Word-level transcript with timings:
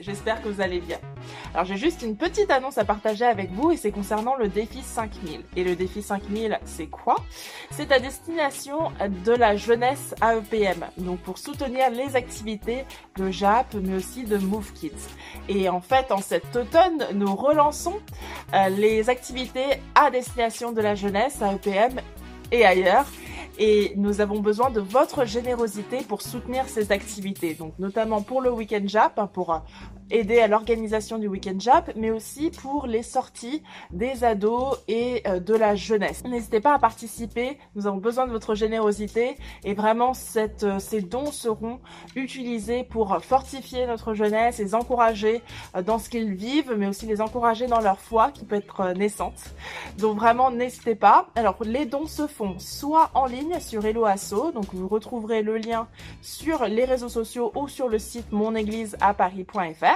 j'espère 0.00 0.42
que 0.42 0.48
vous 0.48 0.60
allez 0.60 0.80
bien. 0.80 0.98
Alors 1.54 1.64
j'ai 1.64 1.76
juste 1.76 2.02
une 2.02 2.16
petite 2.16 2.50
annonce 2.50 2.78
à 2.78 2.84
partager 2.84 3.24
avec 3.24 3.50
vous 3.52 3.72
et 3.72 3.76
c'est 3.76 3.90
concernant 3.90 4.36
le 4.36 4.48
défi 4.48 4.82
5000. 4.82 5.42
Et 5.56 5.64
le 5.64 5.76
défi 5.76 6.02
5000, 6.02 6.58
c'est 6.64 6.86
quoi? 6.86 7.16
C'est 7.70 7.92
à 7.92 7.98
destination 7.98 8.92
de 9.24 9.32
la 9.32 9.56
jeunesse 9.56 10.14
AEPM, 10.22 10.86
donc 10.98 11.20
pour 11.20 11.38
soutenir 11.38 11.90
les 11.90 12.16
activités 12.16 12.84
de 13.16 13.30
JAP 13.30 13.74
mais 13.74 13.94
aussi 13.94 14.24
de 14.24 14.38
Move 14.38 14.72
Kids. 14.72 14.92
Et 15.48 15.68
en 15.68 15.80
fait, 15.80 16.12
en 16.12 16.18
cet 16.18 16.54
automne, 16.56 17.06
nous 17.14 17.34
relançons 17.34 18.00
euh, 18.54 18.68
les 18.68 19.10
activités 19.10 19.80
à 19.94 20.10
destination 20.10 20.72
de 20.72 20.80
la 20.80 20.94
jeunesse 20.94 21.40
AEPM 21.40 22.00
et 22.52 22.64
ailleurs 22.64 23.06
et 23.58 23.92
nous 23.96 24.20
avons 24.20 24.40
besoin 24.40 24.70
de 24.70 24.80
votre 24.80 25.24
générosité 25.24 25.98
pour 26.08 26.22
soutenir 26.22 26.68
ces 26.68 26.92
activités. 26.92 27.54
Donc 27.54 27.78
notamment 27.78 28.22
pour 28.22 28.40
le 28.40 28.50
Week-end 28.50 28.82
Jap, 28.86 29.18
hein, 29.18 29.28
pour 29.32 29.62
aider 30.10 30.40
à 30.40 30.46
l'organisation 30.46 31.18
du 31.18 31.26
Week-end 31.26 31.56
Jap, 31.58 31.92
mais 31.96 32.10
aussi 32.10 32.50
pour 32.50 32.86
les 32.86 33.02
sorties 33.02 33.62
des 33.90 34.24
ados 34.24 34.78
et 34.88 35.22
euh, 35.26 35.40
de 35.40 35.54
la 35.54 35.74
jeunesse. 35.74 36.24
N'hésitez 36.24 36.60
pas 36.60 36.74
à 36.74 36.78
participer, 36.78 37.58
nous 37.74 37.86
avons 37.86 37.96
besoin 37.96 38.26
de 38.26 38.32
votre 38.32 38.54
générosité 38.54 39.36
et 39.64 39.74
vraiment 39.74 40.12
euh, 40.36 40.78
ces 40.78 41.00
dons 41.00 41.32
seront 41.32 41.80
utilisés 42.14 42.84
pour 42.84 43.18
fortifier 43.22 43.86
notre 43.86 44.14
jeunesse, 44.14 44.58
les 44.58 44.74
encourager 44.74 45.42
euh, 45.74 45.82
dans 45.82 45.98
ce 45.98 46.08
qu'ils 46.08 46.34
vivent, 46.34 46.74
mais 46.76 46.86
aussi 46.86 47.06
les 47.06 47.20
encourager 47.20 47.66
dans 47.66 47.80
leur 47.80 47.98
foi 47.98 48.30
qui 48.30 48.44
peut 48.44 48.56
être 48.56 48.92
naissante. 48.92 49.54
Donc 49.98 50.18
vraiment 50.18 50.50
n'hésitez 50.50 50.94
pas. 50.94 51.28
Alors 51.34 51.56
les 51.64 51.86
dons 51.86 52.06
se 52.06 52.26
font 52.26 52.58
soit 52.58 53.10
en 53.14 53.26
ligne 53.26 53.58
sur 53.60 53.84
Hello 53.84 54.04
Asso, 54.04 54.52
donc 54.52 54.72
vous 54.72 54.88
retrouverez 54.88 55.42
le 55.42 55.58
lien 55.58 55.88
sur 56.22 56.64
les 56.66 56.84
réseaux 56.84 57.08
sociaux 57.08 57.50
ou 57.54 57.68
sur 57.68 57.88
le 57.88 57.98
site 57.98 58.30
monégliseaparis.fr 58.32 59.95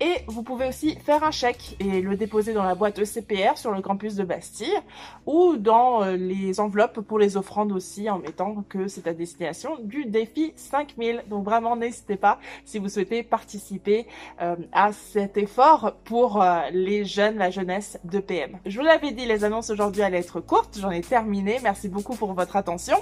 et 0.00 0.16
vous 0.26 0.42
pouvez 0.42 0.68
aussi 0.68 0.96
faire 0.96 1.24
un 1.24 1.30
chèque 1.30 1.76
et 1.80 2.02
le 2.02 2.16
déposer 2.16 2.52
dans 2.52 2.64
la 2.64 2.74
boîte 2.74 2.98
ECPR 2.98 3.56
sur 3.56 3.70
le 3.70 3.80
campus 3.80 4.14
de 4.14 4.24
Bastille 4.24 4.76
ou 5.24 5.56
dans 5.56 6.02
euh, 6.02 6.16
les 6.16 6.60
enveloppes 6.60 7.00
pour 7.00 7.18
les 7.18 7.36
offrandes 7.38 7.72
aussi 7.72 8.10
en 8.10 8.18
mettant 8.18 8.64
que 8.68 8.88
c'est 8.88 9.06
à 9.06 9.14
destination 9.14 9.78
du 9.82 10.04
défi 10.04 10.52
5000. 10.56 11.24
Donc 11.28 11.44
vraiment 11.44 11.76
n'hésitez 11.76 12.16
pas 12.16 12.38
si 12.66 12.78
vous 12.78 12.90
souhaitez 12.90 13.22
participer 13.22 14.06
euh, 14.42 14.56
à 14.72 14.92
cet 14.92 15.38
effort 15.38 15.94
pour 16.04 16.42
euh, 16.42 16.60
les 16.72 17.06
jeunes, 17.06 17.38
la 17.38 17.50
jeunesse 17.50 17.98
de 18.04 18.18
PM. 18.18 18.58
Je 18.66 18.78
vous 18.78 18.84
l'avais 18.84 19.12
dit, 19.12 19.24
les 19.24 19.44
annonces 19.44 19.70
aujourd'hui 19.70 20.02
allaient 20.02 20.18
être 20.18 20.40
courtes. 20.40 20.78
J'en 20.78 20.90
ai 20.90 21.00
terminé. 21.00 21.58
Merci 21.62 21.88
beaucoup 21.88 22.16
pour 22.16 22.34
votre 22.34 22.56
attention. 22.56 22.96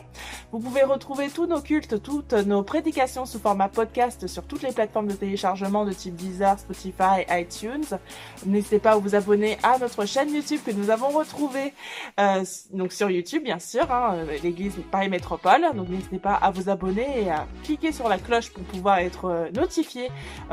Vous 0.53 0.61
pouvez 0.61 0.85
retrouver 0.85 1.29
tous 1.29 1.47
nos 1.47 1.61
cultes, 1.61 2.01
toutes 2.03 2.35
nos 2.35 2.63
prédications 2.63 3.27
sous 3.27 3.41
format 3.41 3.69
podcast 3.69 4.29
sur 4.29 4.45
toutes 4.45 4.63
les 4.63 4.73
plateformes 4.73 5.09
de 5.09 5.15
téléchargement 5.15 5.85
de 5.85 5.93
type 5.93 6.15
Deezer, 6.15 6.59
Spotify, 6.59 6.84
ITunes. 6.93 7.99
N'hésitez 8.47 8.79
pas 8.79 8.93
à 8.93 8.97
vous 8.97 9.15
abonner 9.15 9.59
à 9.63 9.79
notre 9.79 10.05
chaîne 10.07 10.33
YouTube 10.33 10.61
que 10.65 10.71
nous 10.71 10.91
avons 10.91 11.09
retrouvée 11.09 11.73
euh, 12.21 12.45
donc 12.73 12.93
sur 12.93 13.11
YouTube 13.11 13.43
bien 13.43 13.59
sûr, 13.59 13.91
hein, 13.91 14.15
euh, 14.15 14.39
l'église 14.43 14.75
Paris 14.91 15.09
Métropole. 15.09 15.63
Donc 15.75 15.89
n'hésitez 15.89 16.19
pas 16.19 16.35
à 16.35 16.51
vous 16.51 16.69
abonner 16.69 17.23
et 17.23 17.31
à 17.31 17.47
cliquer 17.63 17.93
sur 17.93 18.09
la 18.09 18.19
cloche 18.19 18.51
pour 18.51 18.65
pouvoir 18.65 18.99
être 18.99 19.27
euh, 19.27 19.51
notifié 19.53 20.11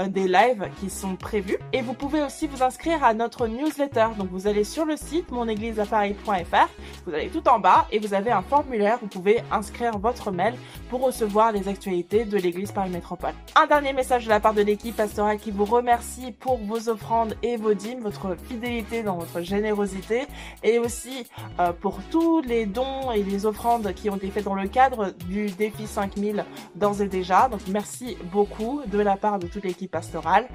des 0.07 0.27
lives 0.27 0.69
qui 0.79 0.89
sont 0.89 1.15
prévus. 1.15 1.57
Et 1.73 1.81
vous 1.81 1.93
pouvez 1.93 2.21
aussi 2.21 2.47
vous 2.47 2.63
inscrire 2.63 3.03
à 3.03 3.13
notre 3.13 3.47
newsletter. 3.47 4.07
Donc 4.17 4.29
vous 4.31 4.47
allez 4.47 4.63
sur 4.63 4.85
le 4.85 4.95
site 4.95 5.31
monégliseaparis.fr, 5.31 6.69
vous 7.05 7.13
allez 7.13 7.29
tout 7.29 7.47
en 7.47 7.59
bas 7.59 7.87
et 7.91 7.99
vous 7.99 8.13
avez 8.13 8.31
un 8.31 8.41
formulaire. 8.41 8.97
Vous 9.01 9.07
pouvez 9.07 9.41
inscrire 9.51 9.97
votre 9.97 10.31
mail 10.31 10.55
pour 10.89 11.01
recevoir 11.01 11.51
les 11.51 11.67
actualités 11.67 12.25
de 12.25 12.37
l'église 12.37 12.71
Paris 12.71 12.89
Métropole. 12.89 13.33
Un 13.55 13.67
dernier 13.67 13.93
message 13.93 14.25
de 14.25 14.29
la 14.29 14.39
part 14.39 14.53
de 14.53 14.61
l'équipe 14.61 14.95
pastorale 14.95 15.37
qui 15.37 15.51
vous 15.51 15.65
remercie 15.65 16.20
pour 16.29 16.57
vos 16.57 16.89
offrandes 16.89 17.35
et 17.41 17.57
vos 17.57 17.73
dîmes, 17.73 18.01
votre 18.01 18.35
fidélité 18.35 19.01
dans 19.01 19.17
votre 19.17 19.41
générosité 19.41 20.27
et 20.63 20.77
aussi 20.77 21.25
euh, 21.59 21.71
pour 21.73 21.99
tous 22.11 22.41
les 22.41 22.65
dons 22.65 23.11
et 23.11 23.23
les 23.23 23.45
offrandes 23.45 23.93
qui 23.93 24.09
ont 24.09 24.17
été 24.17 24.29
faits 24.29 24.45
dans 24.45 24.53
le 24.53 24.67
cadre 24.67 25.11
du 25.27 25.47
défi 25.47 25.87
5000 25.87 26.45
d'ores 26.75 27.01
et 27.01 27.07
déjà. 27.07 27.49
Donc 27.49 27.61
merci 27.67 28.17
beaucoup 28.31 28.81
de 28.85 28.99
la 28.99 29.17
part 29.17 29.39
de 29.39 29.47
toute 29.47 29.63
l'équipe 29.63 29.91
pastorale. 29.91 30.47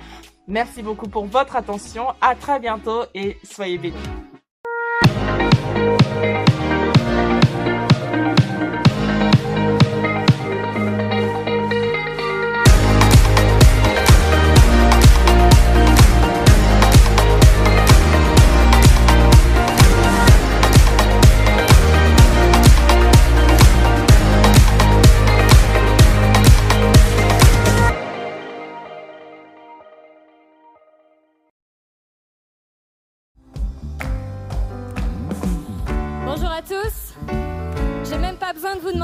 Merci 0.46 0.82
beaucoup 0.82 1.08
pour 1.08 1.26
votre 1.26 1.56
attention. 1.56 2.06
À 2.20 2.34
très 2.36 2.60
bientôt 2.60 3.02
et 3.14 3.36
soyez 3.42 3.78
bénis. 3.78 3.96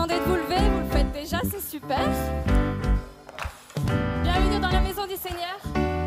demander 0.06 0.18
de 0.18 0.24
vous 0.24 0.34
lever, 0.34 0.68
vous 0.70 0.80
le 0.80 0.86
faites 0.86 1.12
déjà, 1.12 1.40
c'est 1.44 1.60
super. 1.60 2.00
Bienvenue 4.22 4.60
dans 4.60 4.70
la 4.70 4.80
maison 4.80 5.06
du 5.06 5.16
Seigneur. 5.16 6.01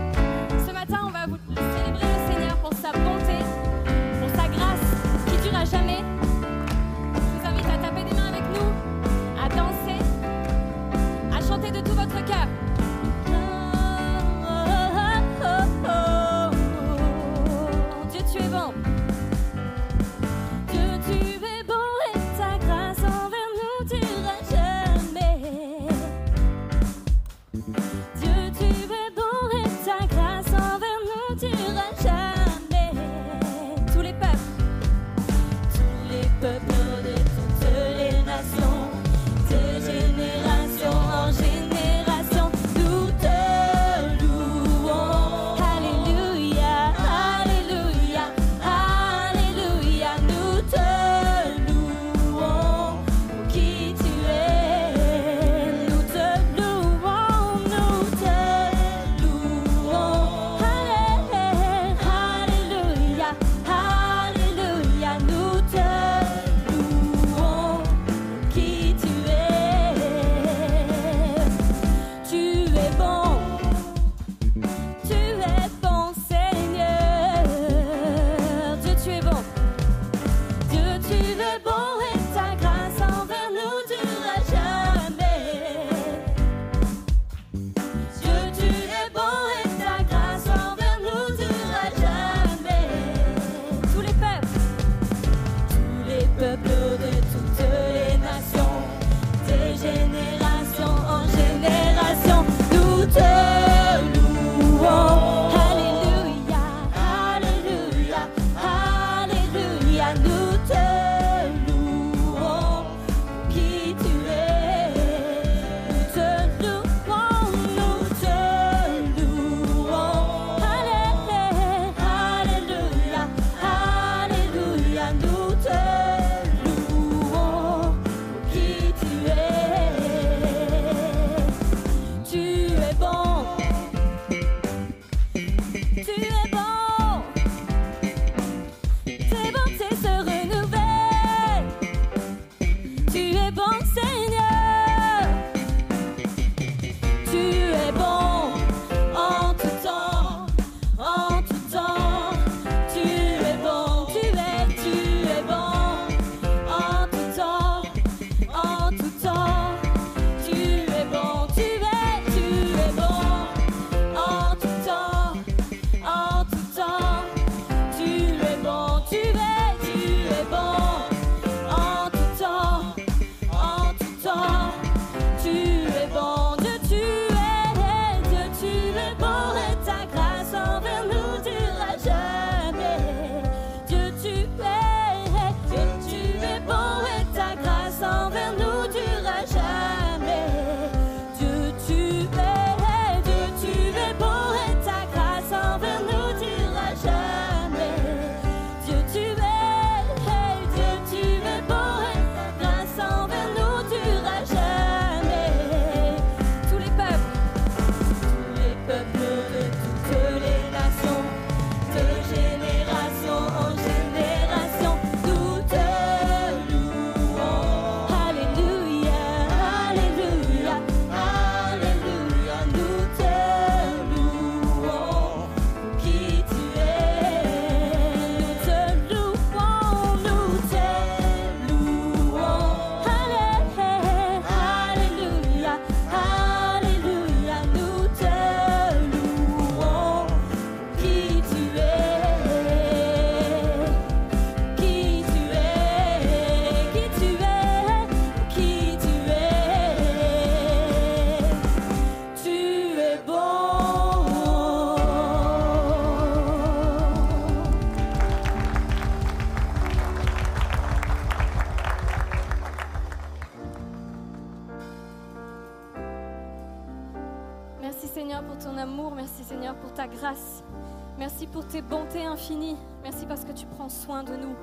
Pour 271.56 271.66
tes 271.66 271.82
bontés 271.82 272.26
infinies. 272.26 272.76
Merci 273.02 273.26
parce 273.26 273.46
que 273.46 273.54
tu 273.54 273.66
prends 273.66 273.88
soin 273.88 274.26
de 274.26 274.36
nous. 274.36 274.56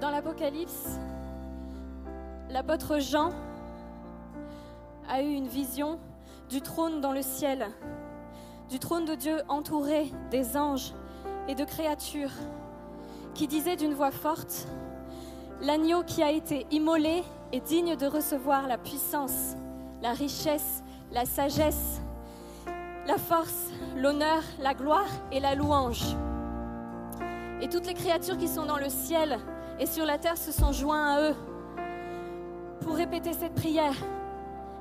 Dans 0.00 0.08
l'Apocalypse, 0.08 0.98
l'apôtre 2.48 2.98
Jean 2.98 3.28
a 5.06 5.20
eu 5.20 5.34
une 5.34 5.48
vision 5.48 5.98
du 6.48 6.62
trône 6.62 7.02
dans 7.02 7.12
le 7.12 7.20
ciel, 7.20 7.66
du 8.70 8.78
trône 8.78 9.04
de 9.04 9.16
Dieu 9.16 9.42
entouré 9.50 10.10
des 10.30 10.56
anges 10.56 10.94
et 11.46 11.54
de 11.54 11.64
créatures, 11.64 12.32
qui 13.34 13.46
disait 13.46 13.76
d'une 13.76 13.92
voix 13.92 14.12
forte, 14.12 14.66
L'agneau 15.60 16.02
qui 16.02 16.22
a 16.22 16.30
été 16.30 16.66
immolé 16.70 17.22
est 17.52 17.60
digne 17.60 17.96
de 17.96 18.06
recevoir 18.06 18.66
la 18.66 18.78
puissance, 18.78 19.56
la 20.02 20.14
richesse, 20.14 20.82
la 21.12 21.26
sagesse, 21.26 22.00
la 23.06 23.18
force, 23.18 23.70
l'honneur, 23.96 24.42
la 24.60 24.74
gloire 24.74 25.08
et 25.30 25.40
la 25.40 25.54
louange. 25.54 26.16
Et 27.60 27.68
toutes 27.68 27.86
les 27.86 27.94
créatures 27.94 28.38
qui 28.38 28.48
sont 28.48 28.66
dans 28.66 28.78
le 28.78 28.88
ciel 28.88 29.38
et 29.78 29.86
sur 29.86 30.04
la 30.04 30.18
terre 30.18 30.38
se 30.38 30.52
sont 30.52 30.72
joints 30.72 31.14
à 31.14 31.30
eux 31.30 31.34
pour 32.80 32.96
répéter 32.96 33.32
cette 33.32 33.54
prière 33.54 33.94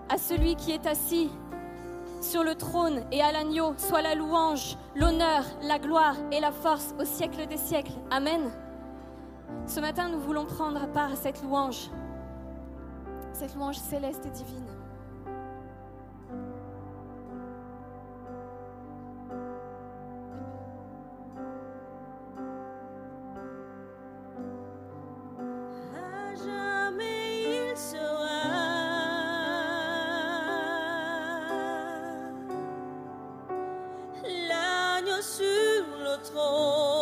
à 0.10 0.18
celui 0.18 0.56
qui 0.56 0.72
est 0.72 0.86
assis 0.86 1.30
sur 2.22 2.44
le 2.44 2.56
trône 2.56 3.04
et 3.12 3.22
à 3.22 3.32
l'agneau 3.32 3.74
soit 3.78 4.02
la 4.02 4.16
louange, 4.16 4.78
l'honneur, 4.96 5.44
la 5.62 5.78
gloire 5.80 6.16
et 6.32 6.40
la 6.40 6.52
force 6.52 6.96
au 7.00 7.06
siècle 7.06 7.46
des 7.48 7.58
siècles. 7.58 7.94
Amen. 8.12 8.52
Ce 9.68 9.80
matin, 9.80 10.10
nous 10.10 10.20
voulons 10.20 10.46
prendre 10.46 10.88
part 10.92 11.12
à 11.12 11.16
cette 11.16 11.42
louange, 11.44 11.90
cette 13.34 13.56
louange 13.56 13.78
céleste 13.78 14.26
et 14.26 14.30
divine. 14.30 14.73
Jamais 26.46 27.70
il 27.70 27.78
sera... 27.78 28.44
L'agneau 34.24 35.22
sur 35.22 35.86
le 36.00 36.16
trône. 36.24 36.93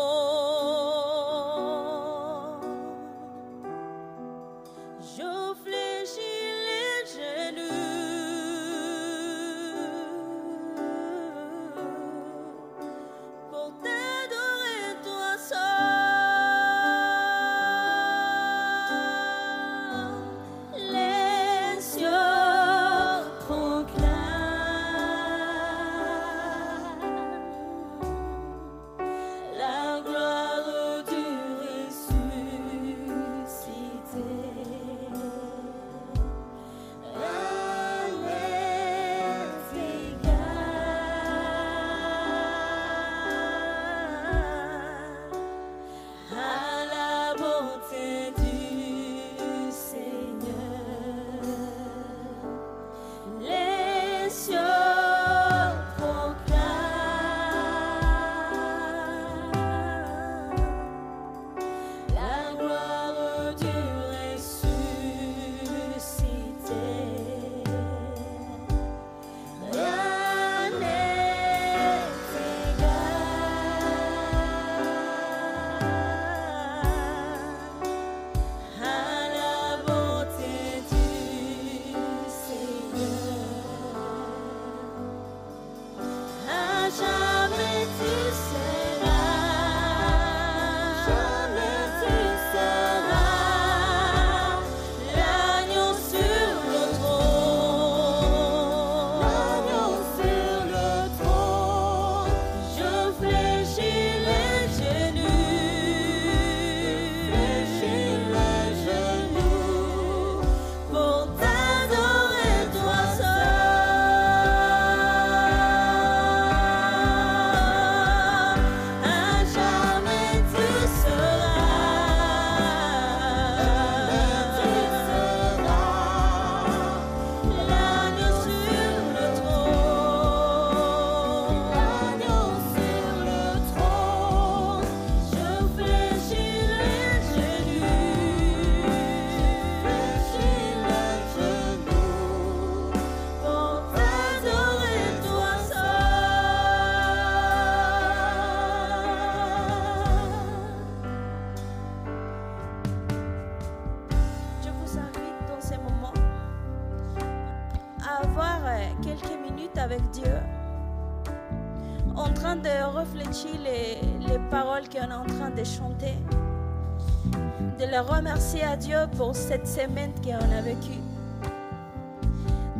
Remercier 168.01 168.63
à 168.63 168.75
Dieu 168.75 168.97
pour 169.17 169.35
cette 169.35 169.67
semaine 169.67 170.11
qu'on 170.23 170.57
a 170.57 170.61
vécue. 170.61 171.01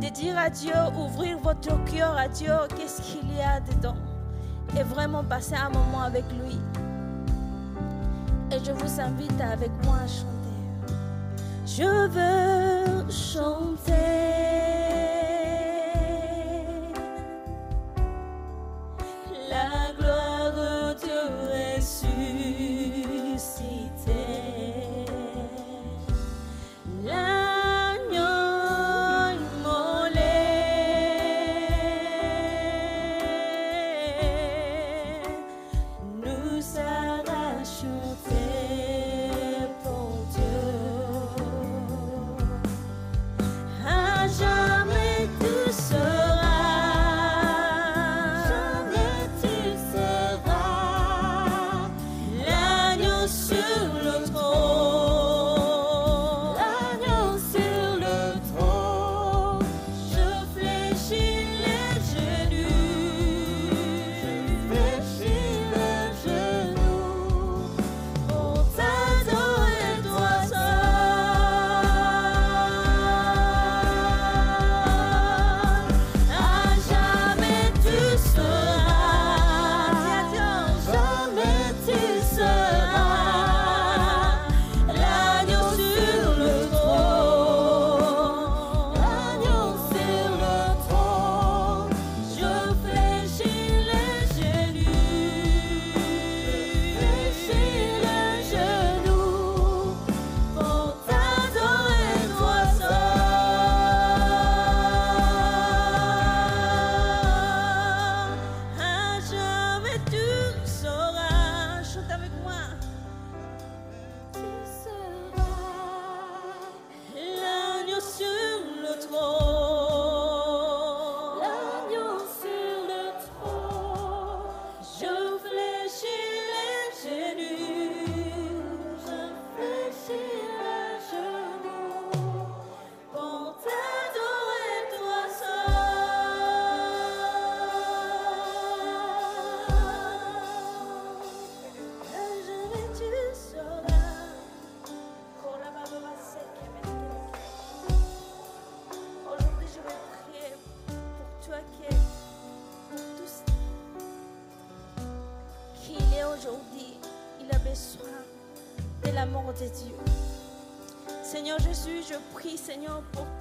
De 0.00 0.08
dire 0.08 0.36
à 0.38 0.50
Dieu, 0.50 0.74
ouvrir 0.98 1.38
votre 1.38 1.82
cœur 1.84 2.16
à 2.18 2.28
Dieu, 2.28 2.52
qu'est-ce 2.76 3.00
qu'il 3.02 3.32
y 3.34 3.40
a 3.40 3.60
dedans? 3.60 3.96
Et 4.78 4.82
vraiment 4.82 5.22
passer 5.22 5.54
un 5.54 5.70
moment 5.70 6.02
avec 6.02 6.24
lui. 6.32 6.58
Et 8.50 8.58
je 8.64 8.72
vous 8.72 9.00
invite 9.00 9.40
avec 9.40 9.70
moi 9.84 9.96
à 10.04 10.06
chanter. 10.06 10.52
Je 11.66 12.08
veux 12.08 13.10
chanter. 13.10 14.91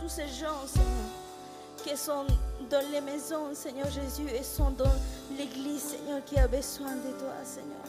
Tous 0.01 0.09
ces 0.09 0.27
gens, 0.27 0.65
Seigneur, 0.65 1.11
qui 1.83 1.95
sont 1.95 2.25
dans 2.69 2.91
les 2.91 3.01
maisons, 3.01 3.53
Seigneur 3.53 3.89
Jésus, 3.91 4.27
et 4.33 4.43
sont 4.43 4.71
dans 4.71 4.95
l'église, 5.37 5.81
Seigneur, 5.81 6.23
qui 6.25 6.37
a 6.39 6.47
besoin 6.47 6.95
de 6.95 7.11
toi, 7.19 7.35
Seigneur. 7.43 7.85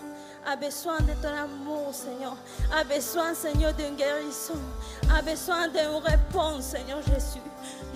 A 0.47 0.57
besoin 0.57 0.99
de 0.99 1.13
ton 1.23 1.29
amour, 1.29 1.95
Seigneur. 1.95 2.37
A 2.77 2.85
besoin, 2.85 3.33
Seigneur, 3.35 3.73
d'une 3.75 3.97
guérison. 3.97 4.61
A 5.17 5.23
besoin 5.23 5.69
d'une 5.69 6.03
réponse, 6.05 6.65
Seigneur 6.65 7.01
Jésus. 7.03 7.41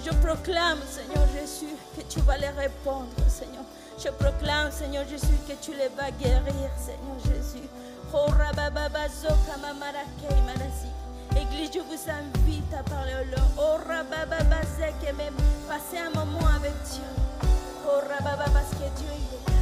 Je 0.04 0.10
proclame, 0.24 0.78
Seigneur 0.88 1.26
Jésus, 1.34 1.74
que 1.96 2.02
tu 2.02 2.20
vas 2.20 2.38
les 2.38 2.50
répondre, 2.50 3.08
Seigneur. 3.28 3.64
Je 3.98 4.08
proclame, 4.10 4.70
Seigneur 4.70 5.06
Jésus, 5.08 5.38
que 5.48 5.54
tu 5.60 5.72
les 5.72 5.88
vas 5.88 6.10
guérir, 6.12 6.70
Seigneur 6.78 7.18
Jésus. 7.24 7.68
Oh. 8.14 8.26
Église, 11.56 11.70
je 11.74 11.80
vous 11.80 12.10
invite 12.10 12.74
à 12.74 12.82
parler 12.82 13.12
au 13.14 13.30
Lord. 13.30 13.50
Oh, 13.58 13.76
rabababazek, 13.88 14.94
et 15.08 15.12
même 15.12 15.34
passer 15.66 15.98
un 15.98 16.10
moment 16.10 16.46
avec 16.54 16.72
Dieu. 16.92 17.02
Oh, 17.86 18.00
rababa, 18.00 18.44
parce 18.52 18.70
que 18.72 18.88
Dieu, 18.98 19.08
il 19.10 19.34
est 19.34 19.55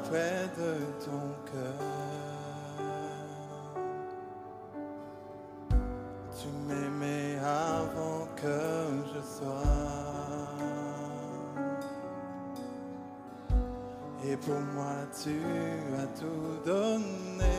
près 0.00 0.48
de 0.56 0.74
ton 1.04 1.24
cœur. 1.50 1.82
Tu 6.38 6.48
m'aimais 6.66 7.38
avant 7.38 8.26
que 8.36 8.58
je 9.14 9.20
sois. 9.20 9.62
Et 14.24 14.36
pour 14.36 14.60
moi, 14.74 14.94
tu 15.22 15.40
as 15.98 16.06
tout 16.18 16.64
donné. 16.64 17.58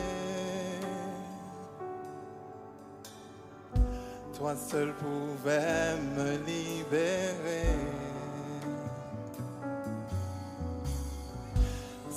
Toi 4.36 4.54
seul 4.56 4.92
pouvais 4.94 5.96
me 6.16 6.38
libérer. 6.38 8.03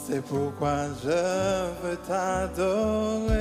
C'est 0.10 0.22
pourquoi 0.22 0.86
je 1.04 1.10
veux 1.84 1.98
t'adorer. 2.08 3.34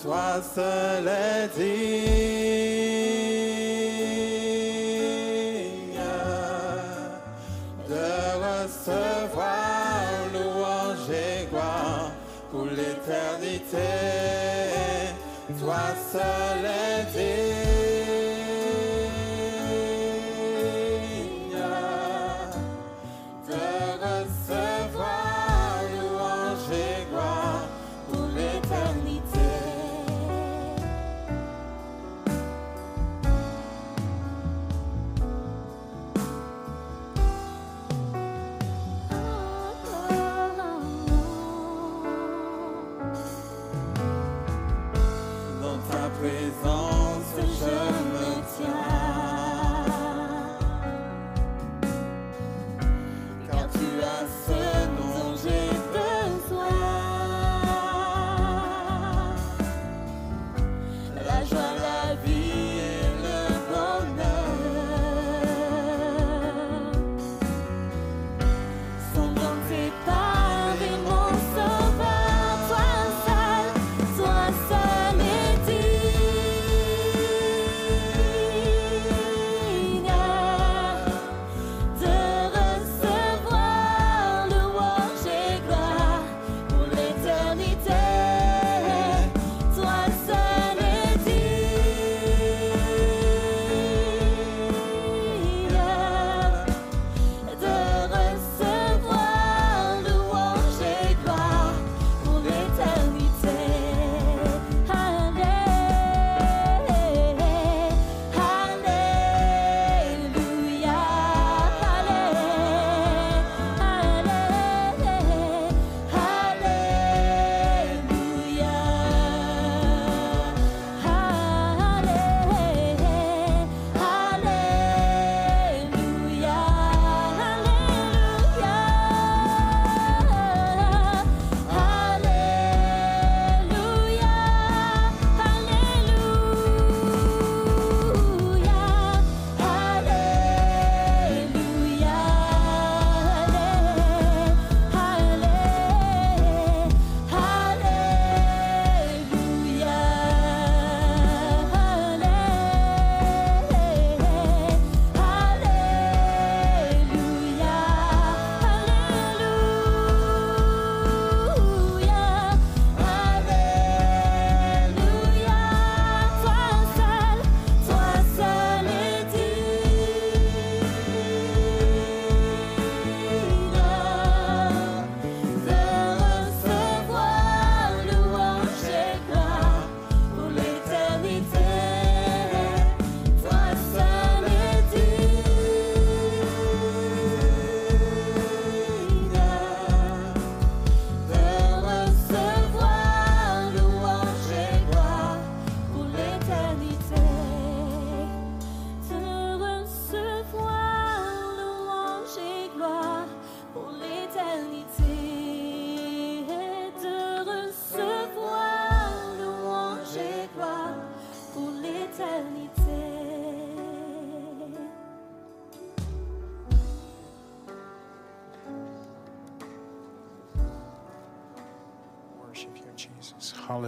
Toi 0.00 0.40
seul 0.54 1.08
est 1.08 1.48
digne 1.56 1.74
de 7.88 8.06
recevoir 8.46 9.50
louange 10.32 11.10
et 11.10 11.46
gloire 11.50 12.12
pour 12.52 12.66
l'éternité. 12.66 13.90
Toi 15.58 15.82
seul 16.12 16.64
est 16.64 17.06
digne. 17.18 17.53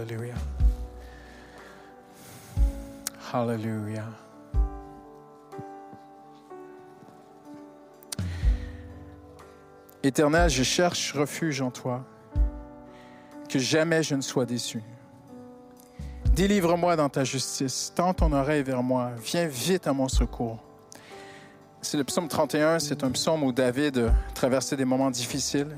Hallelujah. 0.07 0.35
Hallelujah. 3.33 4.05
Éternel, 10.01 10.49
je 10.49 10.63
cherche 10.63 11.11
refuge 11.11 11.61
en 11.61 11.71
toi, 11.71 12.05
que 13.49 13.59
jamais 13.59 14.01
je 14.01 14.15
ne 14.15 14.21
sois 14.21 14.45
déçu. 14.45 14.81
Délivre-moi 16.33 16.95
dans 16.95 17.09
ta 17.09 17.25
justice, 17.25 17.91
tends 17.93 18.13
ton 18.13 18.31
oreille 18.31 18.63
vers 18.63 18.83
moi, 18.83 19.11
viens 19.21 19.47
vite 19.47 19.87
à 19.87 19.93
mon 19.93 20.07
secours. 20.07 20.63
C'est 21.81 21.97
le 21.97 22.05
psaume 22.05 22.29
31, 22.29 22.79
c'est 22.79 23.03
un 23.03 23.11
psaume 23.11 23.43
où 23.43 23.51
David 23.51 24.13
traversait 24.33 24.77
des 24.77 24.85
moments 24.85 25.11
difficiles. 25.11 25.77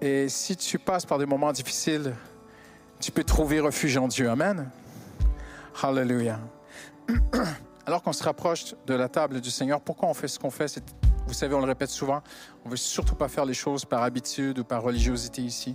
Et 0.00 0.28
si 0.28 0.56
tu 0.56 0.78
passes 0.78 1.04
par 1.04 1.18
des 1.18 1.26
moments 1.26 1.50
difficiles, 1.52 2.14
tu 3.00 3.10
peux 3.10 3.24
trouver 3.24 3.58
refuge 3.58 3.96
en 3.96 4.06
Dieu. 4.06 4.30
Amen. 4.30 4.70
Hallelujah. 5.82 6.38
Alors 7.86 8.02
qu'on 8.02 8.12
se 8.12 8.22
rapproche 8.22 8.74
de 8.86 8.94
la 8.94 9.08
table 9.08 9.40
du 9.40 9.50
Seigneur, 9.50 9.80
pourquoi 9.80 10.08
on 10.08 10.14
fait 10.14 10.28
ce 10.28 10.38
qu'on 10.38 10.50
fait? 10.50 10.80
Vous 11.26 11.34
savez, 11.34 11.54
on 11.54 11.60
le 11.60 11.66
répète 11.66 11.90
souvent, 11.90 12.22
on 12.64 12.68
veut 12.68 12.76
surtout 12.76 13.14
pas 13.14 13.28
faire 13.28 13.44
les 13.44 13.54
choses 13.54 13.84
par 13.84 14.02
habitude 14.02 14.60
ou 14.60 14.64
par 14.64 14.82
religiosité 14.82 15.42
ici. 15.42 15.74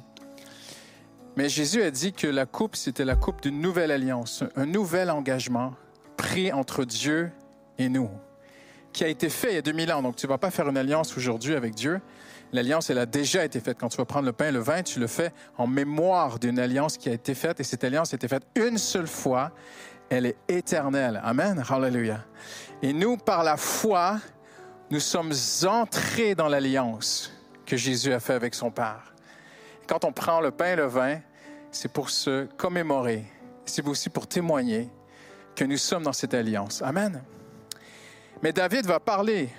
Mais 1.35 1.49
Jésus 1.49 1.81
a 1.81 1.91
dit 1.91 2.13
que 2.13 2.27
la 2.27 2.45
coupe, 2.45 2.75
c'était 2.75 3.05
la 3.05 3.15
coupe 3.15 3.41
d'une 3.41 3.59
nouvelle 3.59 3.91
alliance, 3.91 4.43
un 4.55 4.67
nouvel 4.67 5.09
engagement 5.09 5.73
pris 6.15 6.53
entre 6.53 6.85
Dieu 6.85 7.31
et 7.77 7.89
nous, 7.89 8.09
qui 8.93 9.03
a 9.03 9.07
été 9.07 9.29
fait 9.29 9.51
il 9.51 9.55
y 9.55 9.57
a 9.57 9.63
2000 9.63 9.91
ans. 9.91 10.01
Donc, 10.03 10.15
tu 10.15 10.27
ne 10.27 10.29
vas 10.29 10.37
pas 10.37 10.51
faire 10.51 10.69
une 10.69 10.77
alliance 10.77 11.17
aujourd'hui 11.17 11.55
avec 11.55 11.73
Dieu. 11.73 11.99
L'alliance, 12.53 12.91
elle 12.91 12.99
a 12.99 13.07
déjà 13.07 13.43
été 13.43 13.59
faite. 13.59 13.77
Quand 13.79 13.89
tu 13.89 13.97
vas 13.97 14.05
prendre 14.05 14.27
le 14.27 14.31
pain 14.31 14.49
et 14.49 14.51
le 14.51 14.59
vin, 14.59 14.83
tu 14.83 14.99
le 14.99 15.07
fais 15.07 15.33
en 15.57 15.65
mémoire 15.65 16.37
d'une 16.37 16.59
alliance 16.59 16.97
qui 16.97 17.09
a 17.09 17.13
été 17.13 17.33
faite. 17.33 17.59
Et 17.59 17.63
cette 17.63 17.83
alliance 17.83 18.13
a 18.13 18.15
été 18.15 18.27
faite 18.27 18.43
une 18.53 18.77
seule 18.77 19.07
fois. 19.07 19.51
Elle 20.07 20.27
est 20.27 20.37
éternelle. 20.47 21.19
Amen. 21.23 21.63
Hallelujah. 21.67 22.23
Et 22.83 22.93
nous, 22.93 23.17
par 23.17 23.43
la 23.43 23.57
foi, 23.57 24.19
nous 24.91 24.99
sommes 24.99 25.33
entrés 25.65 26.35
dans 26.35 26.47
l'alliance 26.47 27.33
que 27.65 27.75
Jésus 27.75 28.13
a 28.13 28.19
fait 28.19 28.33
avec 28.33 28.53
son 28.53 28.69
Père. 28.69 29.15
Quand 29.87 30.05
on 30.05 30.11
prend 30.11 30.39
le 30.39 30.51
pain 30.51 30.73
et 30.73 30.75
le 30.75 30.85
vin, 30.85 31.19
c'est 31.71 31.91
pour 31.91 32.11
se 32.11 32.45
commémorer. 32.57 33.25
C'est 33.65 33.87
aussi 33.87 34.11
pour 34.11 34.27
témoigner 34.27 34.91
que 35.55 35.65
nous 35.65 35.77
sommes 35.77 36.03
dans 36.03 36.13
cette 36.13 36.35
alliance. 36.35 36.83
Amen. 36.83 37.23
Mais 38.43 38.53
David 38.53 38.85
va 38.85 38.99
parler. 38.99 39.49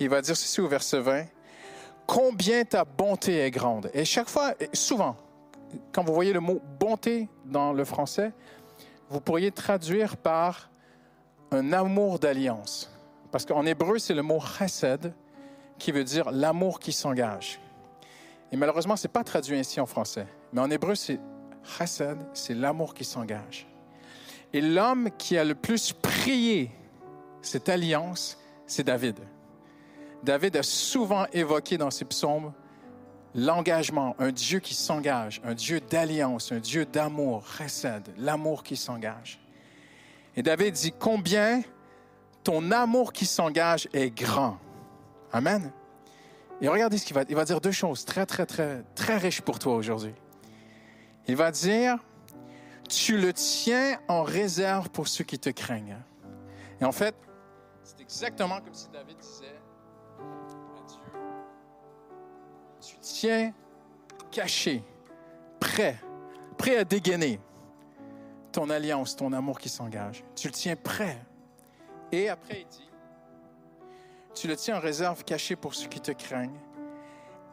Il 0.00 0.08
va 0.08 0.20
dire 0.20 0.36
ceci 0.36 0.60
au 0.60 0.66
verset 0.66 0.98
20. 0.98 1.26
Combien 2.06 2.64
ta 2.64 2.84
bonté 2.84 3.38
est 3.38 3.50
grande. 3.50 3.90
Et 3.94 4.04
chaque 4.04 4.28
fois, 4.28 4.54
souvent, 4.72 5.16
quand 5.92 6.04
vous 6.04 6.14
voyez 6.14 6.32
le 6.32 6.40
mot 6.40 6.60
bonté 6.78 7.28
dans 7.44 7.72
le 7.72 7.84
français, 7.84 8.32
vous 9.08 9.20
pourriez 9.20 9.50
traduire 9.50 10.16
par 10.16 10.70
un 11.50 11.72
amour 11.72 12.18
d'alliance. 12.18 12.90
Parce 13.30 13.46
qu'en 13.46 13.64
hébreu, 13.64 13.98
c'est 13.98 14.14
le 14.14 14.22
mot 14.22 14.40
chesed 14.40 15.12
qui 15.78 15.92
veut 15.92 16.04
dire 16.04 16.30
l'amour 16.30 16.80
qui 16.80 16.92
s'engage. 16.92 17.60
Et 18.50 18.56
malheureusement, 18.56 18.96
ce 18.96 19.06
n'est 19.06 19.12
pas 19.12 19.24
traduit 19.24 19.58
ainsi 19.58 19.80
en 19.80 19.86
français. 19.86 20.26
Mais 20.52 20.60
en 20.60 20.70
hébreu, 20.70 20.94
c'est 20.94 21.18
chesed, 21.64 22.18
c'est 22.34 22.54
l'amour 22.54 22.94
qui 22.94 23.04
s'engage. 23.04 23.66
Et 24.52 24.60
l'homme 24.60 25.08
qui 25.16 25.38
a 25.38 25.44
le 25.44 25.54
plus 25.54 25.92
prié 25.92 26.70
cette 27.40 27.68
alliance, 27.68 28.38
c'est 28.66 28.84
David. 28.84 29.18
David 30.22 30.56
a 30.56 30.62
souvent 30.62 31.26
évoqué 31.32 31.78
dans 31.78 31.90
ses 31.90 32.04
psaumes 32.04 32.52
l'engagement, 33.34 34.14
un 34.18 34.30
Dieu 34.30 34.60
qui 34.60 34.74
s'engage, 34.74 35.40
un 35.44 35.54
Dieu 35.54 35.80
d'alliance, 35.80 36.52
un 36.52 36.60
Dieu 36.60 36.84
d'amour, 36.84 37.44
chesed, 37.46 38.12
l'amour 38.18 38.62
qui 38.62 38.76
s'engage. 38.76 39.40
Et 40.36 40.42
David 40.42 40.74
dit 40.74 40.92
combien 40.92 41.62
ton 42.44 42.70
amour 42.70 43.12
qui 43.12 43.26
s'engage 43.26 43.88
est 43.92 44.10
grand. 44.10 44.58
Amen. 45.32 45.72
Et 46.60 46.68
regardez 46.68 46.98
ce 46.98 47.06
qu'il 47.06 47.14
va, 47.14 47.24
il 47.28 47.34
va 47.34 47.44
dire 47.44 47.60
deux 47.60 47.72
choses 47.72 48.04
très, 48.04 48.26
très, 48.26 48.46
très, 48.46 48.82
très 48.94 49.16
riches 49.16 49.40
pour 49.40 49.58
toi 49.58 49.74
aujourd'hui. 49.74 50.14
Il 51.26 51.36
va 51.36 51.50
dire, 51.50 51.98
tu 52.88 53.16
le 53.18 53.32
tiens 53.32 53.98
en 54.08 54.22
réserve 54.22 54.90
pour 54.90 55.08
ceux 55.08 55.24
qui 55.24 55.38
te 55.38 55.50
craignent. 55.50 55.98
Et 56.80 56.84
en 56.84 56.92
fait, 56.92 57.14
c'est 57.82 58.00
exactement 58.00 58.60
comme 58.60 58.74
si 58.74 58.88
David 58.92 59.16
disait 59.18 59.41
tu 62.82 62.96
tiens 63.00 63.52
caché, 64.30 64.82
prêt, 65.60 65.96
prêt 66.58 66.76
à 66.76 66.84
dégainer 66.84 67.38
ton 68.50 68.68
alliance, 68.70 69.16
ton 69.16 69.32
amour 69.32 69.58
qui 69.58 69.68
s'engage. 69.68 70.24
Tu 70.34 70.48
le 70.48 70.52
tiens 70.52 70.76
prêt. 70.76 71.18
Et 72.10 72.28
après, 72.28 72.60
il 72.62 72.66
dit, 72.66 72.90
tu 74.34 74.48
le 74.48 74.56
tiens 74.56 74.76
en 74.76 74.80
réserve 74.80 75.24
caché 75.24 75.56
pour 75.56 75.74
ceux 75.74 75.88
qui 75.88 76.00
te 76.00 76.12
craignent. 76.12 76.60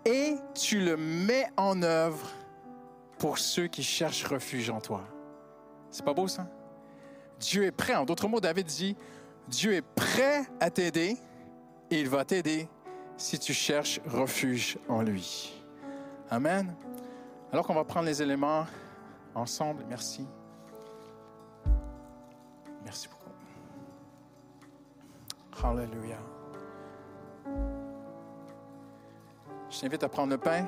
Et 0.06 0.36
tu 0.54 0.80
le 0.80 0.98
mets 0.98 1.48
en 1.58 1.82
œuvre 1.84 2.28
pour 3.18 3.38
ceux 3.38 3.68
qui 3.68 3.84
cherchent 3.84 4.26
refuge 4.26 4.70
en 4.70 4.82
toi. 4.82 5.04
C'est 5.92 6.04
pas 6.04 6.14
beau 6.14 6.28
ça? 6.28 6.48
Dieu 7.40 7.66
est 7.66 7.72
prêt. 7.72 7.96
En 7.96 8.06
d'autres 8.06 8.28
mots, 8.28 8.40
David 8.40 8.66
dit, 8.66 8.96
Dieu 9.48 9.74
est 9.74 9.82
prêt 9.82 10.42
à 10.60 10.70
t'aider 10.70 11.18
et 11.92 12.00
il 12.00 12.10
va 12.10 12.26
t'aider 12.26 12.68
si 13.20 13.38
tu 13.38 13.54
cherches 13.54 14.00
refuge 14.08 14.80
en 14.88 15.02
lui. 15.02 15.54
Amen. 16.32 16.74
Alors 17.52 17.68
qu'on 17.68 17.76
va 17.76 17.84
prendre 17.84 18.06
les 18.06 18.22
éléments 18.22 18.66
ensemble. 19.36 19.84
Merci. 19.90 20.26
Merci 22.84 23.10
beaucoup. 23.10 23.30
Hallelujah. 25.62 26.22
Je 29.70 29.80
t'invite 29.80 30.04
à 30.04 30.10
prendre 30.10 30.32
le 30.32 30.38
pain 30.38 30.66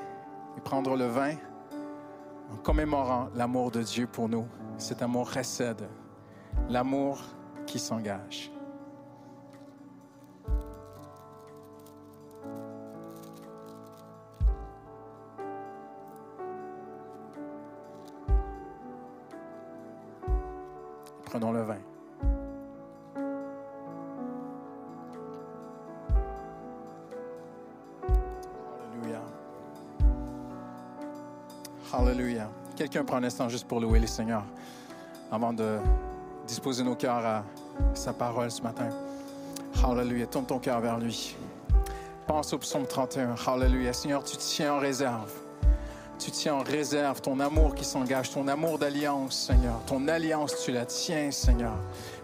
et 0.57 0.61
prendre 0.61 0.97
le 0.97 1.05
vin 1.05 1.35
en 2.51 2.57
commémorant 2.57 3.29
l'amour 3.33 3.71
de 3.71 3.81
Dieu 3.81 4.07
pour 4.07 4.27
nous. 4.27 4.45
Cet 4.77 5.01
amour 5.01 5.29
récède, 5.29 5.87
l'amour 6.67 7.21
qui 7.65 7.79
s'engage. 7.79 8.51
Prenons 21.31 21.53
le 21.53 21.61
vin. 21.61 21.77
Alléluia. 28.91 29.21
Alléluia. 31.93 32.49
Quelqu'un 32.75 33.05
prend 33.05 33.15
un 33.15 33.23
instant 33.23 33.47
juste 33.47 33.65
pour 33.65 33.79
louer 33.79 34.01
le 34.01 34.07
Seigneur 34.07 34.43
avant 35.31 35.53
de 35.53 35.77
disposer 36.45 36.83
nos 36.83 36.95
cœurs 36.95 37.25
à 37.25 37.43
sa 37.93 38.11
parole 38.11 38.51
ce 38.51 38.61
matin. 38.61 38.89
Alléluia. 39.81 40.27
Tourne 40.27 40.45
ton 40.45 40.59
cœur 40.59 40.81
vers 40.81 40.99
lui. 40.99 41.37
Pense 42.27 42.51
au 42.51 42.57
psaume 42.57 42.85
31. 42.85 43.35
Alléluia. 43.47 43.93
Seigneur, 43.93 44.21
tu 44.21 44.35
tiens 44.35 44.73
en 44.73 44.79
réserve. 44.79 45.31
Tu 46.23 46.29
tiens 46.29 46.53
en 46.53 46.61
réserve 46.61 47.19
ton 47.19 47.39
amour 47.39 47.73
qui 47.73 47.83
s'engage, 47.83 48.29
ton 48.29 48.47
amour 48.47 48.77
d'alliance, 48.77 49.47
Seigneur. 49.47 49.81
Ton 49.87 50.07
alliance, 50.07 50.53
tu 50.63 50.71
la 50.71 50.85
tiens, 50.85 51.31
Seigneur, 51.31 51.73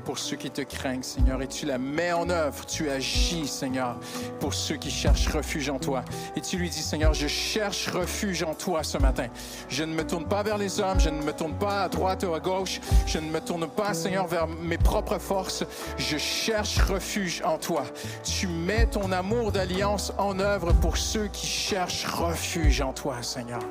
pour 0.05 0.19
ceux 0.19 0.35
qui 0.35 0.51
te 0.51 0.61
craignent, 0.61 1.01
Seigneur. 1.01 1.41
Et 1.41 1.47
tu 1.47 1.65
la 1.65 1.79
mets 1.79 2.11
en 2.11 2.29
œuvre, 2.29 2.63
tu 2.67 2.91
agis, 2.91 3.47
Seigneur, 3.47 3.95
pour 4.39 4.53
ceux 4.53 4.75
qui 4.75 4.91
cherchent 4.91 5.29
refuge 5.29 5.71
en 5.71 5.79
toi. 5.79 6.05
Et 6.35 6.41
tu 6.41 6.57
lui 6.57 6.69
dis, 6.69 6.83
Seigneur, 6.83 7.15
je 7.15 7.25
cherche 7.25 7.89
refuge 7.89 8.43
en 8.43 8.53
toi 8.53 8.83
ce 8.83 8.99
matin. 8.99 9.29
Je 9.67 9.83
ne 9.83 9.95
me 9.95 10.05
tourne 10.05 10.27
pas 10.27 10.43
vers 10.43 10.59
les 10.59 10.79
hommes, 10.79 10.99
je 10.99 11.09
ne 11.09 11.23
me 11.23 11.33
tourne 11.33 11.57
pas 11.57 11.81
à 11.81 11.89
droite 11.89 12.23
ou 12.23 12.35
à 12.35 12.39
gauche, 12.39 12.79
je 13.07 13.17
ne 13.17 13.31
me 13.31 13.41
tourne 13.41 13.67
pas, 13.67 13.95
Seigneur, 13.95 14.27
vers 14.27 14.45
mes 14.45 14.77
propres 14.77 15.17
forces. 15.17 15.63
Je 15.97 16.17
cherche 16.17 16.77
refuge 16.83 17.41
en 17.43 17.57
toi. 17.57 17.83
Tu 18.23 18.45
mets 18.45 18.85
ton 18.85 19.11
amour 19.11 19.51
d'alliance 19.51 20.13
en 20.19 20.39
œuvre 20.39 20.71
pour 20.73 20.97
ceux 20.97 21.29
qui 21.29 21.47
cherchent 21.47 22.05
refuge 22.05 22.79
en 22.81 22.93
toi, 22.93 23.23
Seigneur. 23.23 23.61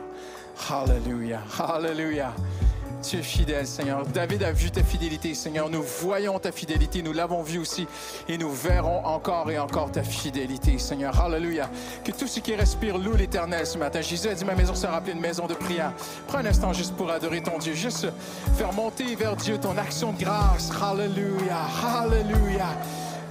Alléluia, 0.70 1.40
Alléluia. 1.58 2.32
Tu 3.02 3.18
es 3.18 3.22
fidèle, 3.22 3.66
Seigneur. 3.66 4.04
David 4.06 4.42
a 4.42 4.50
vu 4.50 4.70
ta 4.70 4.82
fidélité, 4.82 5.34
Seigneur. 5.34 5.68
Nous 5.70 5.82
voyons 6.00 6.38
ta 6.40 6.50
fidélité, 6.50 7.02
nous 7.02 7.12
l'avons 7.12 7.42
vu 7.42 7.58
aussi, 7.58 7.86
et 8.28 8.36
nous 8.36 8.50
verrons 8.50 9.04
encore 9.04 9.48
et 9.50 9.58
encore 9.58 9.92
ta 9.92 10.02
fidélité, 10.02 10.78
Seigneur. 10.78 11.20
Alléluia. 11.20 11.70
Que 12.04 12.10
tout 12.10 12.26
ce 12.26 12.40
qui 12.40 12.54
respire 12.56 12.98
loue 12.98 13.14
l'Éternel 13.14 13.66
ce 13.66 13.78
matin. 13.78 14.00
Jésus 14.00 14.28
a 14.28 14.34
dit, 14.34 14.44
ma 14.44 14.54
maison 14.54 14.74
sera 14.74 14.96
appelée 14.96 15.12
une 15.12 15.20
maison 15.20 15.46
de 15.46 15.54
prière. 15.54 15.92
Prends 16.26 16.38
un 16.38 16.46
instant 16.46 16.72
juste 16.72 16.96
pour 16.96 17.10
adorer 17.10 17.42
ton 17.42 17.58
Dieu, 17.58 17.74
juste 17.74 18.08
faire 18.56 18.72
monter 18.72 19.14
vers 19.14 19.36
Dieu 19.36 19.58
ton 19.58 19.76
action 19.78 20.12
de 20.12 20.18
grâce. 20.18 20.72
Alléluia, 20.82 21.58
Alléluia. 22.00 22.66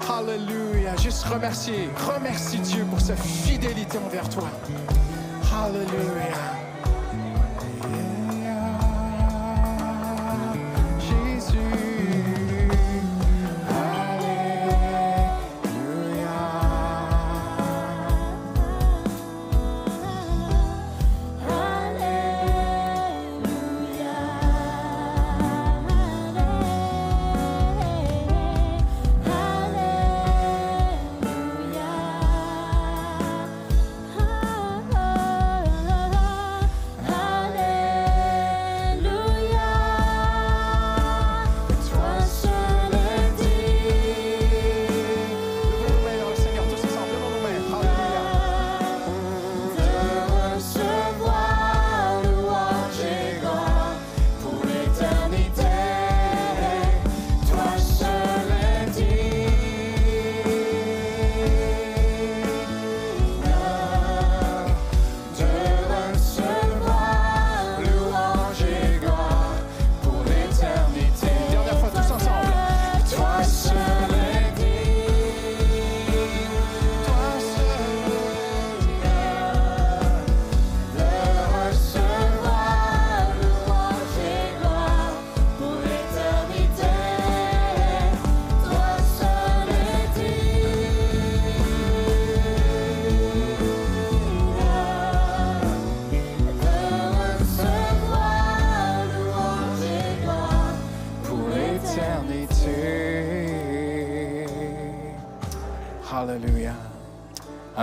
Alléluia. 0.10 0.96
Juste 1.02 1.24
remercier, 1.26 1.90
remercie 2.08 2.60
Dieu 2.60 2.86
pour 2.90 3.02
sa 3.02 3.16
fidélité 3.16 3.98
envers 3.98 4.30
toi. 4.30 4.48
Alléluia. 5.52 6.65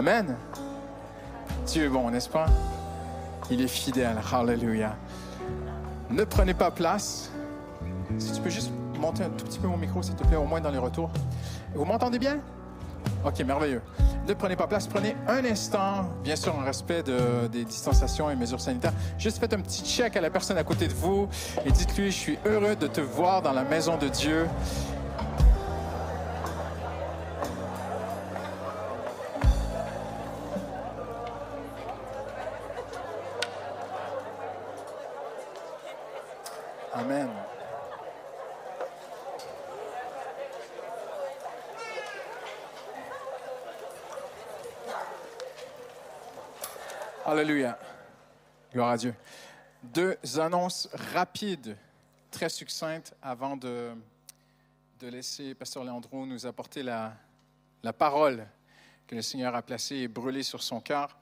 Amen. 0.03 0.35
Dieu 1.65 1.85
est 1.85 1.89
bon, 1.89 2.11
n'est-ce 2.11 2.29
pas? 2.29 2.47
Il 3.53 3.61
est 3.63 3.69
fidèle. 3.69 4.17
Hallelujah. 4.33 4.97
Ne 6.11 6.25
prenez 6.25 6.55
pas 6.55 6.73
place. 6.73 7.31
Si 8.19 8.33
tu 8.33 8.41
peux 8.41 8.51
juste 8.51 8.73
monter 8.99 9.23
un 9.23 9.29
tout 9.31 9.45
petit 9.45 9.61
peu 9.61 9.69
mon 9.69 9.77
micro, 9.77 10.03
s'il 10.03 10.17
te 10.17 10.25
plaît, 10.27 10.35
au 10.37 10.45
moins 10.45 10.61
dans 10.61 10.73
les 10.73 10.79
retours. 10.79 11.09
Vous 11.73 11.85
m'entendez 11.85 12.19
bien? 12.19 12.39
OK, 13.25 13.39
merveilleux. 13.45 13.81
Ne 14.27 14.35
prenez 14.35 14.57
pas 14.57 14.67
place. 14.67 14.89
Prenez 14.89 15.15
un 15.29 15.45
instant, 15.45 16.09
bien 16.25 16.35
sûr 16.35 16.53
en 16.57 16.65
respect 16.65 17.05
de- 17.05 17.47
des 17.47 17.65
distanciations 17.65 18.29
et 18.29 18.35
mesures 18.35 18.61
sanitaires. 18.61 18.95
Juste 19.19 19.39
faites 19.39 19.55
un 19.55 19.61
petit 19.61 19.85
check 19.85 20.17
à 20.17 20.21
la 20.21 20.31
personne 20.31 20.59
à 20.59 20.65
côté 20.65 20.89
de 20.89 20.95
vous 20.95 21.29
et 21.65 21.71
dites-lui, 21.71 22.11
je 22.11 22.17
suis 22.19 22.39
heureux 22.45 22.75
de 22.75 22.89
te 22.89 23.01
voir 23.01 23.41
dans 23.41 23.53
la 23.53 23.63
maison 23.63 23.97
de 23.99 24.09
Dieu. 24.09 24.49
Alléluia. 47.43 47.77
Gloire 48.73 48.91
à 48.91 48.97
Dieu. 48.97 49.13
Deux 49.83 50.17
annonces 50.39 50.89
rapides, 51.13 51.77
très 52.31 52.49
succinctes, 52.49 53.17
avant 53.21 53.57
de, 53.57 53.91
de 55.01 55.09
laisser 55.09 55.53
Pasteur 55.57 55.83
Leandro 55.83 56.25
nous 56.25 56.47
apporter 56.47 56.85
la, 56.85 57.15
la 57.83 57.93
parole 57.93 58.47
que 59.09 59.17
le 59.17 59.23
Seigneur 59.23 59.57
a 59.57 59.63
placée 59.63 59.97
et 59.97 60.09
brûlée 60.09 60.45
sur 60.45 60.63
son 60.63 60.81
cœur. 60.81 61.19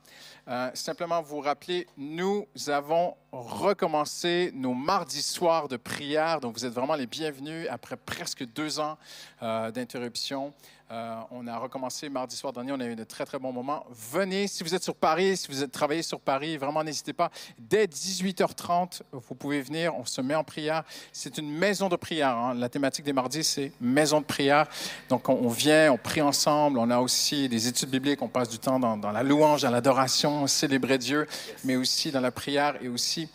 Euh, 0.46 0.70
simplement 0.74 1.22
vous 1.22 1.40
rappeler, 1.40 1.86
nous 1.96 2.46
avons 2.66 3.16
recommencé 3.32 4.50
nos 4.52 4.74
mardis 4.74 5.22
soirs 5.22 5.68
de 5.68 5.78
prière, 5.78 6.40
donc 6.40 6.54
vous 6.54 6.66
êtes 6.66 6.74
vraiment 6.74 6.96
les 6.96 7.06
bienvenus 7.06 7.66
après 7.70 7.96
presque 7.96 8.44
deux 8.44 8.78
ans 8.78 8.98
euh, 9.42 9.70
d'interruption. 9.70 10.52
Euh, 10.93 11.20
on 11.30 11.47
a 11.47 11.57
recommencé 11.57 12.09
mardi 12.09 12.34
soir 12.34 12.53
dernier, 12.53 12.72
on 12.72 12.80
a 12.80 12.84
eu 12.84 12.97
de 12.97 13.05
très 13.05 13.24
très 13.24 13.38
bons 13.38 13.53
moments. 13.53 13.86
Venez, 14.11 14.49
si 14.49 14.64
vous 14.64 14.74
êtes 14.74 14.82
sur 14.82 14.97
Paris, 14.97 15.36
si 15.36 15.47
vous 15.47 15.62
êtes 15.62 15.70
travaillé 15.70 16.03
sur 16.03 16.18
Paris, 16.18 16.57
vraiment 16.57 16.82
n'hésitez 16.82 17.12
pas. 17.12 17.30
Dès 17.61 17.86
18h30, 17.86 19.03
vous 19.12 19.34
pouvez 19.36 19.62
venir, 19.62 19.95
on 19.97 20.05
se 20.05 20.20
met 20.20 20.34
en 20.34 20.43
prière. 20.43 20.82
C'est 21.12 21.38
une 21.38 21.49
maison 21.49 21.88
de 21.88 21.95
prière. 21.95 22.36
hein. 22.36 22.55
La 22.55 22.68
thématique 22.68 23.05
des 23.05 23.12
mardis, 23.12 23.45
c'est 23.45 23.70
maison 23.80 24.20
de 24.20 24.24
prière. 24.26 24.66
Donc 25.09 25.28
on, 25.28 25.47
vient, 25.47 25.93
on 25.93 25.97
prie 25.97 26.22
ensemble. 26.22 26.80
On 26.80 26.91
a 26.91 26.99
aussi 26.99 27.49
des 27.49 27.68
études 27.68 27.91
bibliques, 27.91 28.20
on 28.20 28.28
passe 28.28 28.49
du 28.49 28.59
temps 28.59 28.80
dans, 28.80 28.97
dans 28.97 29.12
la 29.12 29.22
louange, 29.22 29.62
dans 29.62 29.70
l'adoration, 29.70 30.49
célébrer 30.49 30.99
Dieu, 30.99 31.28
mais 31.62 31.76
aussi 31.76 32.11
dans 32.11 32.20
la 32.20 32.32
prière 32.32 32.74
et 32.82 32.88
aussi 32.88 33.28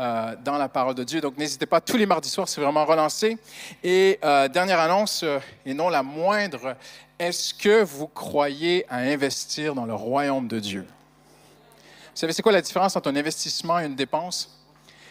euh, 0.00 0.36
dans 0.44 0.58
la 0.58 0.68
parole 0.68 0.94
de 0.94 1.04
Dieu. 1.04 1.20
Donc, 1.20 1.36
n'hésitez 1.36 1.66
pas, 1.66 1.80
tous 1.80 1.96
les 1.96 2.06
mardis 2.06 2.28
soirs, 2.28 2.48
c'est 2.48 2.60
vraiment 2.60 2.84
relancé. 2.84 3.36
Et 3.82 4.18
euh, 4.24 4.48
dernière 4.48 4.78
annonce, 4.78 5.22
euh, 5.24 5.38
et 5.66 5.74
non 5.74 5.88
la 5.88 6.02
moindre, 6.02 6.76
est-ce 7.18 7.52
que 7.52 7.82
vous 7.82 8.06
croyez 8.06 8.86
à 8.88 8.98
investir 8.98 9.74
dans 9.74 9.86
le 9.86 9.94
royaume 9.94 10.46
de 10.46 10.60
Dieu? 10.60 10.82
Vous 10.82 12.20
savez, 12.20 12.32
c'est 12.32 12.42
quoi 12.42 12.52
la 12.52 12.62
différence 12.62 12.94
entre 12.96 13.10
un 13.10 13.16
investissement 13.16 13.80
et 13.80 13.86
une 13.86 13.96
dépense? 13.96 14.60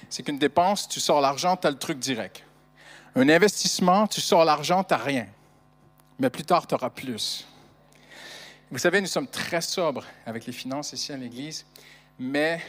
C'est 0.10 0.24
qu'une 0.24 0.40
dépense, 0.40 0.88
tu 0.88 1.00
sors 1.00 1.20
l'argent, 1.20 1.58
tu 1.58 1.68
as 1.68 1.72
le 1.72 1.78
truc 1.78 2.00
direct. 2.00 2.44
Un 3.16 3.28
investissement, 3.30 4.08
tu 4.08 4.22
sors 4.22 4.46
l'argent, 4.46 4.84
tu 4.84 4.94
n'as 4.94 5.02
rien. 5.02 5.28
Mais 6.20 6.30
plus 6.30 6.44
tard, 6.44 6.66
tu 6.66 6.76
auras 6.76 6.90
plus. 6.90 7.46
Vous 8.72 8.78
savez, 8.78 9.02
nous 9.02 9.08
sommes 9.08 9.28
très 9.28 9.62
sobres 9.62 10.04
avec 10.26 10.46
les 10.46 10.54
finances 10.54 10.92
ici 10.94 11.14
à 11.14 11.18
l'Église, 11.18 11.66
mais 12.20 12.62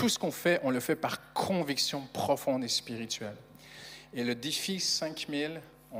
tout 0.00 0.08
ce 0.08 0.18
qu'on 0.18 0.30
fait, 0.30 0.58
on 0.62 0.70
le 0.70 0.80
fait 0.80 0.96
par 0.96 1.30
conviction 1.34 2.00
profonde 2.14 2.64
et 2.64 2.68
spirituelle. 2.68 3.36
Et 4.14 4.24
le 4.24 4.34
défi 4.34 4.80
5000, 4.80 5.60
on, 5.92 5.98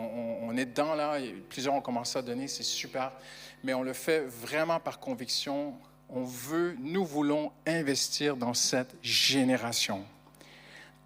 on- 0.48 0.56
est 0.56 0.64
dedans 0.64 0.94
là, 0.94 1.18
plusieurs 1.50 1.74
ont 1.74 1.82
commencé 1.82 2.18
à 2.18 2.22
donner, 2.22 2.48
c'est 2.48 2.62
super, 2.62 3.12
mais 3.62 3.74
on 3.74 3.82
le 3.82 3.92
fait 3.92 4.20
vraiment 4.20 4.80
par 4.80 5.00
conviction. 5.00 5.74
On 6.08 6.24
veut, 6.24 6.76
nous 6.80 7.04
voulons 7.04 7.52
investir 7.66 8.36
dans 8.36 8.54
cette 8.54 8.94
génération. 9.02 10.02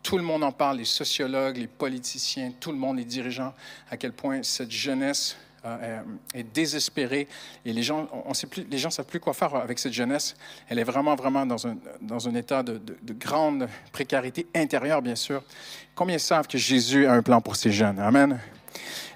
Tout 0.04 0.16
le 0.16 0.22
monde 0.22 0.44
en 0.44 0.52
parle, 0.52 0.76
les 0.78 0.84
sociologues, 0.84 1.56
les 1.56 1.66
politiciens, 1.66 2.52
tout 2.60 2.70
le 2.70 2.78
monde, 2.78 2.98
les 2.98 3.04
dirigeants, 3.04 3.54
à 3.90 3.96
quel 3.96 4.12
point 4.12 4.44
cette 4.44 4.70
jeunesse 4.70 5.36
euh, 5.66 6.00
est 6.34 6.42
désespérée 6.42 7.28
et 7.64 7.72
les 7.72 7.82
gens, 7.82 8.08
on 8.12 8.22
on 8.30 8.34
sait 8.34 8.46
plus, 8.46 8.64
les 8.70 8.78
gens 8.78 8.90
savent 8.90 9.06
plus 9.06 9.20
quoi 9.20 9.32
faire 9.34 9.54
avec 9.54 9.78
cette 9.78 9.92
jeunesse. 9.92 10.34
Elle 10.68 10.78
est 10.78 10.84
vraiment, 10.84 11.14
vraiment 11.14 11.46
dans 11.46 11.66
un, 11.66 11.76
dans 12.00 12.28
un 12.28 12.34
état 12.34 12.62
de, 12.62 12.78
de- 12.78 12.96
de 13.02 13.12
grande 13.12 13.68
précarité 13.92 14.46
intérieure, 14.54 15.00
bien 15.02 15.14
sûr. 15.16 15.42
Combien 15.94 16.18
savent 16.18 16.46
que 16.48 16.58
Jésus 16.58 17.06
a 17.06 17.12
un 17.12 17.22
plan 17.22 17.40
pour 17.40 17.56
ces 17.56 17.70
jeunes? 17.72 17.98
Amen. 17.98 18.38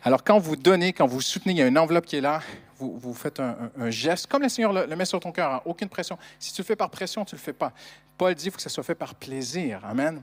Alors, 0.04 0.22
quand 0.22 0.38
vous 0.38 0.54
donnez, 0.56 0.92
quand 0.92 1.06
vous 1.06 1.20
soutenez, 1.20 1.52
il 1.54 1.58
y 1.58 1.62
a 1.62 1.66
une 1.66 1.78
enveloppe 1.78 2.06
qui 2.06 2.16
est 2.16 2.20
là, 2.20 2.40
vous, 2.78 2.98
vous 2.98 3.14
faites 3.14 3.40
un, 3.40 3.90
geste, 3.90 4.26
comme 4.26 4.42
le 4.42 4.48
Seigneur 4.48 4.72
le, 4.72 4.96
met 4.96 5.04
sur 5.04 5.20
ton 5.20 5.32
cœur, 5.32 5.52
hein, 5.52 5.62
aucune 5.64 5.88
pression. 5.88 6.18
Si 6.38 6.52
tu 6.52 6.62
le 6.62 6.66
fais 6.66 6.76
par 6.76 6.90
pression, 6.90 7.24
tu 7.24 7.34
ne 7.34 7.38
le 7.38 7.44
fais 7.44 7.52
pas. 7.52 7.72
Paul 8.16 8.34
dit 8.34 8.44
qu'il 8.44 8.52
faut 8.52 8.56
que 8.56 8.62
ça 8.62 8.68
soit 8.68 8.82
fait 8.82 8.94
par 8.94 9.14
plaisir. 9.14 9.80
Amen. 9.84 10.22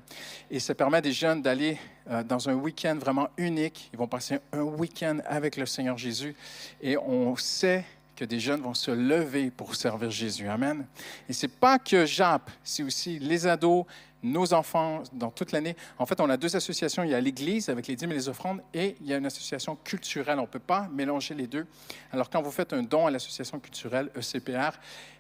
Et 0.52 0.60
ça 0.60 0.76
permet 0.76 0.98
à 0.98 1.02
des 1.02 1.14
jeunes 1.14 1.42
d'aller 1.42 1.78
euh, 2.10 2.24
dans 2.24 2.50
un 2.50 2.54
week-end 2.54 2.96
vraiment 2.96 3.30
unique. 3.38 3.90
Ils 3.94 4.00
vont 4.00 4.08
passer 4.08 4.40
un 4.52 4.62
week-end 4.62 5.20
avec 5.26 5.56
le 5.56 5.66
Seigneur 5.66 5.98
Jésus. 5.98 6.36
Et 6.82 6.98
on 6.98 7.36
sait 7.38 7.86
que 8.16 8.26
des 8.26 8.40
jeunes 8.40 8.62
vont 8.62 8.74
se 8.74 8.92
lever 8.92 9.52
pour 9.52 9.76
servir 9.76 10.12
Jésus. 10.12 10.48
Amen. 10.48 10.86
Et 11.30 11.34
c'est 11.34 11.48
pas 11.50 11.80
que 11.80 12.06
JAP, 12.06 12.50
c'est 12.64 12.84
aussi 12.84 13.20
les 13.20 13.48
ados, 13.48 13.86
nos 14.26 14.54
enfants 14.54 15.04
dans 15.14 15.32
toute 15.32 15.52
l'année. 15.52 15.76
En 15.98 16.06
fait, 16.06 16.20
on 16.20 16.30
a 16.30 16.38
deux 16.38 16.56
associations. 16.56 17.04
Il 17.04 17.12
y 17.12 17.14
a 17.14 17.22
l'Église 17.22 17.70
avec 17.70 17.88
les 17.88 17.96
dîmes 17.96 18.12
et 18.12 18.16
les 18.16 18.30
offrandes 18.30 18.62
et 18.74 18.96
il 19.02 19.08
y 19.08 19.14
a 19.14 19.18
une 19.18 19.26
association 19.26 19.78
culturelle. 19.84 20.40
On 20.40 20.44
ne 20.44 20.48
peut 20.48 20.60
pas 20.60 20.90
mélanger 20.92 21.34
les 21.34 21.48
deux. 21.48 21.66
Alors, 22.12 22.30
quand 22.30 22.42
vous 22.42 22.52
faites 22.52 22.74
un 22.74 22.84
don 22.84 23.08
à 23.08 23.12
l'association 23.12 23.60
culturelle 23.60 24.10
ECPR, 24.16 24.78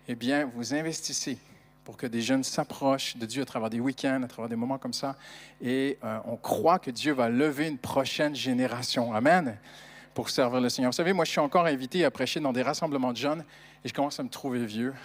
eh 0.07 0.15
bien, 0.15 0.49
vous 0.55 0.73
investissez 0.73 1.37
pour 1.83 1.97
que 1.97 2.07
des 2.07 2.21
jeunes 2.21 2.43
s'approchent 2.43 3.15
de 3.15 3.25
Dieu 3.25 3.43
à 3.43 3.45
travers 3.45 3.69
des 3.69 3.79
week-ends, 3.79 4.21
à 4.23 4.27
travers 4.27 4.49
des 4.49 4.55
moments 4.55 4.79
comme 4.79 4.93
ça. 4.93 5.15
Et 5.61 5.99
euh, 6.03 6.17
on 6.25 6.35
croit 6.35 6.79
que 6.79 6.89
Dieu 6.89 7.13
va 7.13 7.29
lever 7.29 7.67
une 7.67 7.77
prochaine 7.77 8.35
génération. 8.35 9.13
Amen 9.13 9.57
pour 10.15 10.29
servir 10.29 10.61
le 10.61 10.69
Seigneur. 10.69 10.91
Vous 10.91 10.95
savez, 10.95 11.11
moi, 11.11 11.25
je 11.25 11.31
suis 11.31 11.41
encore 11.41 11.65
invité 11.65 12.05
à 12.05 12.09
prêcher 12.09 12.39
dans 12.39 12.53
des 12.53 12.61
rassemblements 12.61 13.11
de 13.11 13.17
jeunes 13.17 13.43
et 13.85 13.87
je 13.87 13.93
commence 13.93 14.19
à 14.19 14.23
me 14.23 14.29
trouver 14.29 14.65
vieux. 14.65 14.95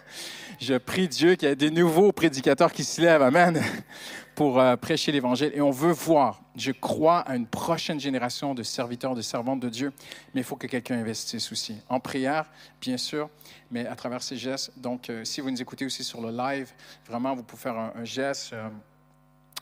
je 0.60 0.74
prie 0.74 1.08
Dieu 1.08 1.34
qu'il 1.34 1.48
y 1.48 1.50
ait 1.50 1.56
des 1.56 1.70
nouveaux 1.70 2.12
prédicateurs 2.12 2.72
qui 2.72 2.84
se 2.84 3.00
lèvent, 3.00 3.22
Amen, 3.22 3.58
pour 4.34 4.60
euh, 4.60 4.76
prêcher 4.76 5.10
l'Évangile. 5.12 5.50
Et 5.54 5.62
on 5.62 5.70
veut 5.70 5.92
voir, 5.92 6.42
je 6.54 6.70
crois 6.72 7.20
à 7.20 7.36
une 7.36 7.46
prochaine 7.46 7.98
génération 7.98 8.54
de 8.54 8.62
serviteurs, 8.62 9.14
de 9.14 9.22
servantes 9.22 9.60
de 9.60 9.70
Dieu, 9.70 9.94
mais 10.34 10.42
il 10.42 10.44
faut 10.44 10.56
que 10.56 10.66
quelqu'un 10.66 10.98
investisse 10.98 11.50
aussi. 11.50 11.80
En 11.88 12.00
prière, 12.00 12.44
bien 12.82 12.98
sûr, 12.98 13.30
mais 13.70 13.86
à 13.86 13.96
travers 13.96 14.22
ces 14.22 14.36
gestes. 14.36 14.72
Donc, 14.76 15.08
euh, 15.08 15.24
si 15.24 15.40
vous 15.40 15.50
nous 15.50 15.62
écoutez 15.62 15.86
aussi 15.86 16.04
sur 16.04 16.20
le 16.20 16.30
live, 16.30 16.70
vraiment, 17.06 17.34
vous 17.34 17.42
pouvez 17.42 17.62
faire 17.62 17.78
un, 17.78 18.04
geste. 18.04 18.52
euh, 18.52 18.68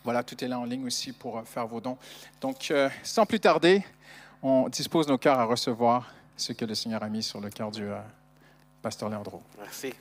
voilà, 0.03 0.25
tout 0.25 0.43
est 0.45 0.49
là 0.49 0.59
en 0.59 0.65
ligne 0.65 0.85
aussi 0.85 1.13
pour 1.13 1.41
faire 1.47 1.69
vos 1.69 1.81
dons. 1.81 1.99
Donc, 2.41 2.73
sans 3.05 3.27
plus 3.27 3.41
tarder, 3.41 3.85
on 4.43 4.69
dispose 4.69 5.07
nos 5.07 5.19
cœurs 5.19 5.39
à 5.39 5.45
recevoir 5.45 6.13
ce 6.37 6.53
que 6.53 6.65
le 6.65 6.75
Seigneur 6.75 7.05
a 7.05 7.09
mis 7.09 7.23
sur 7.23 7.41
le 7.41 7.51
cœur 7.51 7.71
du 7.71 7.89
Merci. 9.59 9.93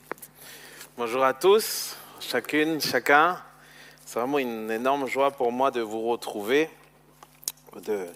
Bonjour 0.96 1.24
à 1.24 1.34
tous, 1.34 1.96
chacune, 2.20 2.80
chacun. 2.80 3.36
C'est 4.04 4.20
vraiment 4.20 4.38
une 4.38 4.70
énorme 4.70 5.08
joie 5.08 5.32
pour 5.32 5.50
moi 5.50 5.72
de 5.72 5.80
vous 5.80 6.02
retrouver, 6.02 6.70
de, 7.84 8.06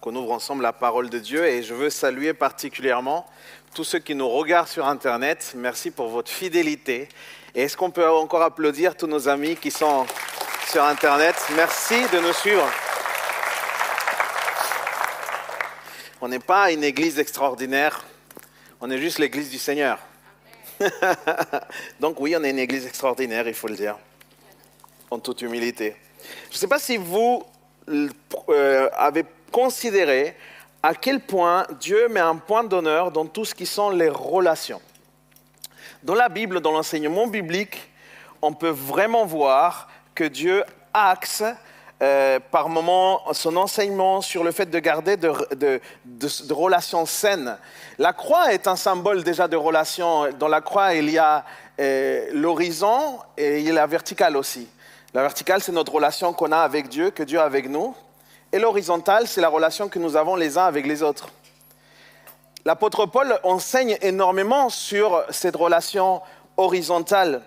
qu'on 0.00 0.14
ouvre 0.14 0.30
ensemble 0.30 0.62
la 0.62 0.72
parole 0.72 1.10
de 1.10 1.18
Dieu. 1.18 1.44
Et 1.44 1.64
je 1.64 1.74
veux 1.74 1.90
saluer 1.90 2.32
particulièrement 2.32 3.26
tous 3.74 3.82
ceux 3.82 3.98
qui 3.98 4.14
nous 4.14 4.28
regardent 4.28 4.68
sur 4.68 4.86
Internet. 4.86 5.52
Merci 5.56 5.90
pour 5.90 6.06
votre 6.06 6.30
fidélité. 6.30 7.08
Et 7.56 7.62
est-ce 7.62 7.76
qu'on 7.76 7.90
peut 7.90 8.08
encore 8.08 8.42
applaudir 8.42 8.96
tous 8.96 9.08
nos 9.08 9.28
amis 9.28 9.56
qui 9.56 9.72
sont 9.72 10.06
sur 10.68 10.84
Internet? 10.84 11.34
Merci 11.56 12.06
de 12.12 12.20
nous 12.20 12.32
suivre. 12.32 12.70
On 16.20 16.28
n'est 16.28 16.38
pas 16.38 16.70
une 16.70 16.84
église 16.84 17.18
extraordinaire, 17.18 18.04
on 18.86 18.90
est 18.90 18.98
juste 18.98 19.18
l'église 19.18 19.48
du 19.48 19.56
Seigneur. 19.56 19.98
Donc 22.00 22.20
oui, 22.20 22.34
on 22.38 22.44
est 22.44 22.50
une 22.50 22.58
église 22.58 22.84
extraordinaire, 22.84 23.48
il 23.48 23.54
faut 23.54 23.66
le 23.66 23.76
dire, 23.76 23.96
en 25.10 25.18
toute 25.18 25.40
humilité. 25.40 25.96
Je 26.50 26.56
ne 26.56 26.58
sais 26.58 26.66
pas 26.66 26.78
si 26.78 26.98
vous 26.98 27.42
euh, 27.88 28.90
avez 28.92 29.24
considéré 29.50 30.36
à 30.82 30.94
quel 30.94 31.20
point 31.20 31.66
Dieu 31.80 32.08
met 32.08 32.20
un 32.20 32.36
point 32.36 32.62
d'honneur 32.62 33.10
dans 33.10 33.24
tout 33.24 33.46
ce 33.46 33.54
qui 33.54 33.64
sont 33.64 33.88
les 33.88 34.10
relations. 34.10 34.82
Dans 36.02 36.14
la 36.14 36.28
Bible, 36.28 36.60
dans 36.60 36.72
l'enseignement 36.72 37.26
biblique, 37.26 37.90
on 38.42 38.52
peut 38.52 38.68
vraiment 38.68 39.24
voir 39.24 39.88
que 40.14 40.24
Dieu 40.24 40.62
axe 40.92 41.42
euh, 42.02 42.40
par 42.50 42.68
moment 42.68 43.20
son 43.32 43.56
enseignement 43.56 44.20
sur 44.20 44.42
le 44.42 44.50
fait 44.50 44.66
de 44.66 44.78
garder 44.80 45.16
de, 45.16 45.80
relations 46.50 47.06
saines. 47.06 47.56
La 47.98 48.12
croix 48.12 48.52
est 48.52 48.66
un 48.66 48.74
symbole 48.74 49.22
déjà 49.22 49.46
de 49.46 49.56
relations. 49.56 50.30
Dans 50.32 50.48
la 50.48 50.60
croix, 50.60 50.94
il 50.94 51.08
y 51.08 51.18
a 51.18 51.44
euh, 51.80 52.26
l'horizon 52.32 53.18
et 53.36 53.60
il 53.60 53.66
y 53.66 53.70
a 53.70 53.74
la 53.74 53.86
verticale 53.86 54.36
aussi. 54.36 54.68
La 55.14 55.22
verticale, 55.22 55.62
c'est 55.62 55.72
notre 55.72 55.92
relation 55.92 56.32
qu'on 56.32 56.50
a 56.50 56.58
avec 56.58 56.88
Dieu, 56.88 57.10
que 57.10 57.22
Dieu 57.22 57.38
a 57.38 57.44
avec 57.44 57.68
nous. 57.68 57.94
Et 58.52 58.58
l'horizontale, 58.58 59.28
c'est 59.28 59.40
la 59.40 59.48
relation 59.48 59.88
que 59.88 60.00
nous 60.00 60.16
avons 60.16 60.34
les 60.34 60.58
uns 60.58 60.66
avec 60.66 60.86
les 60.86 61.02
autres. 61.02 61.28
L'apôtre 62.64 63.06
Paul 63.06 63.38
enseigne 63.44 63.98
énormément 64.02 64.68
sur 64.68 65.22
cette 65.30 65.54
relation 65.54 66.22
horizontale. 66.56 67.42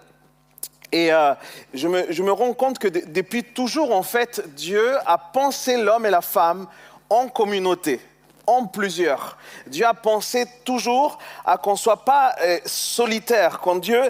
Et 0.92 1.12
euh, 1.12 1.34
je, 1.74 1.88
me, 1.88 2.32
rends 2.32 2.54
compte 2.54 2.80
que 2.80 2.88
de- 2.88 3.04
depuis 3.08 3.44
toujours, 3.44 3.94
en 3.94 4.04
fait, 4.04 4.44
Dieu 4.56 4.98
a 5.06 5.18
pensé 5.18 5.78
l'homme 5.78 6.06
et 6.06 6.10
la 6.10 6.22
femme 6.22 6.68
en 7.10 7.28
communauté, 7.28 8.00
en 8.46 8.66
plusieurs. 8.66 9.38
Dieu 9.68 9.86
a 9.86 9.94
pensé 9.94 10.46
toujours 10.64 11.18
à 11.46 11.58
qu'on 11.58 11.74
ne 11.74 11.78
soit 11.78 12.06
pas 12.06 12.36
euh, 12.42 12.60
solitaire. 12.66 13.60
Quand 13.60 13.76
Dieu 13.76 14.02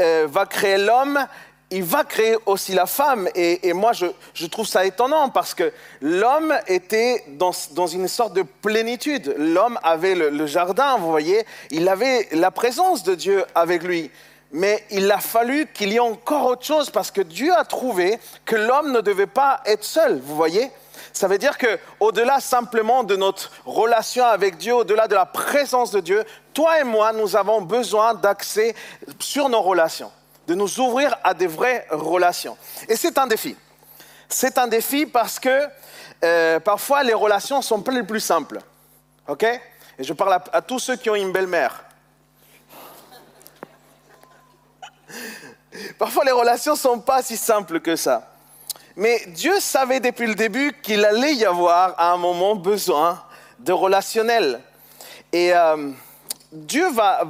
euh, 0.00 0.26
va 0.28 0.46
créer 0.46 0.78
l'homme, 0.78 1.24
il 1.70 1.84
va 1.84 2.02
créer 2.02 2.36
aussi 2.46 2.72
la 2.72 2.86
femme. 2.86 3.28
Et, 3.34 3.72
moi, 3.72 3.92
je, 3.92 4.46
trouve 4.46 4.66
ça 4.66 4.84
étonnant 4.84 5.28
parce 5.28 5.54
que 5.54 5.72
l'homme 6.00 6.54
était 6.66 7.24
dans, 7.28 7.52
une 7.86 8.06
sorte 8.06 8.34
de 8.34 8.42
plénitude. 8.42 9.34
L'homme 9.38 9.78
avait 9.82 10.14
le 10.14 10.46
jardin, 10.46 10.96
vous 10.98 11.10
voyez, 11.10 11.44
il 11.70 11.88
avait 11.88 12.28
la 12.32 12.50
présence 12.50 13.02
de 13.02 13.14
Dieu 13.14 13.44
avec 13.54 13.82
lui. 13.82 14.10
Mais 14.54 14.84
il 14.92 15.10
a 15.10 15.18
fallu 15.18 15.66
qu'il 15.66 15.92
y 15.92 15.96
ait 15.96 16.00
encore 16.00 16.46
autre 16.46 16.64
chose 16.64 16.88
parce 16.88 17.10
que 17.10 17.20
Dieu 17.20 17.52
a 17.52 17.64
trouvé 17.64 18.20
que 18.44 18.54
l'homme 18.54 18.92
ne 18.92 19.00
devait 19.00 19.26
pas 19.26 19.60
être 19.66 19.82
seul, 19.82 20.20
vous 20.20 20.36
voyez? 20.36 20.70
Ça 21.12 21.26
veut 21.26 21.38
dire 21.38 21.58
que 21.58 21.76
au-delà 21.98 22.38
simplement 22.38 23.02
de 23.02 23.16
notre 23.16 23.50
relation 23.66 24.24
avec 24.24 24.56
Dieu, 24.56 24.72
au-delà 24.72 25.08
de 25.08 25.16
la 25.16 25.26
présence 25.26 25.90
de 25.90 25.98
Dieu, 25.98 26.22
toi 26.52 26.78
et 26.78 26.84
moi, 26.84 27.12
nous 27.12 27.34
avons 27.34 27.62
besoin 27.62 28.14
d'accès 28.14 28.76
sur 29.18 29.48
nos 29.48 29.60
relations, 29.60 30.12
de 30.46 30.54
nous 30.54 30.78
ouvrir 30.78 31.16
à 31.24 31.34
des 31.34 31.48
vraies 31.48 31.84
relations. 31.90 32.56
Et 32.88 32.94
c'est 32.94 33.18
un 33.18 33.26
défi. 33.26 33.56
C'est 34.28 34.56
un 34.56 34.68
défi 34.68 35.04
parce 35.04 35.40
que 35.40 35.66
euh, 36.22 36.60
parfois 36.60 37.02
les 37.02 37.14
relations 37.14 37.60
sont 37.60 37.82
pas 37.82 37.90
les 37.90 38.04
plus 38.04 38.20
simples. 38.20 38.60
OK? 39.26 39.42
Et 39.42 40.04
je 40.04 40.12
parle 40.12 40.34
à, 40.34 40.44
à 40.52 40.62
tous 40.62 40.78
ceux 40.78 40.94
qui 40.94 41.10
ont 41.10 41.16
une 41.16 41.32
belle-mère. 41.32 41.84
Parfois 45.98 46.24
les 46.24 46.32
relations 46.32 46.76
sont 46.76 47.00
pas 47.00 47.22
si 47.22 47.36
simples 47.36 47.80
que 47.80 47.96
ça. 47.96 48.30
Mais 48.96 49.20
Dieu 49.28 49.58
savait 49.58 50.00
depuis 50.00 50.26
le 50.26 50.34
début 50.34 50.72
qu'il 50.82 51.04
allait 51.04 51.34
y 51.34 51.44
avoir 51.44 51.94
à 51.98 52.12
un 52.12 52.16
moment 52.16 52.54
besoin 52.54 53.20
de 53.58 53.72
relationnel. 53.72 54.60
Et 55.32 55.52
euh, 55.52 55.90
Dieu 56.54 56.88
va, 56.92 57.26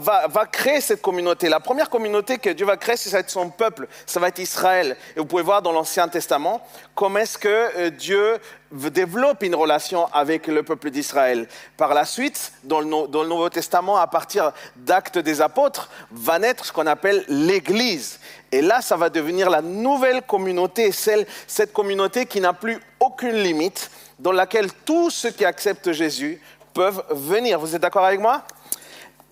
créer 0.53 0.83
cette 0.83 1.01
communauté. 1.01 1.49
La 1.49 1.59
première 1.59 1.89
communauté 1.89 2.37
que 2.37 2.51
Dieu 2.51 2.67
va 2.67 2.77
créer, 2.77 2.99
ça 2.99 3.09
va 3.09 3.21
être 3.21 3.31
son 3.31 3.49
peuple, 3.49 3.89
ça 4.05 4.21
va 4.21 4.29
être 4.29 4.39
Israël. 4.39 4.99
Et 5.17 5.19
vous 5.19 5.25
pouvez 5.25 5.43
voir 5.43 5.63
dans 5.63 5.73
l'Ancien 5.73 6.09
Testament 6.09 6.61
comment 6.95 7.21
est-ce 7.21 7.39
que 7.39 7.49
euh, 7.49 7.89
Dieu 7.89 8.39
développe 8.71 9.43
une 9.43 9.55
relation 9.55 10.13
avec 10.13 10.47
le 10.47 10.63
peuple 10.63 10.91
d'Israël. 10.91 11.49
Par 11.79 11.95
la 11.95 12.05
suite, 12.05 12.53
dans 12.65 12.81
le, 12.81 12.87
Nouveau 12.87 13.49
Testament, 13.49 13.97
à 13.97 14.07
partir 14.07 14.53
d'actes 14.77 15.17
des 15.17 15.41
apôtres, 15.41 15.89
va 16.11 16.39
naître 16.39 16.67
ce 16.67 16.73
qu'on 16.73 16.87
appelle 16.87 17.25
l'Église. 17.29 18.21
Et 18.53 18.61
là, 18.61 18.83
ça 18.83 18.99
va 18.99 19.09
devenir 19.09 19.49
la 19.49 19.63
nouvelle 19.63 20.21
communauté, 20.21 20.93
cette 20.93 21.73
communauté 21.73 22.27
qui 22.27 22.43
n'a 22.43 22.53
plus 22.53 22.79
aucune 23.01 23.37
limite, 23.37 23.91
dans 24.19 24.33
laquelle 24.33 24.71
tous 24.85 25.09
ceux 25.09 25.31
qui 25.31 25.47
acceptent 25.47 25.93
Jésus 25.93 26.43
peuvent 26.75 27.03
venir. 27.11 27.59
Vous 27.59 27.75
êtes 27.75 27.81
d'accord 27.81 28.05
avec 28.05 28.21
moi? 28.21 28.43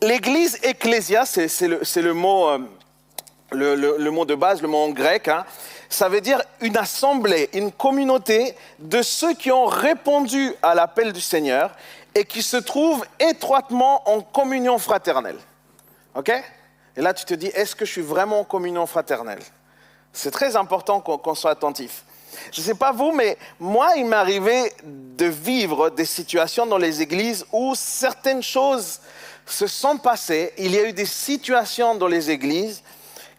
L'église 0.02 0.58
ecclésia, 0.64 1.24
c'est 1.24 1.46
euh, 1.62 1.78
le, 3.52 4.10
mot 4.10 4.24
de 4.24 4.34
base, 4.34 4.60
le 4.60 4.66
mot 4.66 4.78
en 4.78 4.88
grec. 4.90 5.28
hein. 5.28 5.46
Ça 5.88 6.08
veut 6.08 6.20
dire 6.20 6.42
une 6.60 6.76
assemblée, 6.76 7.48
une 7.52 7.70
communauté 7.70 8.56
de 8.80 9.00
ceux 9.00 9.34
qui 9.34 9.52
ont 9.52 9.66
répondu 9.66 10.52
à 10.60 10.74
l'appel 10.74 11.12
du 11.12 11.20
Seigneur 11.20 11.70
et 12.16 12.24
qui 12.24 12.42
se 12.42 12.56
trouvent 12.56 13.04
étroitement 13.20 14.02
en 14.10 14.22
communion 14.22 14.76
fraternelle. 14.78 15.38
OK? 16.16 16.32
Et 16.96 17.00
là, 17.00 17.14
tu 17.14 17.24
te 17.24 17.34
dis, 17.34 17.46
est-ce 17.46 17.76
que 17.76 17.84
je 17.84 17.92
suis 17.92 18.02
vraiment 18.02 18.40
en 18.40 18.44
communion 18.44 18.86
fraternelle? 18.86 19.42
C'est 20.12 20.32
très 20.32 20.56
important 20.56 21.00
qu'on 21.00 21.34
soit 21.36 21.52
attentif. 21.52 22.02
Je 22.50 22.60
ne 22.60 22.64
sais 22.64 22.74
pas 22.74 22.90
vous, 22.90 23.12
mais 23.12 23.38
moi, 23.60 23.92
il 23.96 24.06
m'est 24.06 24.16
arrivé 24.16 24.72
de 24.82 25.26
vivre 25.26 25.90
des 25.90 26.06
situations 26.06 26.66
dans 26.66 26.78
les 26.78 27.02
églises 27.02 27.46
où 27.52 27.74
certaines 27.76 28.42
choses 28.42 28.98
se 29.46 29.66
sont 29.66 29.98
passées. 29.98 30.52
Il 30.58 30.72
y 30.74 30.78
a 30.78 30.88
eu 30.88 30.92
des 30.92 31.06
situations 31.06 31.94
dans 31.94 32.06
les 32.06 32.30
églises 32.30 32.82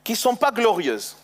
qui 0.03 0.13
ne 0.13 0.17
sont 0.17 0.35
pas 0.35 0.51
glorieuses. 0.51 1.15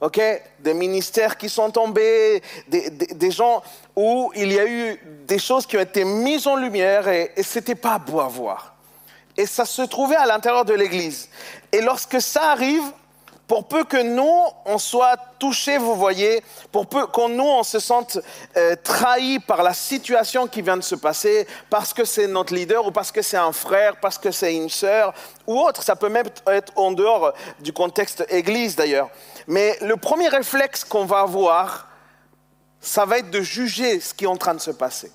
OK? 0.00 0.20
Des 0.58 0.74
ministères 0.74 1.36
qui 1.36 1.48
sont 1.48 1.70
tombés, 1.70 2.42
des, 2.68 3.30
gens 3.30 3.62
où 3.96 4.30
il 4.34 4.52
y 4.52 4.58
a 4.58 4.66
eu 4.66 5.00
des 5.26 5.38
choses 5.38 5.66
qui 5.66 5.76
ont 5.76 5.80
été 5.80 6.04
mises 6.04 6.46
en 6.46 6.56
lumière 6.56 7.08
et, 7.08 7.32
et 7.36 7.42
ce 7.42 7.58
n'était 7.58 7.74
pas 7.74 7.98
beau 7.98 8.20
à 8.20 8.28
voir. 8.28 8.74
Et 9.36 9.46
ça 9.46 9.64
se 9.64 9.82
trouvait 9.82 10.16
à 10.16 10.26
l'intérieur 10.26 10.64
de 10.64 10.74
l'Église. 10.74 11.28
Et 11.72 11.80
lorsque 11.80 12.20
ça 12.20 12.50
arrive, 12.50 12.82
pour 13.46 13.68
peu 13.68 13.84
que 13.84 14.02
nous, 14.02 14.42
on 14.64 14.78
soit 14.78 15.16
touchés, 15.38 15.76
vous 15.76 15.94
voyez, 15.94 16.42
pour 16.72 16.86
peu 16.86 17.06
qu'on 17.06 17.28
nous, 17.28 17.44
on 17.44 17.62
se 17.62 17.78
sente 17.78 18.18
euh, 18.56 18.74
trahis 18.82 19.38
par 19.38 19.62
la 19.62 19.74
situation 19.74 20.46
qui 20.46 20.62
vient 20.62 20.76
de 20.76 20.82
se 20.82 20.94
passer, 20.94 21.46
parce 21.68 21.92
que 21.92 22.04
c'est 22.04 22.26
notre 22.26 22.54
leader, 22.54 22.86
ou 22.86 22.90
parce 22.90 23.12
que 23.12 23.20
c'est 23.20 23.36
un 23.36 23.52
frère, 23.52 23.96
parce 24.00 24.16
que 24.16 24.30
c'est 24.30 24.54
une 24.54 24.70
sœur, 24.70 25.12
ou 25.46 25.60
autre, 25.60 25.82
ça 25.82 25.94
peut 25.94 26.08
même 26.08 26.26
être 26.46 26.72
en 26.76 26.92
dehors 26.92 27.34
du 27.60 27.72
contexte 27.72 28.24
Église 28.30 28.76
d'ailleurs. 28.76 29.10
Mais 29.46 29.76
le 29.82 29.96
premier 29.96 30.28
réflexe 30.28 30.84
qu'on 30.84 31.04
va 31.04 31.20
avoir, 31.20 31.88
ça 32.80 33.04
va 33.04 33.18
être 33.18 33.30
de 33.30 33.40
juger 33.40 34.00
ce 34.00 34.14
qui 34.14 34.24
est 34.24 34.28
en 34.28 34.36
train 34.36 34.54
de 34.54 34.60
se 34.60 34.70
passer. 34.70 35.10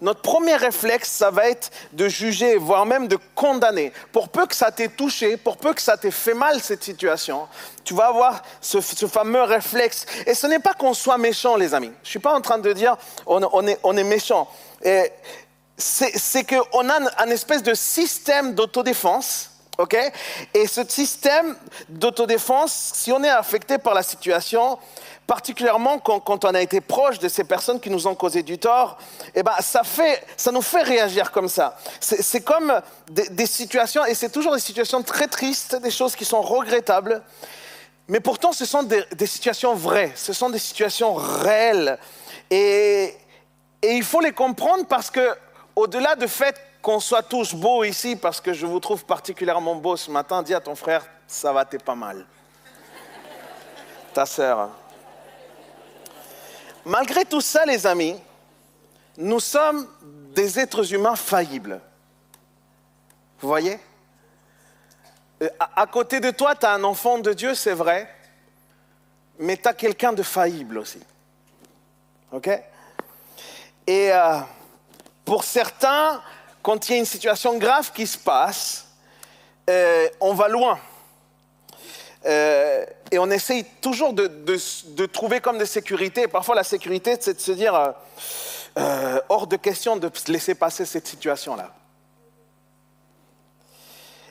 Notre 0.00 0.22
premier 0.22 0.56
réflexe, 0.56 1.10
ça 1.10 1.30
va 1.30 1.48
être 1.50 1.70
de 1.92 2.08
juger, 2.08 2.56
voire 2.56 2.86
même 2.86 3.06
de 3.06 3.18
condamner. 3.34 3.92
Pour 4.12 4.30
peu 4.30 4.46
que 4.46 4.54
ça 4.54 4.70
t'ait 4.70 4.88
touché, 4.88 5.36
pour 5.36 5.58
peu 5.58 5.74
que 5.74 5.82
ça 5.82 5.96
t'ait 5.96 6.10
fait 6.10 6.34
mal 6.34 6.60
cette 6.60 6.82
situation, 6.82 7.46
tu 7.84 7.94
vas 7.94 8.06
avoir 8.06 8.42
ce, 8.60 8.80
fameux 8.80 9.42
réflexe. 9.42 10.06
Et 10.26 10.34
ce 10.34 10.46
n'est 10.46 10.58
pas 10.58 10.72
qu'on 10.72 10.94
soit 10.94 11.18
méchant, 11.18 11.56
les 11.56 11.74
amis. 11.74 11.92
Je 12.02 12.08
ne 12.08 12.10
suis 12.10 12.18
pas 12.18 12.34
en 12.34 12.40
train 12.40 12.58
de 12.58 12.72
dire 12.72 12.96
on, 13.26 13.66
est, 13.66 14.04
méchant. 14.04 14.48
C'est 15.76 16.44
qu'on 16.44 16.88
a 16.88 17.22
un, 17.22 17.30
espèce 17.30 17.62
de 17.62 17.74
système 17.74 18.54
d'autodéfense. 18.54 19.50
Et 20.52 20.66
ce 20.66 20.82
système 20.86 21.56
d'autodéfense, 21.88 22.92
si 22.94 23.12
on 23.12 23.24
est 23.24 23.30
affecté 23.30 23.78
par 23.78 23.94
la 23.94 24.02
situation, 24.02 24.78
particulièrement 25.30 26.00
quand, 26.00 26.44
on 26.44 26.54
a 26.56 26.60
été 26.60 26.80
proche 26.80 27.20
de 27.20 27.28
ces 27.28 27.44
personnes 27.44 27.78
qui 27.78 27.88
nous 27.88 28.08
ont 28.08 28.16
causé 28.16 28.42
du 28.42 28.58
tort, 28.58 28.98
eh 29.32 29.44
ben, 29.44 29.54
ça, 29.60 29.82
nous 30.50 30.60
fait 30.60 30.82
réagir 30.82 31.30
comme 31.30 31.48
ça. 31.48 31.78
C'est 32.00 32.40
comme 32.40 32.82
des, 33.08 33.46
situations, 33.46 34.04
et 34.04 34.14
c'est 34.14 34.30
toujours 34.30 34.54
des 34.54 34.60
situations 34.60 35.04
très 35.04 35.28
tristes, 35.28 35.76
des 35.76 35.92
choses 35.92 36.16
qui 36.16 36.24
sont 36.24 36.42
regrettables, 36.42 37.22
mais 38.08 38.18
pourtant 38.18 38.50
ce 38.50 38.64
sont 38.64 38.82
des, 38.82 39.04
situations 39.24 39.72
vraies, 39.76 40.10
ce 40.16 40.32
sont 40.32 40.50
des 40.50 40.58
situations 40.58 41.14
réelles. 41.14 41.96
Et, 42.50 43.14
et 43.82 43.92
il 43.92 44.02
faut 44.02 44.20
les 44.20 44.32
comprendre 44.32 44.84
parce 44.88 45.12
que, 45.12 45.36
au-delà 45.76 46.16
du 46.16 46.26
fait 46.26 46.60
qu'on 46.82 46.98
soit 46.98 47.22
tous 47.22 47.54
beaux 47.54 47.84
ici, 47.84 48.16
parce 48.16 48.40
que 48.40 48.52
je 48.52 48.66
vous 48.66 48.80
trouve 48.80 49.04
particulièrement 49.04 49.76
beau 49.76 49.96
ce 49.96 50.10
matin, 50.10 50.42
dis 50.42 50.54
à 50.54 50.60
ton 50.60 50.74
frère, 50.74 51.06
ça 51.28 51.52
va, 51.52 51.64
t'es 51.64 51.78
pas 51.78 51.94
mal. 51.94 52.26
Ta 54.12 54.26
sœur. 54.26 54.70
Malgré 56.90 57.24
tout 57.24 57.40
ça, 57.40 57.64
les 57.64 57.86
amis, 57.86 58.16
nous 59.16 59.38
sommes 59.38 59.86
des 60.34 60.58
êtres 60.58 60.92
humains 60.92 61.14
faillibles. 61.14 61.80
Vous 63.40 63.46
voyez? 63.46 63.78
Euh, 65.40 65.48
à, 65.60 65.86
côté 65.86 66.18
de 66.18 66.32
toi, 66.32 66.56
tu 66.56 66.66
as 66.66 66.72
un 66.72 66.82
enfant 66.82 67.18
de 67.18 67.32
Dieu, 67.32 67.54
c'est 67.54 67.74
vrai, 67.74 68.12
mais 69.38 69.56
tu 69.56 69.68
as 69.68 69.72
quelqu'un 69.72 70.12
de 70.12 70.24
faillible 70.24 70.78
aussi. 70.78 70.98
OK? 72.32 72.48
Et 73.86 74.12
euh, 74.12 74.40
pour 75.24 75.44
certains, 75.44 76.20
quand 76.60 76.88
il 76.88 76.92
y 76.92 76.94
a 76.96 76.98
une 76.98 77.04
situation 77.04 77.56
grave 77.56 77.92
qui 77.92 78.04
se 78.04 78.18
passe, 78.18 78.88
euh, 79.68 80.08
on 80.20 80.34
va 80.34 80.48
loin. 80.48 80.80
Euh, 82.26 82.84
et 83.10 83.18
on 83.18 83.30
essaye 83.30 83.64
toujours 83.80 84.12
de, 84.12 85.06
trouver 85.06 85.40
comme 85.40 85.58
de 85.58 85.64
sécurité. 85.64 86.28
Parfois, 86.28 86.54
la 86.54 86.64
sécurité, 86.64 87.16
c'est 87.18 87.34
de 87.34 87.40
se 87.40 87.52
dire 87.52 87.74
euh, 87.74 87.90
euh, 88.78 89.20
hors 89.28 89.46
de 89.46 89.56
question 89.56 89.96
de 89.96 90.10
laisser 90.28 90.54
passer 90.54 90.84
cette 90.84 91.06
situation-là. 91.06 91.72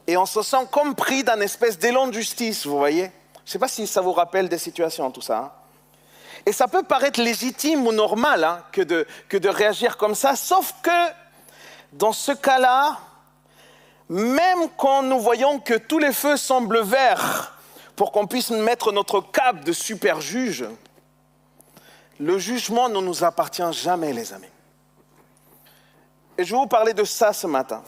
Et 0.08 0.18
on 0.18 0.26
se 0.26 0.42
sent 0.42 0.68
comme 0.72 0.96
pris 0.96 1.24
d'un 1.24 1.40
espèce 1.42 1.78
d'élan 1.78 2.08
de 2.08 2.14
justice, 2.14 2.66
vous 2.66 2.78
voyez 2.78 3.12
Je 3.46 3.50
ne 3.50 3.52
sais 3.52 3.60
pas 3.60 3.68
si 3.68 3.86
ça 3.86 4.02
vous 4.02 4.14
rappelle 4.14 4.50
des 4.50 4.58
situations, 4.58 5.12
tout 5.12 5.22
ça. 5.22 5.38
hein. 5.38 5.52
Et 6.46 6.52
ça 6.52 6.68
peut 6.68 6.84
paraître 6.84 7.22
légitime 7.22 7.86
ou 7.86 7.92
normal 7.92 8.44
hein, 8.44 8.64
que 8.72 8.82
de 8.82 9.50
réagir 9.50 9.98
comme 9.98 10.16
ça, 10.16 10.36
sauf 10.36 10.74
que 10.82 11.12
dans 11.92 12.14
ce 12.14 12.32
cas-là, 12.32 12.98
même 14.08 14.70
quand 14.78 15.04
nous 15.04 15.20
voyons 15.20 15.60
que 15.60 15.76
tous 15.76 16.00
les 16.00 16.14
feux 16.14 16.38
semblent 16.38 16.82
verts 16.82 17.59
pour 18.00 18.14
qu'on 18.14 18.28
puisse 18.28 18.52
mettre 18.52 18.94
notre 18.94 19.20
cape 19.20 19.66
de 19.66 19.74
super 19.74 20.22
juge, 20.22 20.64
le 22.18 22.38
jugement 22.38 22.88
ne 22.88 23.02
nous 23.02 23.26
appartient 23.26 23.74
jamais, 23.74 24.14
les 24.14 24.32
amis. 24.32 24.48
Et 26.38 26.46
je 26.46 26.56
vais 26.56 26.62
vous 26.62 26.66
parler 26.66 26.94
de 26.94 27.04
ça 27.04 27.34
ce 27.34 27.46
matin. 27.46 27.84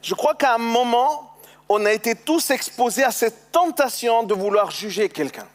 Je 0.00 0.14
crois 0.14 0.34
qu'à 0.34 0.54
un 0.54 0.58
moment, 0.58 1.34
on 1.68 1.84
a 1.84 1.92
été 1.92 2.14
tous 2.14 2.50
exposés 2.50 3.04
à 3.04 3.10
cette 3.10 3.52
tentation 3.52 4.22
de 4.22 4.32
vouloir 4.32 4.70
juger 4.70 5.10
quelqu'un. 5.10 5.46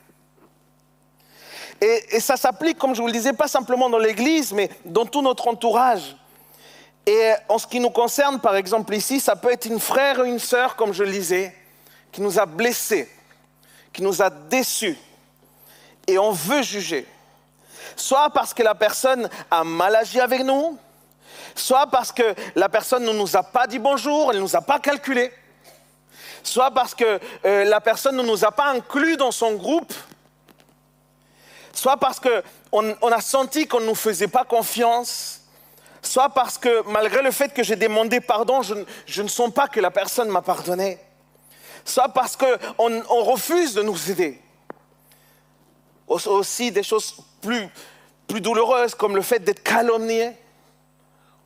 Et, 1.82 2.18
et 2.18 2.20
ça 2.20 2.38
s'applique, 2.38 2.78
comme 2.78 2.94
je 2.94 3.02
vous 3.02 3.08
le 3.08 3.14
disais, 3.14 3.34
pas 3.34 3.48
simplement 3.48 3.90
dans 3.90 3.98
l'Église, 3.98 4.54
mais 4.54 4.70
dans 4.86 5.08
tout 5.08 5.24
notre 5.24 5.48
entourage. 5.48 6.16
Et 7.08 7.32
en 7.50 7.58
ce 7.58 7.66
qui 7.66 7.80
nous 7.80 7.90
concerne, 7.90 8.40
par 8.40 8.56
exemple 8.56 8.94
ici, 8.94 9.20
ça 9.20 9.36
peut 9.36 9.52
être 9.52 9.66
une 9.66 9.80
frère 9.80 10.20
ou 10.20 10.26
une 10.26 10.38
sœur, 10.38 10.76
comme 10.76 10.94
je 10.94 11.02
le 11.04 11.12
disais, 11.12 11.56
qui 12.12 12.22
nous 12.22 12.38
a 12.38 12.46
blessés, 12.46 13.10
qui 13.94 14.02
nous 14.02 14.22
a 14.22 14.30
déçus. 14.30 14.98
Et 16.08 16.18
on 16.18 16.32
veut 16.32 16.62
juger. 16.62 17.06
Soit 17.96 18.30
parce 18.32 18.54
que 18.54 18.64
la 18.64 18.76
personne 18.76 19.30
a 19.50 19.64
mal 19.64 19.96
agi 19.96 20.20
avec 20.20 20.44
nous, 20.44 20.78
soit 21.56 21.88
parce 21.88 22.12
que 22.12 22.36
la 22.56 22.70
personne 22.70 23.04
ne 23.04 23.12
nous 23.12 23.36
a 23.36 23.44
pas 23.44 23.68
dit 23.68 23.80
bonjour, 23.80 24.32
elle 24.32 24.38
ne 24.38 24.42
nous 24.42 24.56
a 24.56 24.62
pas 24.62 24.80
calculé, 24.80 25.32
soit 26.44 26.72
parce 26.72 26.96
que 26.96 27.20
euh, 27.46 27.64
la 27.66 27.82
personne 27.82 28.16
ne 28.16 28.24
nous 28.24 28.46
a 28.46 28.52
pas 28.52 28.70
inclus 28.72 29.18
dans 29.18 29.32
son 29.32 29.54
groupe, 29.54 29.94
soit 31.74 31.98
parce 31.98 32.20
qu'on 32.20 32.96
on 33.02 33.12
a 33.12 33.22
senti 33.22 33.68
qu'on 33.68 33.82
ne 33.82 33.88
nous 33.88 33.96
faisait 33.96 34.28
pas 34.28 34.46
confiance, 34.46 35.42
soit 36.02 36.30
parce 36.30 36.58
que 36.58 36.84
malgré 36.88 37.22
le 37.22 37.32
fait 37.32 37.54
que 37.54 37.64
j'ai 37.64 37.76
demandé 37.76 38.22
pardon, 38.22 38.62
je, 38.62 38.76
je, 39.06 39.22
ne 39.22 39.28
sens 39.28 39.52
pas 39.54 39.68
que 39.68 39.80
la 39.80 39.92
personne 39.92 40.30
m'a 40.30 40.42
pardonné, 40.42 41.00
soit 41.86 42.10
parce 42.10 42.36
qu'on 42.36 43.04
on 43.10 43.24
refuse 43.24 43.74
de 43.74 43.82
nous 43.82 44.12
aider. 44.12 44.40
Aussi 46.08 46.72
des 46.72 46.84
choses 46.84 47.16
plus, 47.42 47.70
douloureuses 48.28 48.96
comme 48.96 49.16
le 49.16 49.22
fait 49.22 49.40
d'être 49.40 49.64
calomnié. 49.64 50.32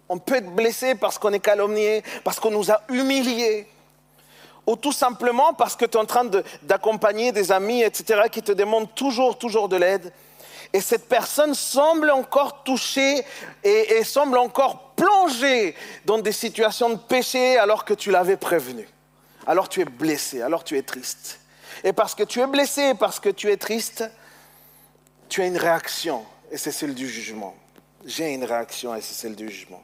On 0.08 0.20
peut 0.20 0.36
être 0.36 0.54
blessé 0.54 0.94
parce 0.96 1.18
qu'on 1.18 1.34
est 1.34 1.40
calomnié, 1.40 2.04
parce 2.24 2.40
qu'on 2.40 2.52
nous 2.52 2.70
a 2.70 2.82
humiliés, 2.90 3.68
ou 4.68 4.76
tout 4.76 4.92
simplement 4.92 5.54
parce 5.54 5.76
que 5.76 5.86
tu 5.86 5.98
es 5.98 6.00
en 6.00 6.06
train 6.06 6.30
d'accompagner 6.64 7.32
des 7.32 7.52
amis, 7.52 7.82
etc., 7.82 8.24
qui 8.32 8.42
te 8.42 8.52
demandent 8.52 8.94
toujours, 8.94 9.38
toujours 9.38 9.70
de 9.70 9.78
l'aide. 9.78 10.12
Et 10.74 10.82
cette 10.82 11.08
personne 11.08 11.54
semble 11.54 12.12
encore 12.12 12.64
touchée 12.64 13.24
et, 13.64 14.04
semble 14.04 14.38
encore 14.38 14.92
plongée 14.96 15.76
dans 16.06 16.18
des 16.18 16.32
situations 16.32 16.90
de 16.90 16.98
péché 16.98 17.58
alors 17.58 17.86
que 17.86 17.94
tu 17.94 18.12
l'avais 18.12 18.38
prévenu. 18.38 18.88
Alors 19.46 19.70
tu 19.70 19.82
es 19.82 19.86
blessé, 19.86 20.41
alors 20.41 20.64
tu 20.64 20.78
es 20.78 20.82
triste. 20.82 21.39
Et 21.84 21.93
parce 21.93 22.16
que 22.16 22.24
tu 22.24 22.39
es 22.41 22.48
blessé, 22.48 22.93
parce 22.96 23.20
que 23.20 23.30
tu 23.30 23.50
es 23.52 23.58
triste, 23.58 24.10
tu 25.30 25.41
as 25.41 25.46
une 25.46 25.58
réaction, 25.58 26.26
et 26.52 26.58
c'est 26.58 26.72
celle 26.72 26.96
du 26.96 27.08
jugement. 27.08 27.56
J'ai 28.06 28.34
une 28.34 28.43
réaction, 28.43 28.96
et 28.96 29.02
c'est 29.02 29.14
celle 29.14 29.36
du 29.36 29.50
jugement. 29.50 29.84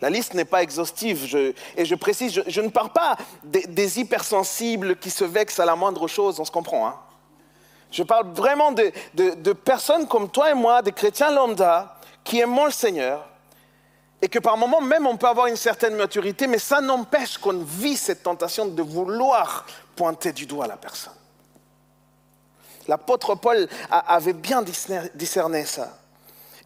La 0.00 0.10
liste 0.10 0.34
n'est 0.34 0.44
pas 0.44 0.62
exhaustive, 0.62 1.54
et 1.76 1.84
je 1.84 1.94
précise, 1.94 2.42
je, 2.46 2.60
ne 2.60 2.68
parle 2.68 2.92
pas 2.92 3.16
des, 3.44 4.00
hypersensibles 4.00 4.96
qui 4.96 5.10
se 5.10 5.24
vexent 5.24 5.60
à 5.60 5.64
la 5.64 5.74
moindre 5.74 6.06
chose, 6.06 6.38
on 6.38 6.44
se 6.44 6.50
comprend. 6.50 6.86
Hein 6.86 6.96
je 7.90 8.02
parle 8.02 8.28
vraiment 8.32 8.72
de, 8.72 8.92
de, 9.14 9.30
de, 9.30 9.52
personnes 9.52 10.06
comme 10.06 10.30
toi 10.30 10.50
et 10.50 10.54
moi, 10.54 10.82
des 10.82 10.92
chrétiens 10.92 11.30
lambda, 11.30 11.98
qui 12.22 12.38
aiment 12.38 12.64
le 12.64 12.70
Seigneur, 12.70 13.26
et 14.20 14.28
que 14.28 14.38
par 14.38 14.56
moments 14.56 14.80
même 14.80 15.06
on 15.06 15.16
peut 15.16 15.28
avoir 15.28 15.46
une 15.46 15.56
certaine 15.56 15.94
maturité, 15.94 16.46
mais 16.46 16.58
ça 16.58 16.80
n'empêche 16.80 17.38
qu'on 17.38 17.62
vit 17.62 17.96
cette 17.96 18.22
tentation 18.22 18.66
de 18.66 18.82
vouloir 18.82 19.66
pointer 19.96 20.32
du 20.32 20.46
doigt 20.46 20.66
la 20.66 20.76
personne. 20.76 21.12
L'apôtre 22.86 23.34
Paul 23.34 23.68
avait 23.90 24.32
bien 24.32 24.64
discerné 25.14 25.64
ça. 25.66 25.98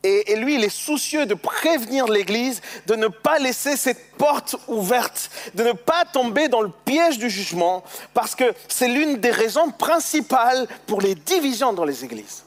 Et, 0.05 0.35
lui, 0.35 0.57
il 0.57 0.65
est 0.65 0.69
soucieux 0.69 1.27
de 1.27 1.35
prévenir 1.35 2.09
l'Église 2.09 2.61
de 2.87 2.97
ne 2.97 3.07
pas 3.07 3.39
laisser 3.39 3.77
cette 3.77 4.13
porte 4.17 4.57
ouverte, 4.67 5.31
de 5.55 5.63
ne 5.63 5.73
pas 5.73 6.05
tomber 6.05 6.49
dans 6.49 6.61
le 6.61 6.73
piège 6.85 7.19
du 7.19 7.31
jugement, 7.31 7.85
parce 8.13 8.35
que 8.35 8.53
c'est 8.67 8.89
l'une 8.89 9.19
des 9.19 9.31
raisons 9.31 9.71
principales 9.71 10.67
pour 10.87 11.01
les 11.01 11.15
divisions 11.15 11.73
dans 11.73 11.85
les 11.85 12.05
Églises. 12.05 12.43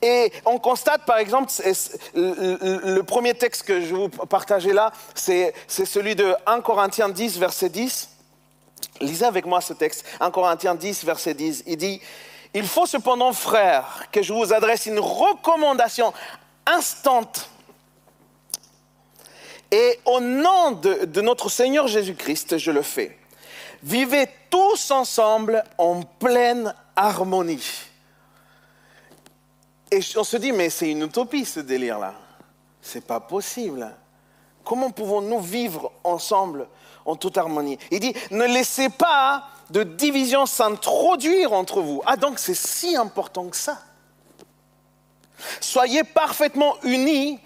Et 0.00 0.32
on 0.44 0.58
constate, 0.58 1.04
par 1.04 1.18
exemple, 1.18 1.52
le 2.14 3.00
premier 3.02 3.34
texte 3.34 3.64
que 3.64 3.80
je 3.80 3.94
vous 3.94 4.08
partager 4.08 4.72
là, 4.72 4.92
c'est 5.14 5.54
celui 5.68 6.14
de 6.14 6.34
1 6.46 6.60
Corinthiens 6.60 7.08
10, 7.08 7.38
verset 7.38 7.68
10. 7.68 8.08
Lisez 9.00 9.24
avec 9.24 9.46
moi 9.46 9.60
ce 9.60 9.72
texte, 9.72 10.04
1 10.20 10.30
Corinthiens 10.30 10.74
10, 10.74 11.04
verset 11.04 11.34
10. 11.34 11.64
Il 11.66 11.76
dit, 11.76 12.00
il 12.54 12.66
faut 12.66 12.86
cependant, 12.86 13.32
frères, 13.32 14.04
que 14.12 14.22
je 14.22 14.32
vous 14.32 14.52
adresse 14.52 14.86
une 14.86 15.00
recommandation 15.00 16.12
instante. 16.66 17.48
Et 19.70 19.98
au 20.04 20.20
nom 20.20 20.72
de, 20.72 21.04
de 21.04 21.20
notre 21.20 21.48
Seigneur 21.48 21.88
Jésus-Christ, 21.88 22.58
je 22.58 22.70
le 22.70 22.82
fais. 22.82 23.18
Vivez 23.82 24.28
tous 24.50 24.90
ensemble 24.90 25.62
en 25.76 26.02
pleine 26.02 26.74
harmonie. 26.96 27.87
Et 29.90 30.00
on 30.16 30.24
se 30.24 30.36
dit, 30.36 30.52
mais 30.52 30.70
c'est 30.70 30.90
une 30.90 31.02
utopie 31.02 31.44
ce 31.44 31.60
délire-là. 31.60 32.14
C'est 32.82 33.06
pas 33.06 33.20
possible. 33.20 33.94
Comment 34.64 34.90
pouvons-nous 34.90 35.40
vivre 35.40 35.92
ensemble 36.04 36.68
en 37.06 37.16
toute 37.16 37.38
harmonie? 37.38 37.78
Il 37.90 38.00
dit, 38.00 38.14
ne 38.30 38.44
laissez 38.44 38.90
pas 38.90 39.48
de 39.70 39.82
division 39.82 40.46
s'introduire 40.46 41.52
entre 41.52 41.80
vous. 41.80 42.02
Ah 42.06 42.16
donc 42.16 42.38
c'est 42.38 42.54
si 42.54 42.96
important 42.96 43.48
que 43.48 43.56
ça. 43.56 43.78
Soyez 45.60 46.04
parfaitement 46.04 46.76
unis 46.82 47.38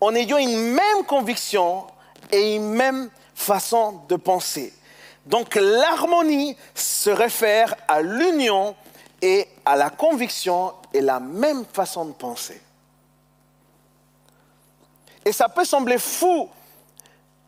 en 0.00 0.14
ayant 0.14 0.38
une 0.38 0.72
même 0.72 1.04
conviction 1.06 1.86
et 2.32 2.56
une 2.56 2.70
même 2.70 3.10
façon 3.34 4.00
de 4.08 4.16
penser. 4.16 4.72
Donc 5.26 5.54
l'harmonie 5.56 6.56
se 6.74 7.10
réfère 7.10 7.74
à 7.88 8.00
l'union 8.00 8.74
et 9.22 9.48
à 9.64 9.76
la 9.76 9.90
conviction 9.90 10.72
et 10.92 11.00
la 11.00 11.20
même 11.20 11.64
façon 11.64 12.04
de 12.04 12.12
penser. 12.12 12.60
Et 15.24 15.32
ça 15.32 15.48
peut 15.48 15.64
sembler 15.64 15.98
fou 15.98 16.48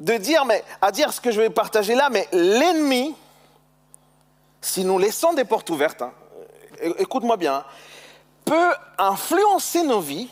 de 0.00 0.14
dire, 0.16 0.44
mais 0.44 0.64
à 0.80 0.90
dire 0.90 1.12
ce 1.12 1.20
que 1.20 1.30
je 1.30 1.40
vais 1.40 1.50
partager 1.50 1.94
là, 1.94 2.08
mais 2.10 2.28
l'ennemi, 2.32 3.14
si 4.60 4.84
nous 4.84 4.98
laissons 4.98 5.32
des 5.32 5.44
portes 5.44 5.70
ouvertes, 5.70 6.02
hein, 6.02 6.12
écoute-moi 6.98 7.36
bien, 7.36 7.64
peut 8.44 8.72
influencer 8.96 9.82
nos 9.82 10.00
vies 10.00 10.28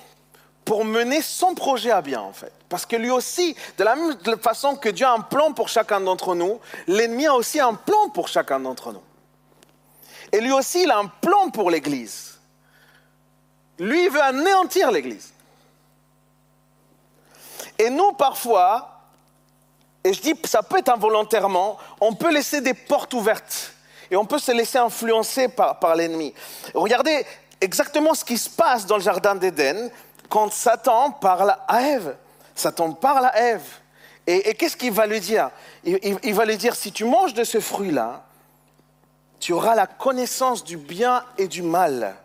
pour 0.65 0.85
mener 0.85 1.23
son 1.23 1.55
projet 1.55 1.93
à 1.93 2.03
bien, 2.03 2.21
en 2.21 2.33
fait. 2.33 2.53
Parce 2.69 2.87
que 2.87 2.97
lui 2.97 3.11
aussi, 3.11 3.57
de 3.79 3.85
la 3.85 3.95
même 3.95 4.17
façon 4.41 4.75
que 4.75 4.89
Dieu 4.89 5.07
a 5.07 5.13
un 5.13 5.21
plan 5.21 5.53
pour 5.53 5.69
chacun 5.69 6.01
d'entre 6.01 6.35
nous, 6.35 6.59
l'ennemi 6.89 7.27
a 7.27 7.35
aussi 7.35 7.61
un 7.61 7.75
plan 7.75 8.09
pour 8.09 8.27
chacun 8.27 8.59
d'entre 8.59 8.93
nous. 8.93 9.03
Et 10.33 10.41
lui 10.41 10.53
aussi, 10.53 10.83
il 10.83 10.91
a 10.91 10.99
un 10.99 11.07
plan 11.07 11.51
pour 11.51 11.71
l'Église. 11.71 12.39
Lui, 13.79 14.05
il 14.05 14.11
veut 14.11 14.23
anéantir 14.23 14.91
l'Église. 14.91 15.33
Et 17.79 17.91
nous, 17.91 18.13
parfois, 18.13 19.01
et 20.03 20.13
je 20.13 20.21
dis, 20.21 20.35
ça 20.45 20.63
peut 20.63 20.79
être 20.79 20.89
involontairement, 20.89 21.77
on 22.01 22.15
peut 22.15 22.33
laisser 22.33 22.61
des 22.61 22.75
portes 22.75 23.13
ouvertes 23.13 23.73
et 24.11 24.17
on 24.17 24.25
peut 24.25 24.39
se 24.39 24.53
laisser 24.53 24.79
influencer 24.79 25.49
par, 25.49 25.79
par 25.79 25.95
l'ennemi. 25.95 26.33
Regardez 26.75 27.27
exactement 27.61 28.15
ce 28.15 28.25
qui 28.25 28.39
se 28.39 28.49
passe 28.49 28.87
dans 28.87 28.97
le 28.97 29.03
jardin 29.03 29.35
d'Éden 29.35 29.91
quand 30.29 30.53
Satan 30.53 31.11
parle 31.11 31.57
à 31.69 31.83
Ève. 31.83 32.17
Satan 32.55 32.93
parle 32.93 33.27
à 33.27 33.39
Ève. 33.39 33.67
Et, 34.27 34.55
qu'est-ce 34.55 34.77
qu'il 34.77 34.93
va 34.93 35.07
lui 35.07 35.21
dire? 35.21 35.51
Il, 35.85 36.35
va 36.35 36.45
lui 36.45 36.57
dire, 36.57 36.75
si 36.75 36.91
tu 36.91 37.05
manges 37.05 37.33
de 37.33 37.45
ce 37.45 37.61
fruit-là, 37.61 38.25
tu 39.41 39.53
auras 39.53 39.75
la 39.75 39.87
connaissance 39.87 40.65
du 40.65 40.77
bien 40.77 41.25
et 41.39 41.49
du 41.49 41.63
mal. 41.63 42.17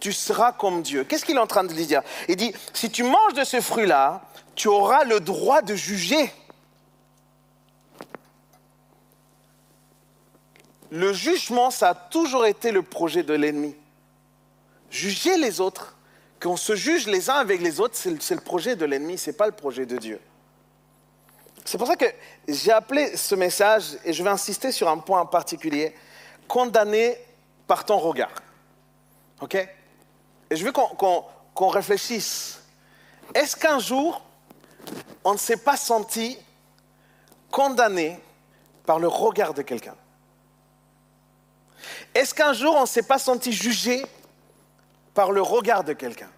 Tu 0.00 0.12
seras 0.12 0.52
comme 0.52 0.82
Dieu. 0.82 1.04
Qu'est-ce 1.04 1.24
qu'il 1.24 1.36
est 1.36 1.40
en 1.40 1.46
train 1.46 1.64
de 1.64 1.72
lui 1.72 1.86
dire? 1.86 2.02
Il 2.28 2.36
dit, 2.36 2.52
si 2.72 2.90
tu 2.90 3.04
manges 3.04 3.34
de 3.34 3.44
ce 3.44 3.60
fruit-là, 3.60 4.22
tu 4.54 4.68
auras 4.68 5.04
le 5.04 5.20
droit 5.20 5.62
de 5.62 5.74
juger. 5.74 6.32
Le 10.90 11.12
jugement, 11.12 11.70
ça 11.70 11.90
a 11.90 11.94
toujours 11.94 12.44
été 12.46 12.70
le 12.70 12.82
projet 12.82 13.22
de 13.22 13.32
l'ennemi. 13.32 13.74
Juger 14.90 15.38
les 15.38 15.60
autres, 15.60 15.96
qu'on 16.40 16.56
se 16.56 16.74
juge 16.74 17.06
les 17.06 17.30
uns 17.30 17.36
avec 17.36 17.62
les 17.62 17.80
autres, 17.80 17.94
c'est 17.96 18.34
le 18.34 18.40
projet 18.40 18.76
de 18.76 18.84
l'ennemi, 18.84 19.16
ce 19.16 19.30
n'est 19.30 19.36
pas 19.36 19.46
le 19.46 19.52
projet 19.52 19.86
de 19.86 19.96
Dieu. 19.96 20.20
C'est 21.64 21.78
pour 21.78 21.86
ça 21.86 21.96
que 21.96 22.04
j'ai 22.48 22.72
appelé 22.72 23.16
ce 23.16 23.34
message, 23.34 23.96
et 24.04 24.12
je 24.12 24.22
vais 24.22 24.30
insister 24.30 24.72
sur 24.72 24.88
un 24.88 24.98
point 24.98 25.20
en 25.20 25.26
particulier, 25.26 25.94
condamné 26.48 27.16
par 27.66 27.84
ton 27.84 27.98
regard. 27.98 28.32
OK? 29.40 29.54
Et 29.54 30.56
je 30.56 30.64
veux 30.64 30.72
qu'on 30.72 31.68
réfléchisse. 31.68 32.60
Est-ce 33.34 33.56
qu'un 33.56 33.78
jour, 33.78 34.22
on 35.24 35.32
ne 35.32 35.38
s'est 35.38 35.56
pas 35.56 35.76
senti 35.76 36.38
condamné 37.50 38.20
par 38.84 38.98
le 38.98 39.08
regard 39.08 39.54
de 39.54 39.62
quelqu'un? 39.62 39.96
Est-ce 42.14 42.34
qu'un 42.34 42.52
jour, 42.52 42.74
on 42.76 42.82
ne 42.82 42.86
s'est 42.86 43.02
pas 43.02 43.18
senti 43.18 43.52
jugé 43.52 44.04
par 45.14 45.32
le 45.32 45.42
regard 45.42 45.84
de 45.84 45.92
quelqu'un? 45.92 46.30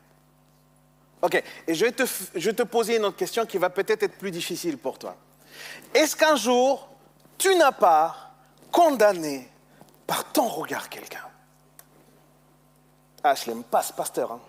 Ok, 1.22 1.42
et 1.66 1.74
je 1.74 1.84
vais, 1.86 1.92
te, 1.92 2.04
je 2.34 2.50
vais 2.50 2.54
te 2.54 2.62
poser 2.62 2.96
une 2.96 3.06
autre 3.06 3.16
question 3.16 3.46
qui 3.46 3.58
va 3.58 3.70
peut-être 3.70 4.02
être 4.02 4.18
plus 4.18 4.30
difficile 4.30 4.76
pour 4.78 4.98
toi. 4.98 5.16
Est-ce 5.94 6.14
qu'un 6.14 6.36
jour, 6.36 6.88
tu 7.38 7.54
n'as 7.56 7.72
pas 7.72 8.30
condamné 8.70 9.48
par 10.06 10.24
ton 10.32 10.48
regard 10.48 10.88
quelqu'un 10.88 11.24
Ah, 13.22 13.34
je 13.34 13.46
l'aime 13.46 13.64
pas, 13.64 13.82
ce 13.82 13.92
pasteur. 13.92 14.32
hein. 14.32 14.40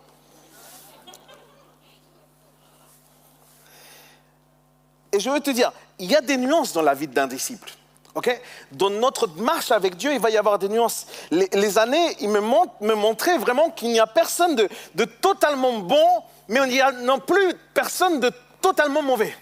Et 5.12 5.20
je 5.20 5.30
veux 5.30 5.40
te 5.40 5.50
dire, 5.52 5.72
il 5.98 6.12
y 6.12 6.16
a 6.16 6.22
des 6.22 6.36
nuances 6.36 6.74
dans 6.74 6.82
la 6.82 6.94
vie 6.94 7.08
d'un 7.08 7.28
disciple. 7.28 7.72
ok? 8.16 8.42
Dans 8.74 8.90
notre 8.90 9.28
marche 9.28 9.72
avec 9.72 9.96
Dieu, 9.96 10.14
il 10.14 10.20
va 10.20 10.30
y 10.30 10.38
avoir 10.38 10.60
des 10.60 10.68
nuances. 10.68 11.08
Les, 11.32 11.78
années, 11.78 12.18
ils 12.20 12.28
me, 12.28 12.42
montrent, 12.42 12.74
me 12.82 12.96
montraient 12.96 13.38
vraiment 13.38 13.70
qu'il 13.70 13.90
n'y 13.94 14.00
a 14.00 14.08
personne 14.08 14.56
de, 14.56 14.68
de 14.96 15.06
totalement 15.06 15.80
bon, 15.80 16.06
mais 16.50 16.60
il 16.66 16.70
n'y 16.74 16.82
a 16.82 16.92
non 16.92 17.20
plus 17.20 17.54
personne 17.74 18.20
de 18.20 18.30
totalement 18.62 19.02
mauvais. 19.02 19.34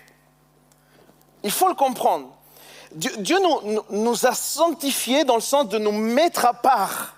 Il 1.41 1.51
faut 1.51 1.67
le 1.67 1.75
comprendre. 1.75 2.35
Dieu, 2.95 3.37
nous 3.89 4.25
a 4.25 4.33
sanctifiés 4.33 5.23
dans 5.23 5.35
le 5.35 5.41
sens 5.41 5.67
de 5.69 5.77
nous 5.77 5.91
mettre 5.91 6.45
à 6.45 6.53
part. 6.53 7.15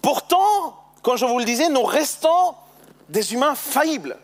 Pourtant, 0.00 0.76
quand 1.02 1.16
je 1.16 1.24
vous 1.24 1.38
le 1.38 1.44
disais, 1.44 1.68
nous 1.68 1.84
restons 1.84 2.54
des 3.08 3.34
humains 3.34 3.54
faillibles. 3.54 4.16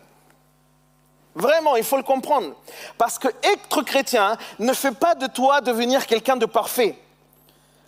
Vraiment, 1.35 1.77
il 1.77 1.85
faut 1.85 1.97
le 1.97 2.03
comprendre. 2.03 2.55
Parce 2.97 3.19
que 3.19 3.29
être 3.43 3.83
chrétien 3.83 4.37
ne 4.59 4.73
fait 4.73 4.93
pas 4.93 5.15
de 5.15 5.27
toi 5.27 5.61
devenir 5.61 6.07
quelqu'un 6.07 6.37
de 6.37 6.47
parfait. 6.47 6.99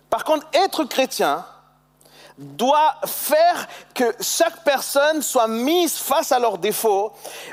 Par 0.09 0.23
contre, 0.23 0.47
être 0.53 0.85
chrétien 0.85 1.45
doit 2.41 2.95
faire 3.05 3.67
que 3.93 4.15
chaque 4.19 4.63
personne 4.63 5.21
soit 5.21 5.47
mise 5.47 5.93
face 5.93 6.31
à 6.31 6.39
leurs 6.39 6.57
défauts. 6.57 7.11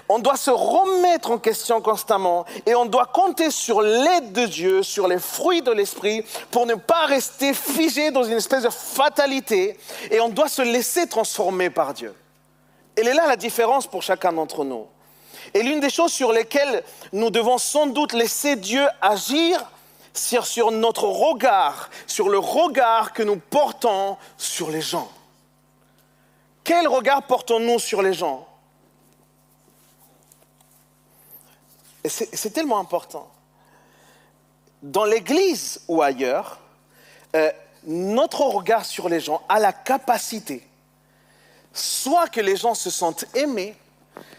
On 0.08 0.18
doit 0.18 0.36
se 0.36 0.50
remettre 0.50 1.30
en 1.30 1.38
question 1.38 1.80
constamment 1.80 2.46
et 2.64 2.74
on 2.74 2.86
doit 2.86 3.06
compter 3.06 3.50
sur 3.50 3.82
l'aide 3.82 4.32
de 4.32 4.46
Dieu, 4.46 4.82
sur 4.82 5.06
les 5.06 5.18
fruits 5.18 5.62
de 5.62 5.70
l'esprit 5.70 6.24
pour 6.50 6.64
ne 6.64 6.74
pas 6.74 7.04
rester 7.06 7.52
figé 7.52 8.10
dans 8.10 8.24
une 8.24 8.38
espèce 8.38 8.62
de 8.62 8.70
fatalité 8.70 9.78
et 10.10 10.20
on 10.20 10.30
doit 10.30 10.48
se 10.48 10.62
laisser 10.62 11.06
transformer 11.06 11.68
par 11.68 11.92
Dieu. 11.92 12.14
Elle 12.96 13.08
est 13.08 13.14
là 13.14 13.26
la 13.26 13.36
différence 13.36 13.86
pour 13.86 14.02
chacun 14.02 14.32
d'entre 14.32 14.64
nous. 14.64 14.86
Et 15.54 15.62
l'une 15.62 15.80
des 15.80 15.90
choses 15.90 16.12
sur 16.12 16.32
lesquelles 16.32 16.82
nous 17.12 17.30
devons 17.30 17.58
sans 17.58 17.86
doute 17.86 18.12
laisser 18.12 18.56
Dieu 18.56 18.86
agir, 19.00 19.70
sur 20.18 20.70
notre 20.70 21.04
regard, 21.04 21.90
sur 22.06 22.28
le 22.28 22.38
regard 22.38 23.12
que 23.12 23.22
nous 23.22 23.36
portons 23.36 24.16
sur 24.36 24.70
les 24.70 24.82
gens. 24.82 25.10
Quel 26.64 26.86
regard 26.88 27.22
portons-nous 27.22 27.78
sur 27.78 28.02
les 28.02 28.12
gens? 28.12 28.46
Et 32.04 32.08
c'est 32.08 32.50
tellement 32.50 32.78
important. 32.78 33.28
Dans 34.82 35.04
l'Église 35.04 35.80
ou 35.88 36.02
ailleurs, 36.02 36.58
euh, 37.34 37.50
notre 37.84 38.42
regard 38.42 38.84
sur 38.84 39.08
les 39.08 39.20
gens 39.20 39.42
a 39.48 39.58
la 39.58 39.72
capacité, 39.72 40.66
soit 41.72 42.28
que 42.28 42.40
les 42.40 42.56
gens 42.56 42.74
se 42.74 42.90
sentent 42.90 43.24
aimés, 43.34 43.74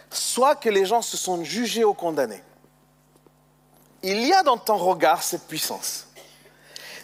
soit 0.10 0.56
que 0.56 0.70
les 0.70 0.86
gens 0.86 1.02
se 1.02 1.18
sont 1.18 1.44
jugés 1.44 1.84
ou 1.84 1.94
condamnés. 1.94 2.42
Il 4.04 4.26
y 4.26 4.34
a 4.34 4.44
dans 4.44 4.58
ton 4.58 4.78
regard 4.78 5.24
cette 5.24 5.48
puissance. 5.48 6.08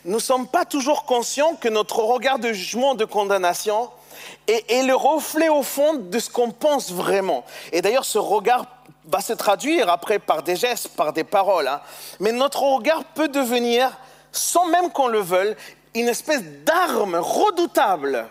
Nous 0.06 0.16
ne 0.16 0.20
sommes 0.20 0.48
pas 0.48 0.66
toujours 0.66 1.06
conscients 1.06 1.56
que 1.56 1.68
notre 1.68 2.00
regard 2.00 2.40
de 2.40 2.54
jugement, 2.54 2.94
de 2.96 3.06
condamnation, 3.06 3.90
est, 4.48 4.84
le 4.84 4.96
reflet 4.96 5.50
au 5.50 5.64
fond 5.64 5.96
de 5.96 6.20
ce 6.20 6.30
qu'on 6.30 6.52
pense 6.52 6.92
vraiment. 6.92 7.44
Et 7.72 7.82
d'ailleurs, 7.82 8.06
ce 8.06 8.20
regard 8.20 8.68
va 9.08 9.22
se 9.22 9.34
traduire 9.34 9.90
après 9.90 10.20
par 10.20 10.44
des 10.44 10.56
gestes, 10.56 10.90
par 10.90 11.12
des 11.12 11.24
paroles. 11.24 11.68
hein. 11.68 11.82
Mais 12.20 12.32
notre 12.32 12.62
regard 12.62 13.04
peut 13.04 13.28
devenir, 13.28 13.98
sans 14.32 14.68
même 14.68 14.92
qu'on 14.92 15.08
le 15.08 15.20
veuille, 15.20 15.56
une 15.96 16.08
espèce 16.08 16.44
d'arme 16.44 17.16
redoutable 17.16 18.28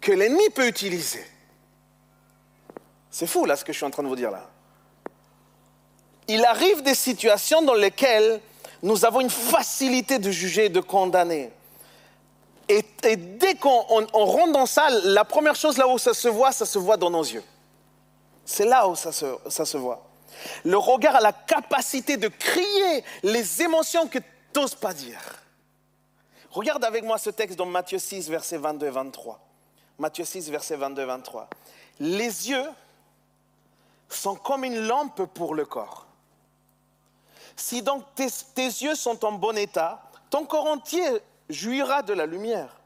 que 0.00 0.12
l'ennemi 0.12 0.50
peut 0.50 0.66
utiliser. 0.66 1.24
C'est 3.10 3.26
fou 3.26 3.44
là 3.44 3.56
ce 3.56 3.64
que 3.64 3.72
je 3.72 3.78
suis 3.78 3.86
en 3.86 3.90
train 3.90 4.02
de 4.02 4.08
vous 4.08 4.16
dire 4.16 4.30
là. 4.30 4.51
Il 6.28 6.44
arrive 6.44 6.82
des 6.82 6.94
situations 6.94 7.62
dans 7.62 7.74
lesquelles 7.74 8.40
nous 8.82 9.04
avons 9.04 9.20
une 9.20 9.30
facilité 9.30 10.18
de 10.18 10.30
juger, 10.30 10.68
de 10.68 10.80
condamner. 10.80 11.50
Et, 12.68 12.84
dès 13.16 13.54
qu'on 13.56 13.84
on- 13.90 14.06
on 14.12 14.24
rentre 14.24 14.52
dans 14.52 14.66
ça, 14.66 14.88
la 15.04 15.24
première 15.24 15.54
chose 15.56 15.76
là 15.76 15.86
où 15.88 15.98
ça 15.98 16.14
se 16.14 16.28
voit, 16.28 16.52
ça 16.52 16.64
se 16.64 16.78
voit 16.78 16.96
dans 16.96 17.10
nos 17.10 17.22
yeux. 17.24 17.44
C'est 18.44 18.64
là 18.64 18.88
où 18.88 18.96
ça 18.96 19.12
se, 19.12 19.26
ça 19.48 19.64
se 19.64 19.76
voit. 19.76 20.02
Le 20.64 20.76
regard 20.78 21.16
a 21.16 21.20
la 21.20 21.32
capacité 21.32 22.16
de 22.16 22.28
crier 22.28 23.04
les 23.22 23.62
émotions 23.62 24.06
que 24.08 24.18
tu 24.18 24.24
n'oses 24.60 24.74
pas 24.74 24.94
dire. 24.94 25.20
Regarde 26.50 26.84
avec 26.84 27.04
moi 27.04 27.18
ce 27.18 27.30
texte 27.30 27.58
dans 27.58 27.66
Matthieu 27.66 27.98
6, 27.98 28.28
versets 28.30 28.58
22 28.58 28.86
et 28.86 28.90
23. 28.90 29.38
Matthieu 29.98 30.24
6, 30.24 30.50
versets 30.50 30.76
22 30.76 31.02
et 31.02 31.06
23. 31.06 31.48
Les 32.00 32.48
yeux 32.50 32.64
sont 34.08 34.34
comme 34.34 34.64
une 34.64 34.80
lampe 34.86 35.24
pour 35.34 35.54
le 35.54 35.64
corps. 35.64 36.06
Si 37.56 37.82
donc 37.82 38.04
tes, 38.14 38.26
yeux 38.56 38.94
sont 38.94 39.24
en 39.24 39.32
bon 39.32 39.56
état, 39.56 40.02
ton 40.30 40.44
corps 40.44 40.66
entier 40.66 41.20
jouira 41.48 42.02
de 42.02 42.12
la 42.12 42.26
lumière. 42.26 42.76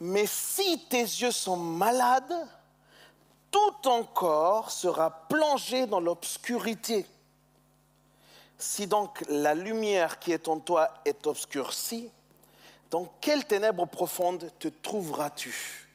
Mais 0.00 0.26
si 0.26 0.86
tes 0.88 1.02
yeux 1.02 1.30
sont 1.30 1.56
malades, 1.56 2.48
tout 3.50 3.70
ton 3.82 4.04
corps 4.04 4.70
sera 4.70 5.10
plongé 5.28 5.86
dans 5.86 6.00
l'obscurité. 6.00 7.06
Si 8.58 8.86
donc 8.86 9.24
la 9.28 9.54
lumière 9.54 10.18
qui 10.18 10.32
est 10.32 10.48
en 10.48 10.58
toi 10.58 10.90
est 11.04 11.26
obscurcie, 11.26 12.10
dans 12.90 13.06
quelle 13.20 13.44
ténèbre 13.44 13.86
profonde 13.86 14.50
te 14.58 14.68
trouveras-tu? 14.68 15.88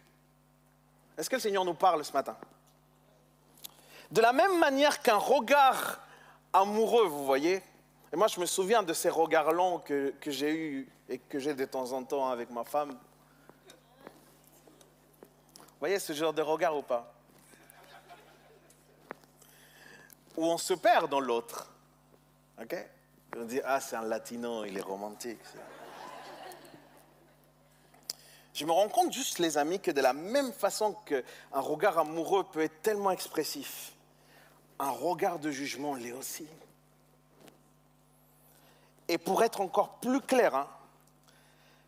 Est-ce 1.17 1.29
que 1.29 1.35
le 1.35 1.41
Seigneur 1.41 1.65
nous 1.65 1.73
parle 1.73 2.03
ce 2.03 2.13
matin? 2.13 2.35
De 4.11 4.21
la 4.21 4.33
même 4.33 4.59
manière 4.59 5.01
qu'un 5.01 5.17
regard 5.17 5.99
amoureux, 6.53 7.07
vous 7.07 7.25
voyez, 7.25 7.63
et 8.11 8.15
moi 8.15 8.27
je 8.27 8.39
me 8.39 8.45
souviens 8.45 8.83
de 8.83 8.93
ces 8.93 9.09
regards 9.09 9.51
longs 9.51 9.79
que, 9.79 10.13
que 10.19 10.31
j'ai 10.31 10.53
eus 10.53 10.89
et 11.09 11.17
que 11.17 11.39
j'ai 11.39 11.53
de 11.53 11.65
temps 11.65 11.91
en 11.91 12.03
temps 12.03 12.29
avec 12.29 12.49
ma 12.49 12.63
femme. 12.63 12.97
Vous 15.57 15.87
voyez 15.87 15.99
ce 15.99 16.13
genre 16.13 16.33
de 16.33 16.41
regard 16.41 16.77
ou 16.77 16.83
pas? 16.83 17.13
Où 20.37 20.45
on 20.45 20.57
se 20.57 20.73
perd 20.73 21.09
dans 21.09 21.19
l'autre. 21.19 21.71
Ok? 22.61 22.75
On 23.37 23.45
dit, 23.45 23.61
ah 23.63 23.79
c'est 23.79 23.95
un 23.95 24.03
latino, 24.03 24.65
il 24.65 24.77
est 24.77 24.81
romantique. 24.81 25.39
Je 28.53 28.65
me 28.65 28.71
rends 28.71 28.89
compte 28.89 29.13
juste, 29.13 29.39
les 29.39 29.57
amis, 29.57 29.79
que 29.79 29.91
de 29.91 30.01
la 30.01 30.13
même 30.13 30.51
façon 30.51 30.93
qu'un 31.05 31.23
regard 31.53 31.97
amoureux 31.97 32.43
peut 32.43 32.61
être 32.61 32.81
tellement 32.81 33.11
expressif, 33.11 33.93
un 34.77 34.89
regard 34.89 35.39
de 35.39 35.49
jugement 35.49 35.95
l'est 35.95 36.11
aussi. 36.11 36.47
Et 39.11 39.17
pour 39.17 39.43
être 39.43 39.59
encore 39.59 39.95
plus 39.95 40.21
clair, 40.21 40.55
hein, 40.55 40.67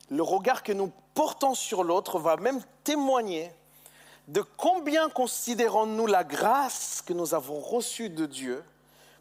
le 0.10 0.22
regard 0.22 0.62
que 0.62 0.74
nous 0.74 0.92
portons 1.14 1.56
sur 1.56 1.86
l'autre 1.86 2.20
va 2.20 2.36
même 2.36 2.62
témoigner 2.84 3.50
de 4.28 4.42
combien 4.42 5.08
considérons-nous 5.08 6.06
la 6.06 6.26
grâce 6.26 7.02
que 7.02 7.14
nous 7.14 7.34
avons 7.34 7.62
reçue 7.62 8.10
de 8.10 8.26
Dieu 8.26 8.62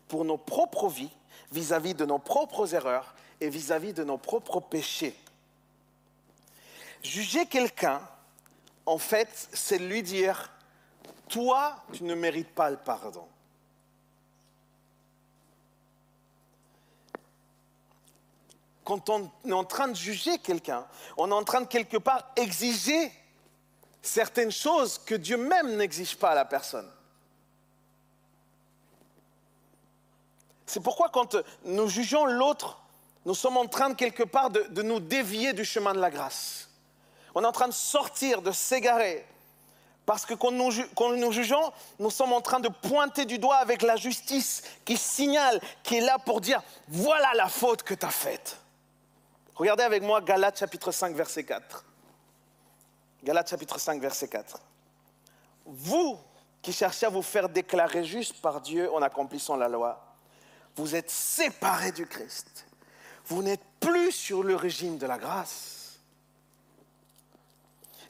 pour 0.08 0.24
nos 0.24 0.36
propres 0.36 0.88
vies, 0.88 1.16
vis-à-vis 1.52 1.94
de 1.94 2.04
nos 2.04 2.18
propres 2.18 2.74
erreurs 2.74 3.14
et 3.40 3.48
vis-à-vis 3.48 3.92
de 3.92 4.02
nos 4.02 4.18
propres 4.18 4.58
péchés. 4.58 5.16
Juger 7.04 7.46
quelqu'un, 7.46 8.00
en 8.84 8.98
fait, 8.98 9.48
c'est 9.52 9.78
lui 9.78 10.02
dire, 10.02 10.50
toi, 11.28 11.76
tu 11.92 12.02
ne 12.02 12.16
mérites 12.16 12.52
pas 12.52 12.68
le 12.68 12.78
pardon. 12.78 13.28
Quand 18.84 19.10
on 19.10 19.30
est 19.46 19.52
en 19.52 19.64
train 19.64 19.88
de 19.88 19.94
juger 19.94 20.38
quelqu'un, 20.38 20.86
on 21.16 21.30
est 21.30 21.34
en 21.34 21.44
train 21.44 21.60
de 21.60 21.66
quelque 21.66 21.96
part 21.96 22.32
exiger 22.36 23.12
certaines 24.02 24.50
choses 24.50 24.98
que 24.98 25.14
Dieu 25.14 25.36
même 25.36 25.76
n'exige 25.76 26.16
pas 26.16 26.30
à 26.30 26.34
la 26.34 26.44
personne. 26.44 26.90
C'est 30.66 30.80
pourquoi 30.80 31.10
quand 31.10 31.36
nous 31.64 31.88
jugeons 31.88 32.24
l'autre, 32.24 32.78
nous 33.24 33.34
sommes 33.34 33.56
en 33.56 33.66
train 33.66 33.90
de 33.90 33.94
quelque 33.94 34.22
part 34.22 34.50
de, 34.50 34.82
nous 34.82 35.00
dévier 35.00 35.52
du 35.52 35.64
chemin 35.64 35.92
de 35.92 36.00
la 36.00 36.10
grâce. 36.10 36.68
On 37.34 37.42
est 37.42 37.46
en 37.46 37.52
train 37.52 37.68
de 37.68 37.74
sortir, 37.74 38.42
de 38.42 38.50
s'égarer. 38.50 39.26
Parce 40.06 40.26
que 40.26 40.34
quand 40.34 40.50
nous, 40.50 40.72
quand 40.96 41.10
nous 41.10 41.30
jugeons, 41.30 41.72
nous 42.00 42.10
sommes 42.10 42.32
en 42.32 42.40
train 42.40 42.58
de 42.58 42.68
pointer 42.68 43.24
du 43.24 43.38
doigt 43.38 43.56
avec 43.56 43.82
la 43.82 43.96
justice 43.96 44.62
qui 44.84 44.96
signale, 44.96 45.60
qui 45.84 45.98
est 45.98 46.00
là 46.00 46.18
pour 46.18 46.40
dire, 46.40 46.60
voilà 46.88 47.32
la 47.34 47.48
faute 47.48 47.84
que 47.84 47.94
tu 47.94 48.04
as 48.04 48.10
faite. 48.10 48.58
Regardez 49.62 49.84
avec 49.84 50.02
moi 50.02 50.20
Galates 50.20 50.58
chapitre 50.58 50.90
5, 50.90 51.14
verset 51.14 51.44
4. 51.44 51.84
Galates 53.22 53.48
chapitre 53.48 53.78
5, 53.78 54.02
verset 54.02 54.26
4. 54.26 54.58
Vous 55.66 56.18
qui 56.60 56.72
cherchez 56.72 57.06
à 57.06 57.10
vous 57.10 57.22
faire 57.22 57.48
déclarer 57.48 58.02
juste 58.02 58.40
par 58.40 58.60
Dieu 58.60 58.92
en 58.92 59.00
accomplissant 59.02 59.54
la 59.54 59.68
loi, 59.68 60.04
vous 60.74 60.96
êtes 60.96 61.10
séparés 61.10 61.92
du 61.92 62.06
Christ. 62.06 62.66
Vous 63.26 63.40
n'êtes 63.44 63.62
plus 63.78 64.10
sur 64.10 64.42
le 64.42 64.56
régime 64.56 64.98
de 64.98 65.06
la 65.06 65.16
grâce. 65.16 66.00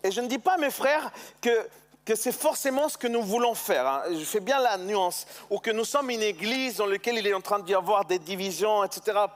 Et 0.02 0.10
je 0.10 0.22
ne 0.22 0.28
dis 0.28 0.38
pas, 0.38 0.56
mes 0.56 0.70
frères, 0.70 1.12
que, 1.42 1.68
que 2.06 2.14
c'est 2.14 2.32
forcément 2.32 2.88
ce 2.88 2.96
que 2.96 3.08
nous 3.08 3.22
voulons 3.22 3.54
faire. 3.54 3.86
hein. 3.86 4.02
Je 4.10 4.24
fais 4.24 4.40
bien 4.40 4.58
la 4.58 4.78
nuance. 4.78 5.26
Ou 5.50 5.58
que 5.58 5.70
nous 5.70 5.84
sommes 5.84 6.08
une 6.08 6.22
église 6.22 6.76
dans 6.76 6.86
laquelle 6.86 7.18
il 7.18 7.26
est 7.26 7.34
en 7.34 7.42
train 7.42 7.58
d'y 7.58 7.74
avoir 7.74 8.06
des 8.06 8.18
divisions, 8.18 8.84
etc. 8.84 9.26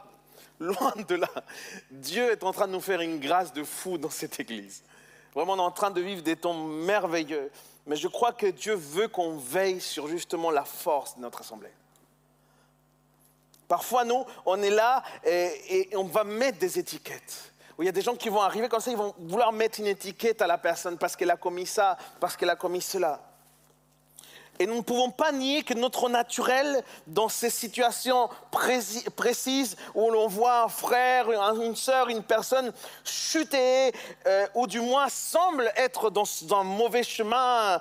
Loin 0.61 0.95
de 1.09 1.15
là. 1.17 1.29
Dieu 1.91 2.31
est 2.33 2.43
en 2.43 2.53
train 2.53 2.67
de 2.67 2.73
nous 2.73 2.81
faire 2.81 3.01
une 3.01 3.21
grâce 3.21 3.53
de 3.53 3.63
fou 3.63 3.99
dans 3.99 4.11
cette 4.11 4.41
église. 4.41 4.83
Vraiment, 5.35 5.53
on 5.53 5.59
est 5.59 5.61
en 5.61 5.71
train 5.71 5.91
de 5.91 6.01
vivre 6.01 6.23
des 6.23 6.37
temps 6.37 6.55
merveilleux. 6.55 7.51
Mais 7.87 7.97
je 7.97 8.09
crois 8.09 8.33
que 8.33 8.47
Dieu 8.47 8.75
veut 8.75 9.09
qu'on 9.09 9.37
veille 9.37 9.81
sur 9.81 10.09
justement 10.09 10.51
la 10.51 10.65
force 10.65 11.17
de 11.17 11.21
notre 11.21 11.43
assemblée. 11.43 11.73
Parfois, 13.69 14.05
nous, 14.05 14.25
on 14.45 14.63
est 14.63 14.71
là 14.71 15.03
et, 15.25 15.91
on 15.95 16.05
va 16.05 16.25
mettre 16.25 16.59
des 16.59 16.79
étiquettes. 16.79 17.53
Il 17.79 17.85
y 17.85 17.89
a 17.89 17.93
des 17.93 18.01
gens 18.01 18.17
qui 18.17 18.31
vont 18.31 18.41
arriver 18.41 18.69
comme 18.69 18.81
ça, 18.81 18.91
ils 18.91 18.97
vont 18.97 19.15
vouloir 19.19 19.53
mettre 19.53 19.81
une 19.81 19.87
étiquette 19.87 20.41
à 20.41 20.47
la 20.47 20.57
personne 20.57 20.97
parce 20.97 21.15
qu'elle 21.15 21.31
a 21.31 21.37
commis 21.37 21.67
ça, 21.67 21.99
parce 22.19 22.37
qu'elle 22.37 22.49
a 22.49 22.57
commis 22.57 22.81
cela. 22.81 23.21
Et 24.59 24.67
nous 24.67 24.77
ne 24.77 24.81
pouvons 24.81 25.11
pas 25.11 25.33
nier 25.33 25.63
que 25.63 25.75
notre 25.75 26.09
naturel, 26.09 26.83
dans 27.07 27.29
ces 27.29 27.51
situations 27.51 28.29
précises 29.17 29.77
où 29.95 30.11
l'on 30.11 30.29
voit 30.29 30.63
un 30.63 30.69
frère, 30.69 31.29
un- 31.29 31.61
une 31.61 31.77
sœur, 31.77 32.09
une 32.09 32.23
personne 32.23 32.73
chuter, 33.05 33.93
euh, 34.27 34.47
ou 34.55 34.67
du 34.67 34.81
moins 34.81 35.09
semble 35.09 35.71
être 35.77 36.11
dans, 36.11 36.25
un 36.53 36.65
mauvais 36.65 37.03
chemin, 37.03 37.81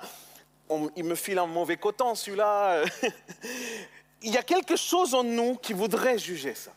il 0.96 1.04
me 1.04 1.14
file 1.14 1.38
un 1.38 1.46
mauvais 1.46 1.76
coton 1.76 2.14
celui-là. 2.14 2.82
il 4.22 4.32
y 4.32 4.36
a 4.38 4.42
quelque 4.42 4.76
chose 4.76 5.14
en 5.14 5.22
nous 5.24 5.56
qui 5.56 5.72
voudrait 5.72 6.18
juger 6.18 6.54
ça. 6.54 6.70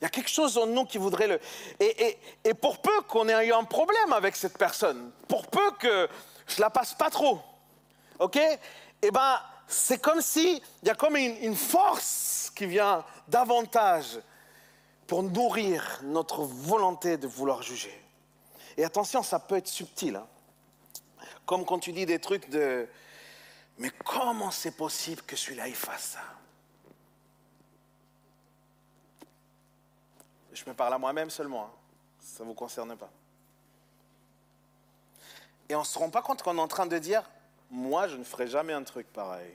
Il 0.00 0.04
y 0.04 0.06
a 0.06 0.10
quelque 0.10 0.30
chose 0.30 0.56
en 0.56 0.66
nous 0.66 0.84
qui 0.86 0.96
voudrait 0.98 1.26
le... 1.26 1.40
Et, 1.78 2.06
et- 2.06 2.18
et 2.44 2.54
pour 2.54 2.78
peu 2.78 3.02
qu'on 3.02 3.28
ait 3.28 3.46
eu 3.46 3.52
un 3.52 3.64
problème 3.64 4.12
avec 4.12 4.34
cette 4.34 4.56
personne, 4.56 5.10
pour 5.28 5.46
peu 5.48 5.70
que 5.72 6.08
je 6.46 6.60
la 6.60 6.70
passe 6.70 6.94
pas 6.94 7.10
trop, 7.10 7.38
ok? 8.18 8.38
Eh 9.02 9.10
ben, 9.10 9.40
c'est 9.66 10.00
comme 10.00 10.20
si 10.20 10.62
il 10.82 10.88
y 10.88 10.90
a 10.90 10.94
comme 10.94 11.16
une, 11.16 11.56
force 11.56 12.52
qui 12.54 12.66
vient 12.66 13.04
davantage 13.28 14.20
pour 15.06 15.22
nourrir 15.22 16.00
notre 16.02 16.42
volonté 16.42 17.16
de 17.16 17.26
vouloir 17.26 17.62
juger. 17.62 17.96
Et 18.76 18.84
attention, 18.84 19.22
ça 19.22 19.38
peut 19.38 19.56
être 19.56 19.68
subtil. 19.68 20.16
hein. 20.16 20.26
Comme 21.46 21.64
quand 21.64 21.78
tu 21.78 21.92
dis 21.92 22.06
des 22.06 22.18
trucs 22.18 22.48
de... 22.50 22.88
Mais 23.78 23.90
comment 24.04 24.50
c'est 24.50 24.76
possible 24.76 25.22
que 25.22 25.36
celui-là, 25.36 25.68
il 25.68 25.74
fasse 25.74 26.12
ça? 26.12 26.20
Je 30.52 30.62
me 30.66 30.74
parle 30.74 30.94
à 30.94 30.98
moi-même 30.98 31.30
seulement. 31.30 31.64
hein. 31.64 31.70
Ça 32.20 32.44
ne 32.44 32.48
vous 32.48 32.54
concerne 32.54 32.96
pas. 32.96 33.10
Et 35.68 35.74
on 35.74 35.80
ne 35.80 35.84
se 35.84 35.98
rend 35.98 36.10
pas 36.10 36.22
compte 36.22 36.42
qu'on 36.42 36.56
est 36.58 36.60
en 36.60 36.68
train 36.68 36.86
de 36.86 36.98
dire, 36.98 37.22
moi, 37.70 38.08
je 38.08 38.16
ne 38.16 38.24
ferai 38.24 38.48
jamais 38.48 38.72
un 38.72 38.82
truc 38.82 39.06
pareil. 39.12 39.52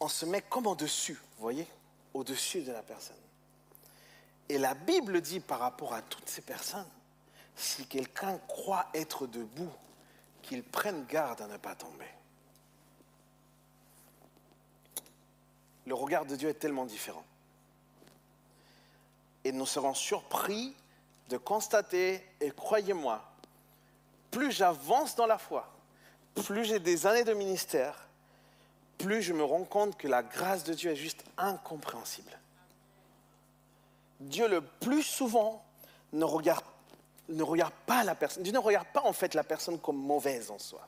On 0.00 0.08
se 0.08 0.26
met 0.26 0.42
comme 0.42 0.66
au-dessus, 0.66 1.14
vous 1.14 1.42
voyez 1.42 1.66
Au-dessus 2.12 2.62
de 2.62 2.72
la 2.72 2.82
personne. 2.82 3.16
Et 4.48 4.58
la 4.58 4.74
Bible 4.74 5.20
dit 5.22 5.40
par 5.40 5.60
rapport 5.60 5.94
à 5.94 6.02
toutes 6.02 6.28
ces 6.28 6.42
personnes, 6.42 6.88
si 7.56 7.86
quelqu'un 7.86 8.38
croit 8.46 8.86
être 8.92 9.26
debout, 9.26 9.72
qu'il 10.42 10.62
prenne 10.62 11.06
garde 11.06 11.40
à 11.40 11.46
ne 11.46 11.56
pas 11.56 11.74
tomber. 11.74 12.08
Le 15.86 15.94
regard 15.94 16.26
de 16.26 16.36
Dieu 16.36 16.50
est 16.50 16.54
tellement 16.54 16.84
différent. 16.84 17.24
Et 19.44 19.52
nous 19.52 19.66
serons 19.66 19.94
surpris 19.94 20.74
de 21.30 21.38
constater, 21.38 22.26
et 22.40 22.50
croyez-moi, 22.50 23.22
plus 24.34 24.50
j'avance 24.50 25.14
dans 25.14 25.26
la 25.26 25.38
foi, 25.38 25.68
plus 26.44 26.64
j'ai 26.64 26.80
des 26.80 27.06
années 27.06 27.22
de 27.22 27.34
ministère, 27.34 28.08
plus 28.98 29.22
je 29.22 29.32
me 29.32 29.44
rends 29.44 29.64
compte 29.64 29.96
que 29.96 30.08
la 30.08 30.24
grâce 30.24 30.64
de 30.64 30.74
Dieu 30.74 30.90
est 30.90 30.96
juste 30.96 31.24
incompréhensible. 31.38 32.36
Dieu 34.18 34.48
le 34.48 34.60
plus 34.60 35.04
souvent 35.04 35.64
ne 36.12 36.24
regarde, 36.24 36.64
pas 37.86 38.02
la 38.02 38.16
personne. 38.16 38.42
Dieu 38.42 38.52
ne 38.52 38.58
regarde 38.58 38.88
pas 38.88 39.02
en 39.02 39.12
fait 39.12 39.34
la 39.34 39.44
personne 39.44 39.78
comme 39.78 39.98
mauvaise 39.98 40.50
en 40.50 40.58
soi. 40.58 40.80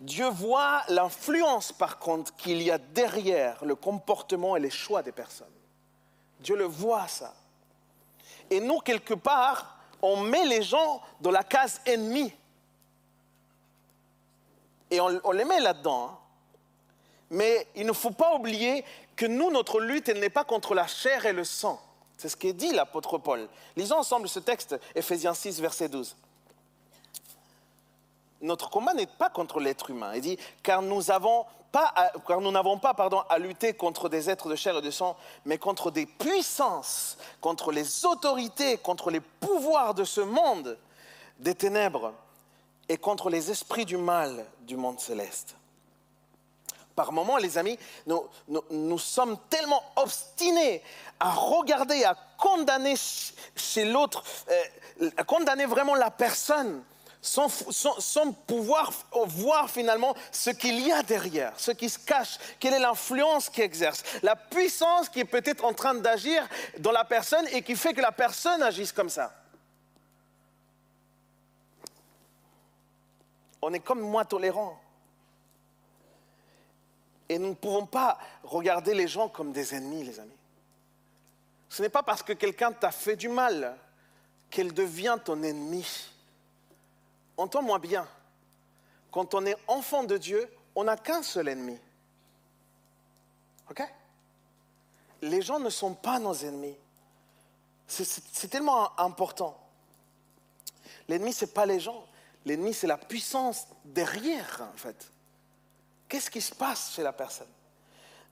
Dieu 0.00 0.28
voit 0.28 0.82
l'influence 0.88 1.72
par 1.72 1.98
contre 1.98 2.34
qu'il 2.36 2.60
y 2.60 2.70
a 2.70 2.78
derrière 2.78 3.64
le 3.64 3.74
comportement 3.74 4.56
et 4.56 4.60
les 4.60 4.70
choix 4.70 5.02
des 5.02 5.12
personnes. 5.12 5.46
Dieu 6.40 6.56
le 6.56 6.64
voit 6.64 7.08
ça. 7.08 7.34
Et 8.50 8.60
nous, 8.60 8.80
quelque 8.80 9.14
part, 9.14 9.79
on 10.02 10.16
met 10.16 10.44
les 10.44 10.62
gens 10.62 11.00
dans 11.20 11.30
la 11.30 11.44
case 11.44 11.80
ennemie. 11.86 12.32
Et 14.90 15.00
on, 15.00 15.30
les 15.32 15.44
met 15.44 15.60
là-dedans. 15.60 16.06
hein. 16.06 16.18
Mais 17.30 17.66
il 17.76 17.86
ne 17.86 17.92
faut 17.92 18.10
pas 18.10 18.34
oublier 18.34 18.84
que 19.14 19.26
nous, 19.26 19.50
notre 19.50 19.80
lutte, 19.80 20.08
n'est 20.08 20.30
pas 20.30 20.44
contre 20.44 20.74
la 20.74 20.86
chair 20.86 21.26
et 21.26 21.32
le 21.32 21.44
sang. 21.44 21.80
C'est 22.16 22.28
ce 22.28 22.36
qu'est 22.36 22.52
dit 22.52 22.72
l'apôtre 22.72 23.18
Paul. 23.18 23.48
Lisons 23.76 23.98
ensemble 23.98 24.28
ce 24.28 24.40
texte, 24.40 24.78
Ephésiens 24.94 25.32
6, 25.34 25.60
verset 25.60 25.88
12. 25.88 26.16
Notre 28.42 28.68
combat 28.68 28.94
n'est 28.94 29.06
pas 29.06 29.30
contre 29.30 29.60
l'être 29.60 29.90
humain. 29.90 30.12
Il 30.14 30.22
dit, 30.22 30.38
car 30.62 30.82
nous 30.82 31.02
n'avons 31.04 31.46
pas, 31.72 31.92
car 32.26 32.40
nous 32.40 32.50
n'avons 32.50 32.78
pas 32.78 32.94
pardon, 32.94 33.22
à 33.28 33.38
lutter 33.38 33.74
contre 33.74 34.08
des 34.08 34.28
êtres 34.28 34.48
de 34.48 34.56
chair 34.56 34.76
et 34.78 34.82
de 34.82 34.90
sang, 34.90 35.16
mais 35.44 35.58
contre 35.58 35.90
des 35.90 36.06
puissances, 36.06 37.16
contre 37.40 37.72
les 37.72 38.04
autorités, 38.04 38.76
contre 38.78 39.10
les 39.10 39.20
pouvoirs 39.20 39.94
de 39.94 40.04
ce 40.04 40.20
monde, 40.20 40.78
des 41.38 41.54
ténèbres, 41.54 42.12
et 42.88 42.96
contre 42.96 43.30
les 43.30 43.50
esprits 43.52 43.84
du 43.84 43.96
mal 43.96 44.44
du 44.62 44.76
monde 44.76 44.98
céleste. 44.98 45.54
Par 46.96 47.12
moments, 47.12 47.36
les 47.36 47.56
amis, 47.56 47.78
nous, 48.06 48.98
sommes 48.98 49.38
tellement 49.48 49.82
obstinés 49.96 50.82
à 51.20 51.30
regarder, 51.30 52.04
à 52.04 52.16
condamner 52.36 52.96
ch- 52.96 53.32
chez 53.54 53.84
l'autre, 53.84 54.24
euh, 55.00 55.10
à 55.16 55.22
condamner 55.24 55.66
vraiment 55.66 55.94
la 55.94 56.10
personne, 56.10 56.82
sans, 57.22 58.32
pouvoir 58.46 58.92
voir 59.26 59.70
finalement 59.70 60.14
ce 60.32 60.50
qu'il 60.50 60.80
y 60.80 60.90
a 60.90 61.02
derrière, 61.02 61.52
ce 61.58 61.70
qui 61.70 61.88
se 61.88 61.98
cache, 61.98 62.38
quelle 62.58 62.74
est 62.74 62.78
l'influence 62.78 63.50
qu'il 63.50 63.64
exerce, 63.64 64.02
la 64.22 64.36
puissance 64.36 65.08
qui 65.08 65.20
est 65.20 65.24
peut-être 65.26 65.64
en 65.64 65.74
train 65.74 65.94
d'agir 65.94 66.46
dans 66.78 66.92
la 66.92 67.04
personne 67.04 67.46
et 67.48 67.62
qui 67.62 67.76
fait 67.76 67.92
que 67.92 68.00
la 68.00 68.12
personne 68.12 68.62
agisse 68.62 68.92
comme 68.92 69.10
ça. 69.10 69.34
On 73.62 73.72
est 73.74 73.80
comme 73.80 74.00
moins 74.00 74.24
tolérant. 74.24 74.80
Et 77.28 77.38
nous 77.38 77.50
ne 77.50 77.54
pouvons 77.54 77.86
pas 77.86 78.18
regarder 78.42 78.94
les 78.94 79.06
gens 79.06 79.28
comme 79.28 79.52
des 79.52 79.74
ennemis, 79.74 80.04
les 80.04 80.18
amis. 80.18 80.30
Ce 81.68 81.82
n'est 81.82 81.88
pas 81.90 82.02
parce 82.02 82.22
que 82.22 82.32
quelqu'un 82.32 82.72
t'a 82.72 82.90
fait 82.90 83.14
du 83.14 83.28
mal 83.28 83.76
qu'elle 84.50 84.74
devient 84.74 85.16
ton 85.24 85.42
ennemi. 85.42 86.09
Entends-moi 87.40 87.78
bien. 87.78 88.06
Quand 89.10 89.32
on 89.34 89.46
est 89.46 89.56
enfant 89.66 90.04
de 90.04 90.18
Dieu, 90.18 90.46
on 90.74 90.84
n'a 90.84 90.98
qu'un 90.98 91.22
seul 91.22 91.48
ennemi. 91.48 91.78
OK? 93.70 93.82
Les 95.22 95.40
gens 95.40 95.58
ne 95.58 95.70
sont 95.70 95.94
pas 95.94 96.18
nos 96.18 96.34
ennemis. 96.34 96.76
C'est- 97.88 98.48
tellement 98.48 98.98
important. 99.00 99.58
L'ennemi, 101.08 101.32
ce 101.32 101.46
n'est 101.46 101.50
pas 101.50 101.64
les 101.64 101.80
gens. 101.80 102.06
L'ennemi, 102.44 102.74
c'est 102.74 102.86
la 102.86 102.98
puissance 102.98 103.66
derrière, 103.86 104.68
en 104.74 104.76
fait. 104.76 105.10
Qu'est-ce 106.08 106.30
qui 106.30 106.42
se 106.42 106.54
passe 106.54 106.92
chez 106.94 107.02
la 107.02 107.14
personne? 107.14 107.48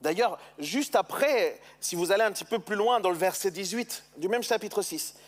D'ailleurs, 0.01 0.39
juste 0.59 0.95
après, 0.95 1.59
si 1.79 1.95
vous 1.95 2.11
allez 2.11 2.23
un 2.23 2.31
petit 2.31 2.45
peu 2.45 2.59
plus 2.59 2.75
loin 2.75 2.99
dans 2.99 3.09
le 3.09 3.17
verset 3.17 3.49
18 3.49 4.03
du 4.17 4.27
même 4.27 4.43
chapitre 4.43 4.83
6, 4.83 5.15
euh, 5.15 5.19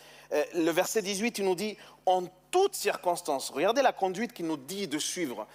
le 0.54 0.70
verset 0.70 1.02
18, 1.02 1.38
il 1.38 1.44
nous 1.44 1.54
dit 1.54 1.76
en 2.06 2.24
toutes 2.50 2.74
circonstances, 2.74 3.50
regardez 3.50 3.82
la 3.82 3.92
conduite 3.92 4.32
qu'il 4.32 4.46
nous 4.46 4.56
dit 4.56 4.88
de 4.88 4.98
suivre. 4.98 5.46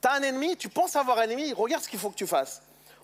Tu 0.00 0.08
as 0.08 0.12
un 0.12 0.22
ennemi, 0.22 0.56
tu 0.56 0.68
penses 0.68 0.96
avoir 0.96 1.18
un 1.18 1.24
ennemi, 1.24 1.52
regarde 1.52 1.82
ce 1.82 1.88
qu'il 1.88 1.98
faut 1.98 2.10
que 2.10 2.16
tu 2.16 2.26
fasses. 2.26 2.62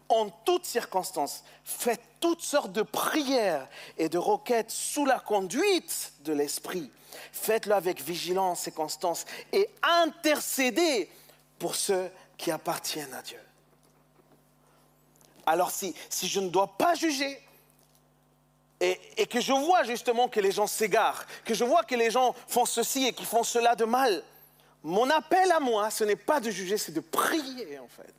en 0.09 0.29
toutes 0.29 0.67
circonstances, 0.67 1.43
faites 1.65 2.03
toutes 2.21 2.43
sortes 2.43 2.73
de 2.73 2.83
prières 2.83 3.67
et 3.97 4.09
de 4.09 4.19
requêtes 4.19 4.71
sous 4.71 5.07
la 5.07 5.19
conduite 5.19 6.13
de 6.25 6.33
l'Esprit. 6.33 6.91
Faites-le 7.33 7.75
avec 7.75 8.03
vigilance 8.03 8.69
et 8.69 8.73
constance 8.73 9.25
et 9.53 9.71
intercédez 9.83 11.11
pour 11.59 11.77
ceux 11.77 12.11
qui 12.37 12.51
appartiennent 12.51 13.15
à 13.15 13.23
Dieu. 13.23 13.41
Alors 15.47 15.71
si, 15.71 15.95
si 16.11 16.29
je 16.29 16.41
ne 16.41 16.49
dois 16.49 16.77
pas 16.77 16.95
juger, 16.95 17.41
et, 18.83 19.27
que 19.27 19.41
je 19.41 19.53
vois 19.53 19.85
justement 19.85 20.29
que 20.29 20.41
les 20.41 20.51
gens 20.51 20.67
s'égarent, 20.67 21.25
que 21.45 21.55
je 21.55 21.65
vois 21.65 21.85
que 21.85 21.95
les 21.95 22.11
gens 22.11 22.35
font 22.49 22.65
ceci 22.65 23.07
et 23.07 23.13
qui 23.13 23.25
font 23.25 23.45
cela 23.45 23.77
de 23.77 23.85
mal, 23.85 24.23
mon 24.83 25.09
appel 25.11 25.53
à 25.53 25.61
moi, 25.61 25.91
ce 25.91 26.03
n'est 26.03 26.17
pas 26.17 26.41
de 26.41 26.51
juger, 26.51 26.77
c'est 26.77 26.93
de 26.93 27.01
prier 27.01 27.79
en 27.79 27.89
fait. 27.89 28.13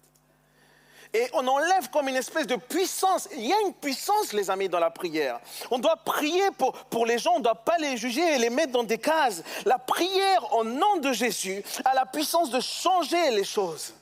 Et 1.15 1.29
on 1.33 1.45
enlève 1.47 1.89
comme 1.91 2.07
une 2.07 2.15
espèce 2.15 2.47
de 2.47 2.55
puissance. 2.55 3.29
Il 3.33 3.45
y 3.45 3.53
a 3.53 3.61
une 3.67 3.73
puissance, 3.73 4.33
les 4.33 4.49
amis, 4.49 4.67
dans 4.67 4.79
la 4.79 4.89
prière. 4.89 5.39
On 5.69 5.77
doit 5.77 5.97
prier 5.97 6.49
pour, 6.57 6.71
pour 6.71 7.05
les 7.05 7.19
gens, 7.19 7.33
on 7.35 7.37
ne 7.37 7.43
doit 7.43 7.63
pas 7.63 7.77
les 7.77 7.97
juger 7.97 8.33
et 8.33 8.39
les 8.39 8.49
mettre 8.49 8.71
dans 8.71 8.83
des 8.83 8.97
cases. 8.97 9.43
La 9.65 9.77
prière 9.77 10.55
au 10.55 10.63
nom 10.63 10.97
de 10.97 11.13
Jésus 11.13 11.63
a 11.85 11.93
la 11.93 12.07
puissance 12.07 12.49
de 12.49 12.59
changer 12.59 13.29
les 13.29 13.43
choses. 13.43 13.93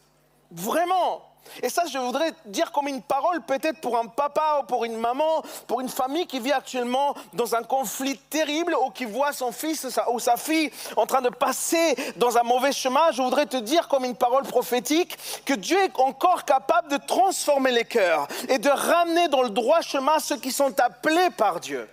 Vraiment. 0.52 1.31
Et 1.62 1.70
ça, 1.70 1.84
je 1.92 1.98
voudrais 1.98 2.34
dire 2.46 2.72
comme 2.72 2.88
une 2.88 3.02
parole 3.02 3.42
peut-être 3.42 3.80
pour 3.82 3.98
un 3.98 4.06
papa 4.06 4.60
ou 4.62 4.66
pour 4.66 4.86
une 4.86 4.98
maman, 4.98 5.44
pour 5.68 5.82
une 5.82 5.90
famille 5.90 6.26
qui 6.26 6.40
vit 6.40 6.52
actuellement 6.52 7.14
dans 7.34 7.56
un 7.56 7.64
conflit 7.64 8.18
terrible 8.18 8.76
ou 8.76 8.90
qui 8.90 9.06
voit 9.06 9.34
son 9.34 9.52
fils 9.52 9.88
ou 10.12 10.20
sa 10.20 10.38
fille 10.38 10.72
en 10.96 11.06
train 11.06 11.22
de 11.22 11.30
passer 11.30 11.96
dans 12.16 12.38
un 12.38 12.44
mauvais 12.44 12.72
chemin. 12.72 13.12
Je 13.12 13.22
voudrais 13.22 13.46
te 13.46 13.58
dire 13.58 13.88
comme 13.88 14.06
une 14.06 14.16
parole 14.16 14.44
prophétique 14.44 15.18
que 15.46 15.54
Dieu 15.54 15.78
est 15.82 16.00
encore 16.00 16.46
capable 16.46 16.90
de 16.90 16.98
transformer 16.98 17.72
les 17.72 17.86
cœurs 17.86 18.28
et 18.48 18.58
de 18.58 18.70
ramener 18.70 19.28
dans 19.28 19.42
le 19.42 19.50
droit 19.50 19.82
chemin 19.82 20.20
ceux 20.20 20.38
qui 20.38 20.52
sont 20.52 20.80
appelés 20.80 21.30
par 21.32 21.60
Dieu. 21.60 21.90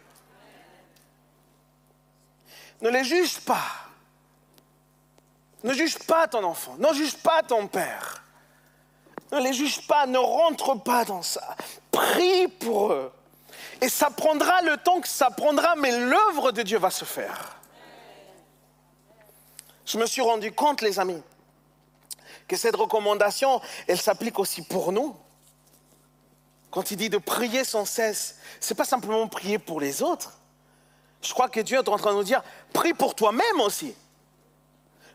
Ne 2.80 2.90
les 2.90 3.02
juge 3.02 3.40
pas. 3.40 3.66
Ne 5.64 5.72
juge 5.72 5.98
pas 5.98 6.28
ton 6.28 6.44
enfant. 6.44 6.76
Ne 6.78 6.92
juge 6.94 7.16
pas 7.16 7.42
ton 7.42 7.66
père. 7.66 8.22
Ne 9.32 9.40
les 9.40 9.52
juge 9.52 9.86
pas, 9.86 10.06
ne 10.06 10.18
rentre 10.18 10.74
pas 10.76 11.04
dans 11.04 11.22
ça. 11.22 11.56
Prie 11.90 12.48
pour 12.48 12.92
eux. 12.92 13.12
Et 13.80 13.88
ça 13.88 14.10
prendra 14.10 14.62
le 14.62 14.76
temps 14.76 15.00
que 15.00 15.08
ça 15.08 15.30
prendra, 15.30 15.76
mais 15.76 15.96
l'œuvre 15.96 16.52
de 16.52 16.62
Dieu 16.62 16.78
va 16.78 16.90
se 16.90 17.04
faire. 17.04 17.56
Je 19.84 19.98
me 19.98 20.06
suis 20.06 20.22
rendu 20.22 20.52
compte, 20.52 20.80
les 20.80 20.98
amis, 20.98 21.22
que 22.46 22.56
cette 22.56 22.76
recommandation, 22.76 23.60
elle 23.86 24.00
s'applique 24.00 24.38
aussi 24.38 24.62
pour 24.62 24.92
nous. 24.92 25.16
Quand 26.70 26.90
il 26.90 26.96
dit 26.96 27.08
de 27.08 27.18
prier 27.18 27.64
sans 27.64 27.84
cesse, 27.84 28.38
ce 28.60 28.72
n'est 28.72 28.76
pas 28.76 28.84
simplement 28.84 29.26
prier 29.28 29.58
pour 29.58 29.80
les 29.80 30.02
autres. 30.02 30.38
Je 31.22 31.32
crois 31.32 31.48
que 31.48 31.60
Dieu 31.60 31.78
est 31.78 31.88
en 31.88 31.96
train 31.96 32.12
de 32.12 32.16
nous 32.16 32.24
dire, 32.24 32.42
prie 32.72 32.94
pour 32.94 33.14
toi-même 33.14 33.60
aussi. 33.60 33.94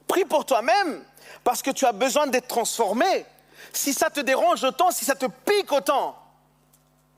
Prie 0.07 0.25
pour 0.25 0.45
toi-même, 0.45 1.03
parce 1.43 1.61
que 1.61 1.71
tu 1.71 1.85
as 1.85 1.91
besoin 1.91 2.27
d'être 2.27 2.47
transformé 2.47 3.25
si 3.73 3.93
ça 3.93 4.09
te 4.09 4.19
dérange 4.19 4.63
autant, 4.63 4.91
si 4.91 5.05
ça 5.05 5.15
te 5.15 5.25
pique 5.25 5.71
autant, 5.71 6.15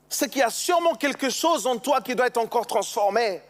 c'est 0.08 0.28
qu'il 0.28 0.40
y 0.40 0.44
a 0.44 0.50
sûrement 0.50 0.94
quelque 0.94 1.30
chose 1.30 1.66
en 1.66 1.78
toi 1.78 2.00
qui 2.00 2.14
doit 2.14 2.26
être 2.26 2.38
encore 2.38 2.66
transformé. 2.66 3.42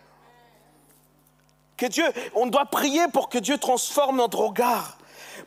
Que 1.76 1.86
Dieu, 1.86 2.04
on 2.34 2.46
doit 2.46 2.66
prier 2.66 3.06
pour 3.12 3.28
que 3.28 3.38
Dieu 3.38 3.58
transforme 3.58 4.16
notre 4.16 4.38
regard. 4.38 4.98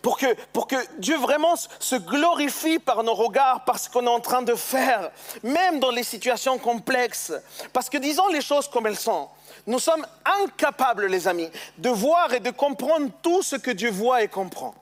Pour 0.03 0.18
que, 0.18 0.28
pour 0.53 0.68
que 0.68 0.76
Dieu 0.99 1.18
vraiment 1.18 1.55
se 1.55 1.95
glorifie 1.95 2.80
par 2.80 3.03
nos 3.03 3.16
regards, 3.16 3.66
par 3.66 3.80
ce 3.80 3.89
qu'on 3.89 4.05
est 4.05 4.10
en 4.10 4.20
train 4.20 4.43
de 4.43 4.53
faire, 4.53 5.10
même 5.43 5.80
dans 5.80 5.89
les 5.89 6.03
situations 6.03 6.57
complexes. 6.60 7.34
Parce 7.74 7.89
que 7.89 7.97
disons 7.97 8.28
les 8.28 8.41
choses 8.41 8.70
comme 8.70 8.86
elles 8.86 8.99
sont. 8.99 9.28
Nous 9.66 9.80
sommes 9.80 10.06
incapables, 10.44 11.07
les 11.07 11.27
amis, 11.27 11.49
de 11.80 11.90
voir 11.90 12.34
et 12.34 12.40
de 12.40 12.52
comprendre 12.52 13.10
tout 13.22 13.41
ce 13.41 13.56
que 13.56 13.72
Dieu 13.72 13.90
voit 13.90 14.22
et 14.22 14.27
comprend 14.27 14.76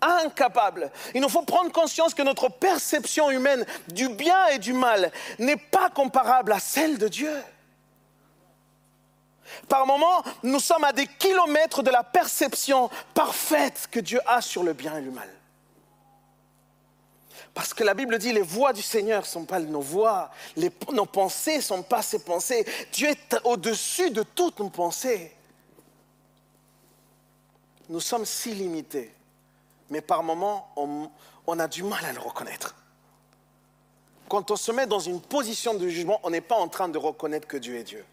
incapable. 0.00 0.90
Il 1.14 1.20
nous 1.20 1.28
faut 1.28 1.42
prendre 1.42 1.72
conscience 1.72 2.14
que 2.14 2.22
notre 2.22 2.48
perception 2.48 3.30
humaine 3.30 3.64
du 3.88 4.08
bien 4.08 4.46
et 4.48 4.58
du 4.58 4.72
mal 4.72 5.12
n'est 5.38 5.56
pas 5.56 5.90
comparable 5.90 6.52
à 6.52 6.60
celle 6.60 6.98
de 6.98 7.08
Dieu. 7.08 7.34
Par 9.68 9.86
moments, 9.86 10.22
nous 10.42 10.60
sommes 10.60 10.84
à 10.84 10.92
des 10.92 11.06
kilomètres 11.06 11.82
de 11.82 11.90
la 11.90 12.04
perception 12.04 12.88
parfaite 13.14 13.88
que 13.90 14.00
Dieu 14.00 14.20
a 14.26 14.40
sur 14.40 14.62
le 14.62 14.72
bien 14.72 14.96
et 14.96 15.02
le 15.02 15.10
mal. 15.10 15.28
Parce 17.52 17.74
que 17.74 17.82
la 17.82 17.94
Bible 17.94 18.16
dit 18.18 18.32
les 18.32 18.42
voix 18.42 18.72
du 18.72 18.82
Seigneur 18.82 19.22
ne 19.22 19.26
sont 19.26 19.44
pas 19.44 19.58
nos 19.58 19.80
voix, 19.80 20.30
nos 20.92 21.06
pensées 21.06 21.56
ne 21.56 21.62
sont 21.62 21.82
pas 21.82 22.00
ses 22.00 22.20
pensées. 22.20 22.64
Dieu 22.92 23.08
est 23.08 23.36
au-dessus 23.44 24.10
de 24.10 24.22
toutes 24.22 24.60
nos 24.60 24.70
pensées. 24.70 25.32
Nous 27.88 28.00
sommes 28.00 28.24
si 28.24 28.54
limités 28.54 29.12
mais 29.90 30.00
par 30.00 30.22
moments, 30.22 30.72
on, 30.76 31.58
a 31.58 31.66
du 31.66 31.82
mal 31.82 32.04
à 32.04 32.12
le 32.12 32.20
reconnaître. 32.20 32.76
Quand 34.28 34.52
on 34.52 34.56
se 34.56 34.70
met 34.70 34.86
dans 34.86 35.00
une 35.00 35.20
position 35.20 35.74
de 35.74 35.88
jugement, 35.88 36.20
on 36.22 36.30
n'est 36.30 36.40
pas 36.40 36.54
en 36.54 36.68
train 36.68 36.88
de 36.88 36.96
reconnaître 36.96 37.48
que 37.48 37.56
Dieu 37.56 37.74
est 37.76 37.82
Dieu. 37.82 38.04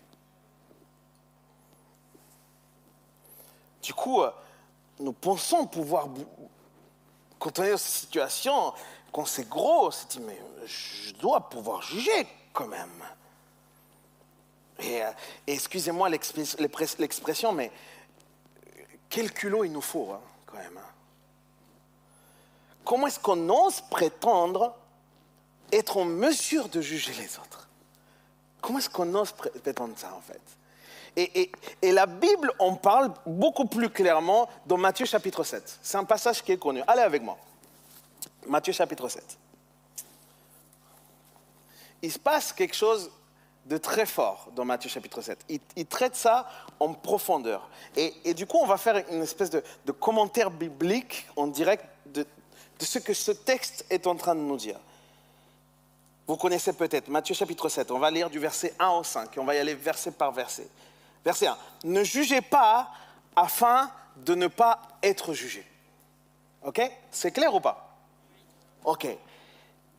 Du 3.84 3.94
coup, 3.94 4.24
euh, 4.24 4.32
nous 5.00 5.14
pensons 5.14 5.68
pouvoir, 5.68 6.08
quand 7.38 7.60
on 7.60 7.64
est 7.64 7.72
dans 7.72 7.78
cette 7.78 7.94
situation, 7.94 8.74
quand 9.14 9.26
c'est 9.26 9.48
gros, 9.48 9.92
se 9.92 10.08
dit, 10.08 10.20
mais 10.20 10.40
je 10.66 11.14
dois 11.14 11.48
pouvoir 11.48 11.84
juger 11.84 12.28
quand 12.54 12.68
même. 12.68 12.90
Et, 14.80 15.04
euh, 15.04 15.12
excusez-moi 15.46 16.10
l'expression, 16.10 17.52
mais 17.52 17.72
quel 19.10 19.32
culot 19.32 19.64
il 19.64 19.72
nous 19.72 19.82
faut 19.82 20.12
hein, 20.12 20.22
quand 20.48 20.58
même. 20.58 20.78
Hein 20.78 20.97
comment 22.88 23.08
est-ce 23.08 23.20
qu'on 23.20 23.50
ose 23.50 23.82
prétendre 23.82 24.74
être 25.72 25.98
en 25.98 26.06
mesure 26.06 26.70
de 26.70 26.80
juger 26.80 27.12
les 27.20 27.38
autres? 27.38 27.68
Comment 28.62 28.80
est-ce 28.80 28.90
qu'on 28.90 29.14
ose 29.14 29.34
prétendre 29.34 29.94
ça 29.98 30.14
en 30.16 30.22
fait? 30.22 30.42
Et, 31.18 31.52
la 31.92 32.06
Bible 32.06 32.54
en 32.60 32.76
parle 32.76 33.12
beaucoup 33.26 33.66
plus 33.66 33.90
clairement 33.90 34.48
dans 34.68 34.78
Matthieu 34.78 35.06
chapitre 35.06 35.44
7. 35.44 35.80
C'est 35.82 35.98
un 35.98 36.04
passage 36.04 36.44
qui 36.44 36.52
est 36.52 36.58
connu. 36.58 36.82
Allez 36.88 37.02
avec 37.02 37.24
moi. 37.24 37.38
Matthieu 38.48 38.72
chapitre 38.72 39.10
7. 39.10 39.38
Il 42.04 42.12
se 42.12 42.20
passe 42.20 42.54
quelque 42.54 42.76
chose 42.76 43.12
de 43.66 43.78
très 43.78 44.06
fort 44.06 44.48
dans 44.56 44.64
Matthieu 44.64 44.90
chapitre 44.90 45.22
7. 45.22 45.40
Il, 45.76 45.86
traite 45.88 46.16
ça 46.16 46.48
en 46.80 46.94
profondeur. 46.94 47.68
Et, 47.96 48.34
du 48.36 48.46
coup, 48.46 48.58
on 48.58 48.68
va 48.68 48.78
faire 48.78 49.04
une 49.10 49.24
espèce 49.24 49.50
de, 49.50 49.64
de 49.86 49.92
commentaire 49.92 50.52
biblique 50.52 51.26
en 51.36 51.48
direct 51.48 51.84
de, 52.06 52.26
de 52.80 52.86
ce 52.86 53.00
que 53.00 53.14
ce 53.14 53.32
texte 53.32 53.86
est 53.90 54.08
en 54.08 54.16
train 54.16 54.36
de 54.36 54.42
nous 54.42 54.58
dire. 54.58 54.80
Vous 56.28 56.36
connaissez 56.36 56.74
peut-être 56.74 57.08
Matthieu 57.08 57.34
chapitre 57.34 57.70
7, 57.70 57.90
on 57.92 58.00
va 58.00 58.12
lire 58.12 58.30
du 58.30 58.40
verset 58.40 58.74
1 58.80 58.90
au 58.90 59.04
5 59.04 59.36
et 59.36 59.40
on 59.40 59.46
va 59.46 59.56
y 59.56 59.60
aller 59.60 59.76
verset 59.76 60.12
par 60.12 60.32
verset. 60.32 60.68
Verset 61.24 61.48
1. 61.48 61.58
Ne 61.86 62.04
jugez 62.04 62.42
pas 62.42 62.92
afin 63.36 63.92
de 64.18 64.36
ne 64.36 64.48
pas 64.48 64.82
être 65.02 65.34
jugé. 65.34 65.66
Ok? 66.64 66.82
C'est 67.12 67.32
clair 67.32 67.54
ou 67.54 67.60
pas? 67.60 67.98
Ok. 68.84 69.08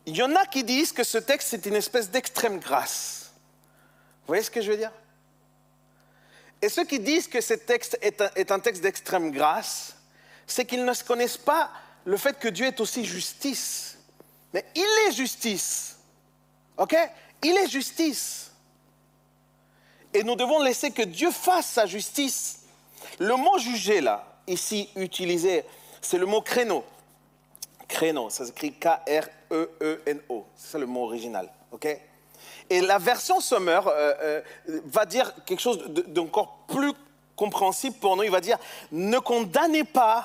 Il 0.07 0.17
y 0.17 0.23
en 0.23 0.35
a 0.37 0.47
qui 0.47 0.65
disent 0.65 0.93
que 0.93 1.05
ce 1.05 1.19
texte 1.19 1.55
est 1.55 1.67
une 1.67 1.77
espèce 1.77 2.11
d'extrême 2.11 2.59
grâce. 2.59 3.33
Vous 4.23 4.29
voyez 4.29 4.43
ce 4.43 4.51
que 4.51 4.61
je 4.61 4.71
veux 4.71 4.77
dire? 4.77 4.93
Et 6.61 6.69
ceux 6.69 6.85
qui 6.85 6.99
disent 6.99 7.29
que 7.29 7.41
ce 7.41 7.55
texte 7.55 7.99
est 8.03 8.51
un 8.51 8.61
texte 8.61 8.83
d'extrême 8.83 9.31
grâce, 9.31 9.95
c'est 10.47 10.65
qu'ils 10.65 10.85
ne 10.85 10.93
se 10.93 11.05
connaissent 11.05 11.37
pas 11.37 11.71
le 12.09 12.17
fait 12.17 12.39
que 12.39 12.49
Dieu 12.49 12.65
est 12.65 12.81
aussi 12.81 13.05
justice. 13.05 13.99
Mais 14.55 14.65
il 14.75 15.07
est 15.07 15.13
justice. 15.13 15.99
OK? 16.79 16.97
Il 17.45 17.55
est 17.55 17.69
justice. 17.69 18.51
Et 20.15 20.23
nous 20.23 20.35
devons 20.35 20.63
laisser 20.63 20.91
que 20.91 21.03
Dieu 21.03 21.31
fasse 21.31 21.67
sa 21.67 21.85
justice. 21.85 22.61
Le 23.19 23.37
mot 23.37 23.59
juger, 23.59 24.01
là, 24.01 24.25
ici 24.47 24.89
utilisé, 24.97 25.67
c'est 26.01 26.17
le 26.17 26.25
mot 26.25 26.41
créneau. 26.41 26.83
Créneau, 27.87 28.31
ça 28.31 28.47
s'écrit 28.47 28.73
K-R-E-E-N-O. 28.73 30.47
C'est 30.57 30.73
ça 30.73 30.79
le 30.79 30.87
mot 30.87 31.05
original. 31.05 31.53
OK? 31.73 31.87
Et 32.71 32.81
la 32.81 32.97
version 32.97 33.39
Sommer 33.39 33.81
euh, 33.87 34.15
euh, 34.71 34.81
va 34.87 35.05
dire 35.05 35.31
quelque 35.45 35.61
chose 35.61 35.85
d'encore 36.07 36.65
plus 36.69 36.95
compréhensible 37.37 37.97
pour 37.97 38.17
nous. 38.17 38.23
Il 38.23 38.31
va 38.31 38.41
dire 38.41 38.57
Ne 38.93 39.19
condamnez 39.19 39.85
pas 39.85 40.25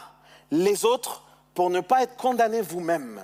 les 0.49 0.85
autres 0.85 1.23
pour 1.53 1.69
ne 1.69 1.81
pas 1.81 2.03
être 2.03 2.15
condamné 2.15 2.61
vous-même. 2.61 3.21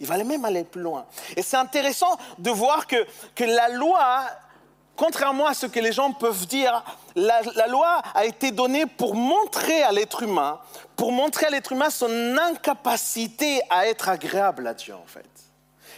Il 0.00 0.06
va 0.06 0.22
même 0.22 0.44
aller 0.44 0.64
plus 0.64 0.82
loin. 0.82 1.06
Et 1.36 1.42
c'est 1.42 1.56
intéressant 1.56 2.18
de 2.38 2.50
voir 2.50 2.86
que, 2.86 3.06
que 3.34 3.44
la 3.44 3.68
loi, 3.68 4.24
contrairement 4.96 5.46
à 5.46 5.54
ce 5.54 5.66
que 5.66 5.80
les 5.80 5.92
gens 5.92 6.12
peuvent 6.12 6.46
dire, 6.46 6.84
la, 7.14 7.42
la 7.54 7.68
loi 7.68 8.02
a 8.14 8.24
été 8.24 8.50
donnée 8.50 8.86
pour 8.86 9.14
montrer 9.14 9.82
à 9.82 9.92
l'être 9.92 10.22
humain, 10.22 10.60
pour 10.96 11.12
montrer 11.12 11.46
à 11.46 11.50
l'être 11.50 11.72
humain 11.72 11.90
son 11.90 12.36
incapacité 12.36 13.62
à 13.70 13.86
être 13.86 14.08
agréable 14.08 14.66
à 14.66 14.74
Dieu, 14.74 14.94
en 14.94 15.06
fait. 15.06 15.24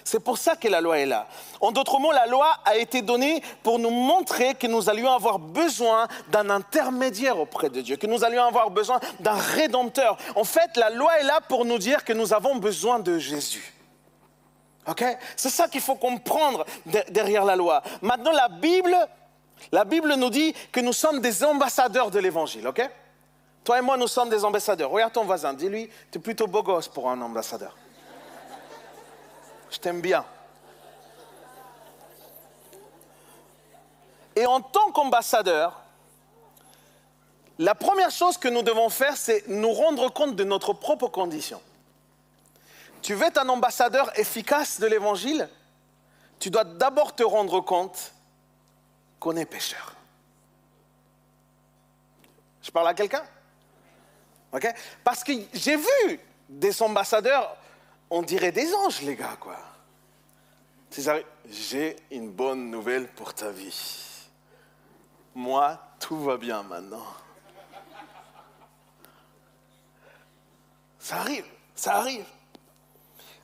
C'est 0.07 0.21
pour 0.21 0.39
ça 0.39 0.55
que 0.55 0.69
la 0.69 0.81
loi 0.81 1.01
est 1.01 1.07
là. 1.07 1.27
En 1.61 1.73
d'autres 1.73 1.99
mots, 1.99 2.13
la 2.13 2.27
loi 2.27 2.47
a 2.65 2.77
été 2.77 3.03
donnée 3.03 3.43
pour 3.65 3.81
nous 3.81 3.91
montrer 3.91 4.55
que 4.55 4.69
nous 4.69 4.89
allions 4.89 5.11
avoir 5.11 5.41
besoin 5.41 6.07
d'un 6.29 6.49
intermédiaire 6.49 7.41
auprès 7.41 7.71
de 7.71 7.81
Dieu, 7.81 7.97
que 7.97 8.07
nous 8.07 8.23
allions 8.23 8.45
avoir 8.45 8.71
besoin 8.71 9.01
d'un 9.19 9.35
rédempteur. 9.35 10.17
En 10.37 10.45
fait, 10.45 10.77
la 10.77 10.91
loi 10.91 11.19
est 11.19 11.25
là 11.25 11.41
pour 11.49 11.65
nous 11.65 11.79
dire 11.79 12.05
que 12.05 12.13
nous 12.13 12.33
avons 12.33 12.55
besoin 12.55 13.01
de 13.01 13.19
Jésus. 13.19 13.75
Ok? 14.87 15.05
C'est 15.35 15.51
ça 15.51 15.67
qu'il 15.67 15.81
faut 15.81 15.97
comprendre 15.97 16.65
de- 16.87 17.03
derrière 17.09 17.45
la 17.45 17.57
loi. 17.57 17.83
Maintenant, 18.01 18.31
la 18.31 18.49
Bible, 18.49 18.97
la 19.73 19.85
Bible 19.85 20.15
nous 20.15 20.31
dit 20.31 20.55
que 20.71 20.79
nous 20.79 20.93
sommes 20.93 21.19
des 21.21 21.43
ambassadeurs 21.43 22.13
de 22.13 22.21
l'Évangile. 22.21 22.69
Ok? 22.69 22.89
Toi 23.65 23.79
et 23.79 23.83
moi, 23.83 23.97
nous 23.97 24.07
sommes 24.07 24.29
des 24.29 24.45
ambassadeurs. 24.45 24.89
Regarde 24.91 25.13
ton 25.13 25.25
voisin, 25.25 25.53
dis-lui, 25.53 25.91
tu 26.13 26.19
es 26.19 26.21
plutôt 26.21 26.47
beau 26.47 26.63
gosse 26.63 26.87
pour 26.87 27.11
un 27.11 27.21
ambassadeur. 27.21 27.77
Je 29.71 29.79
t'aime 29.79 30.01
bien. 30.01 30.25
Et 34.35 34.47
en 34.47 34.61
tant 34.61 34.93
qu'ambassadeur, 34.93 35.81
la 37.59 37.75
première 37.75 38.11
chose 38.11 38.37
que 38.37 38.49
nous 38.49 38.63
devons 38.63 38.91
faire, 38.91 39.17
c'est 39.17 39.49
nous 39.49 39.73
rendre 39.73 40.11
compte 40.11 40.37
de 40.37 40.45
notre 40.45 40.75
propre 40.75 41.09
condition. 41.09 41.61
Tu 43.01 43.15
veux 43.15 43.27
être 43.27 43.39
un 43.39 43.49
ambassadeur 43.49 44.19
efficace 44.19 44.79
de 44.79 44.87
l'évangile, 44.87 45.49
tu 46.39 46.51
dois 46.51 46.65
d'abord 46.65 47.15
te 47.15 47.23
rendre 47.23 47.61
compte 47.61 48.13
qu'on 49.19 49.37
est 49.37 49.47
pécheur. 49.47 49.95
Je 52.63 52.71
parle 52.71 52.89
à 52.89 52.95
quelqu'un? 52.95 53.25
Ok? 54.53 54.67
Parce 55.05 55.25
que 55.25 55.33
j'ai 55.55 55.77
vu 55.77 56.21
des 56.49 56.83
ambassadeurs, 56.83 57.57
on 58.11 58.23
dirait 58.23 58.53
des 58.53 58.73
anges, 58.75 59.03
les 59.03 59.17
gars, 59.17 59.37
quoi. 59.41 59.57
Arrivent, 61.07 61.27
J'ai 61.51 61.97
une 62.11 62.31
bonne 62.31 62.71
nouvelle 62.71 63.09
pour 63.09 63.35
ta 63.35 63.51
vie. 63.51 64.03
Moi, 65.35 65.79
tout 66.01 66.19
va 66.21 66.37
bien 66.39 66.63
maintenant. 66.63 67.05
Ça 70.99 71.17
arrive, 71.19 71.45
ça 71.75 71.97
arrive. 71.97 72.25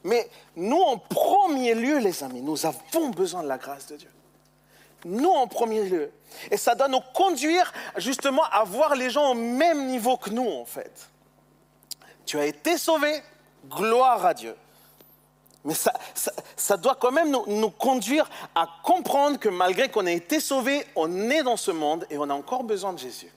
Mais 0.05 0.29
nous, 0.57 0.81
en 0.81 0.99
premier 0.99 1.75
lieu, 1.75 1.99
les 1.99 2.25
amis, 2.25 2.41
nous 2.41 2.67
avons 2.67 3.11
besoin 3.11 3.43
de 3.43 3.49
la 3.49 3.59
grâce 3.59 3.87
de 3.87 3.97
Dieu. 3.97 4.11
Nous, 5.05 5.31
en 5.31 5.47
premier 5.47 5.85
lieu. 5.85 6.13
Et 6.51 6.57
ça 6.57 6.75
doit 6.75 6.89
nous 6.89 7.03
conduire 7.15 7.73
justement 7.97 8.45
à 8.45 8.65
voir 8.65 8.95
les 8.95 9.11
gens 9.11 9.33
au 9.33 9.35
même 9.35 9.87
niveau 9.87 10.17
que 10.17 10.31
nous, 10.31 10.49
en 10.49 10.65
fait. 10.65 11.09
Tu 12.25 12.39
as 12.39 12.47
été 12.47 12.79
sauvé, 12.79 13.23
gloire 13.69 14.25
à 14.25 14.35
Dieu. 14.35 14.55
Mais 15.65 15.75
ça, 15.75 15.93
ça, 16.57 16.77
doit 16.77 16.97
quand 16.97 17.13
même 17.13 17.31
nous, 17.31 17.45
nous 17.47 17.71
conduire 17.71 18.29
à 18.55 18.67
comprendre 18.83 19.39
que 19.39 19.49
malgré 19.49 19.89
qu'on 19.89 20.07
ait 20.07 20.15
été 20.17 20.41
sauvé, 20.41 20.85
on 20.97 21.31
est 21.31 21.45
dans 21.45 21.57
ce 21.57 21.71
monde 21.71 22.05
et 22.11 22.19
on 22.19 22.29
a 22.29 22.35
encore 22.35 22.65
besoin 22.65 22.93
de 22.93 22.99
Jésus 22.99 23.33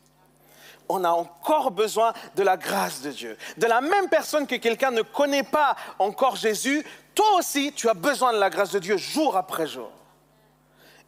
on 0.90 1.04
a 1.04 1.10
encore 1.10 1.72
besoin 1.72 2.14
de 2.36 2.44
la 2.44 2.58
grâce 2.58 3.02
de 3.02 3.12
Dieu. 3.12 3.38
De 3.58 3.66
la 3.66 3.82
même 3.82 4.10
personne 4.10 4.48
que 4.48 4.56
quelqu'un 4.56 4.92
ne 4.92 5.02
connaît 5.02 5.44
pas 5.44 5.76
encore 6.00 6.36
Jésus, 6.36 6.86
toi 7.14 7.38
aussi, 7.38 7.74
tu 7.74 7.90
as 7.90 7.94
besoin 7.94 8.34
de 8.34 8.38
la 8.38 8.50
grâce 8.50 8.72
de 8.72 8.80
Dieu 8.80 8.98
jour 8.98 9.38
après 9.38 9.68
jour. 9.68 9.90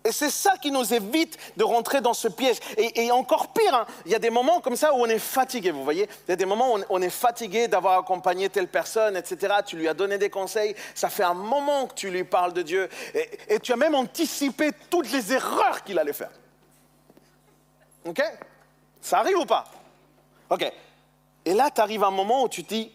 Et 0.03 0.11
c'est 0.11 0.29
ça 0.29 0.57
qui 0.57 0.71
nous 0.71 0.93
évite 0.93 1.37
de 1.57 1.63
rentrer 1.63 1.99
dans 1.99 2.13
ce 2.13 2.27
piège. 2.27 2.57
Et, 2.77 3.11
encore 3.11 3.51
pire, 3.51 3.73
hein, 3.73 3.85
il 4.05 4.11
y 4.11 4.15
a 4.15 4.19
des 4.19 4.29
moments 4.29 4.61
comme 4.61 4.75
ça 4.75 4.93
où 4.93 4.97
on 4.97 5.07
est 5.07 5.19
fatigué, 5.19 5.71
vous 5.71 5.83
voyez. 5.83 6.07
Il 6.27 6.31
y 6.31 6.33
a 6.33 6.37
des 6.37 6.45
moments 6.45 6.75
où 6.75 6.79
on, 6.89 7.01
est 7.01 7.09
fatigué 7.09 7.67
d'avoir 7.67 7.99
accompagné 7.99 8.49
telle 8.49 8.69
personne, 8.69 9.17
etc. 9.17 9.55
Tu 9.65 9.75
lui 9.75 9.87
as 9.87 9.93
donné 9.93 10.17
des 10.17 10.29
conseils, 10.29 10.75
ça 10.95 11.09
fait 11.09 11.23
un 11.23 11.33
moment 11.33 11.87
que 11.87 11.95
tu 11.95 12.09
lui 12.09 12.23
parles 12.23 12.53
de 12.53 12.61
Dieu. 12.61 12.87
Et, 13.13 13.55
et 13.55 13.59
tu 13.59 13.73
as 13.73 13.75
même 13.75 13.95
anticipé 13.95 14.71
toutes 14.89 15.11
les 15.11 15.33
erreurs 15.33 15.83
qu'il 15.83 15.99
allait 15.99 16.13
faire. 16.13 16.31
OK? 18.05 18.23
Ça 19.01 19.19
arrive 19.19 19.37
ou 19.37 19.45
pas? 19.45 19.65
Ok. 20.49 20.71
Et 21.45 21.53
là, 21.53 21.69
tu 21.69 21.81
arrives 21.81 22.03
à 22.03 22.07
un 22.07 22.11
moment 22.11 22.43
où 22.43 22.49
tu 22.49 22.63
te 22.63 22.73
dis, 22.73 22.91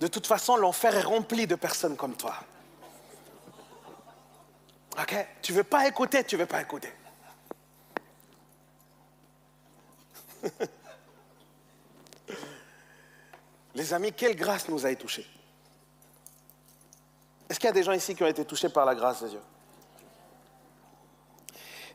de 0.00 0.06
toute 0.08 0.26
façon, 0.26 0.56
l'enfer 0.56 0.96
est 0.96 1.02
rempli 1.02 1.46
de 1.46 1.54
personnes 1.54 1.96
comme 1.96 2.16
toi. 2.16 2.34
Ok? 4.98 5.14
Tu 5.40 5.52
veux 5.52 5.64
pas 5.64 5.86
écouter, 5.88 6.24
tu 6.24 6.36
veux 6.36 6.46
pas 6.46 6.60
écouter. 6.60 6.92
Les 13.74 13.94
amis, 13.94 14.12
quelle 14.12 14.36
grâce 14.36 14.68
nous 14.68 14.84
a 14.84 14.94
touchés 14.94 15.26
Est-ce 17.48 17.58
qu'il 17.58 17.68
y 17.68 17.70
a 17.70 17.72
des 17.72 17.82
gens 17.82 17.92
ici 17.92 18.14
qui 18.14 18.22
ont 18.22 18.26
été 18.26 18.44
touchés 18.44 18.68
par 18.68 18.84
la 18.84 18.94
grâce 18.94 19.22
de 19.22 19.28
Dieu? 19.28 19.40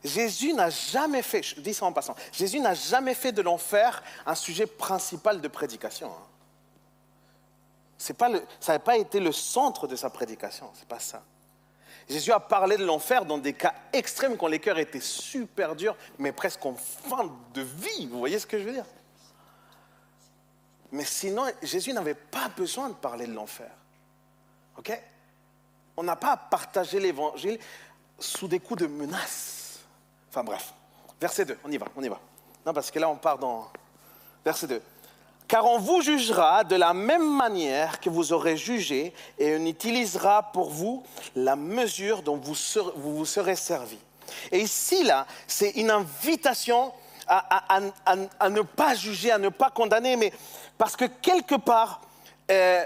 Jésus 0.04 0.52
n'a 0.54 0.70
jamais 0.70 1.22
fait, 1.22 1.42
je 1.42 1.60
dis 1.60 1.74
ça 1.74 1.84
en 1.86 1.92
passant, 1.92 2.14
Jésus 2.32 2.60
n'a 2.60 2.74
jamais 2.74 3.14
fait 3.14 3.32
de 3.32 3.42
l'enfer 3.42 4.02
un 4.26 4.34
sujet 4.36 4.66
principal 4.66 5.40
de 5.40 5.48
prédication. 5.48 6.12
hein. 6.12 6.26
Pas 8.16 8.28
le- 8.28 8.44
ça 8.60 8.72
n'a 8.74 8.78
pas 8.78 8.96
été 8.96 9.18
le 9.18 9.32
centre 9.32 9.88
de 9.88 9.96
sa 9.96 10.08
prédication, 10.08 10.70
c'est 10.74 10.86
pas 10.88 11.00
ça. 11.00 11.22
Jésus 12.08 12.32
a 12.32 12.40
parlé 12.40 12.76
de 12.76 12.84
l'enfer 12.84 13.24
dans 13.24 13.38
des 13.38 13.52
cas 13.52 13.74
extrêmes 13.92 14.36
quand 14.36 14.46
les 14.46 14.60
cœurs 14.60 14.78
étaient 14.78 15.00
super 15.00 15.76
durs, 15.76 15.96
mais 16.18 16.32
presque 16.32 16.64
en 16.64 16.74
fin 16.74 17.30
de 17.52 17.60
vie. 17.60 18.06
Vous 18.06 18.18
voyez 18.18 18.38
ce 18.38 18.46
que 18.46 18.58
je 18.58 18.64
veux 18.64 18.72
dire? 18.72 18.86
Mais 20.90 21.04
sinon, 21.04 21.44
Jésus 21.62 21.92
n'avait 21.92 22.14
pas 22.14 22.48
besoin 22.56 22.88
de 22.88 22.94
parler 22.94 23.26
de 23.26 23.34
l'enfer. 23.34 23.70
OK? 24.78 24.98
On 25.98 26.02
n'a 26.02 26.16
pas 26.16 26.32
à 26.32 26.36
partager 26.36 26.98
l'évangile 26.98 27.58
sous 28.18 28.48
des 28.48 28.60
coups 28.60 28.82
de 28.82 28.86
menaces. 28.86 29.80
Enfin 30.30 30.44
bref. 30.44 30.72
Verset 31.20 31.44
2, 31.44 31.58
on 31.64 31.70
y 31.70 31.76
va, 31.76 31.86
on 31.96 32.02
y 32.02 32.08
va. 32.08 32.20
Non, 32.64 32.72
parce 32.72 32.90
que 32.90 32.98
là, 32.98 33.08
on 33.08 33.16
part 33.16 33.38
dans. 33.38 33.70
Verset 34.44 34.68
2. 34.68 34.82
Car 35.48 35.64
on 35.64 35.78
vous 35.78 36.02
jugera 36.02 36.62
de 36.62 36.76
la 36.76 36.92
même 36.92 37.26
manière 37.36 38.00
que 38.00 38.10
vous 38.10 38.32
aurez 38.34 38.56
jugé, 38.58 39.14
et 39.38 39.56
on 39.56 39.64
utilisera 39.64 40.52
pour 40.52 40.68
vous 40.70 41.02
la 41.34 41.56
mesure 41.56 42.22
dont 42.22 42.36
vous 42.36 42.54
serez, 42.54 42.92
vous, 42.96 43.16
vous 43.16 43.24
serez 43.24 43.56
servi. 43.56 43.96
Et 44.52 44.60
ici, 44.60 45.02
là, 45.04 45.26
c'est 45.46 45.70
une 45.70 45.90
invitation 45.90 46.92
à, 47.26 47.76
à- 47.76 47.80
à- 48.40 48.48
ne 48.50 48.60
pas 48.60 48.94
juger, 48.94 49.30
à 49.30 49.38
ne 49.38 49.48
pas 49.48 49.70
condamner, 49.70 50.16
mais 50.16 50.32
parce 50.76 50.96
que 50.96 51.06
quelque 51.06 51.54
part, 51.54 52.02
euh, 52.50 52.84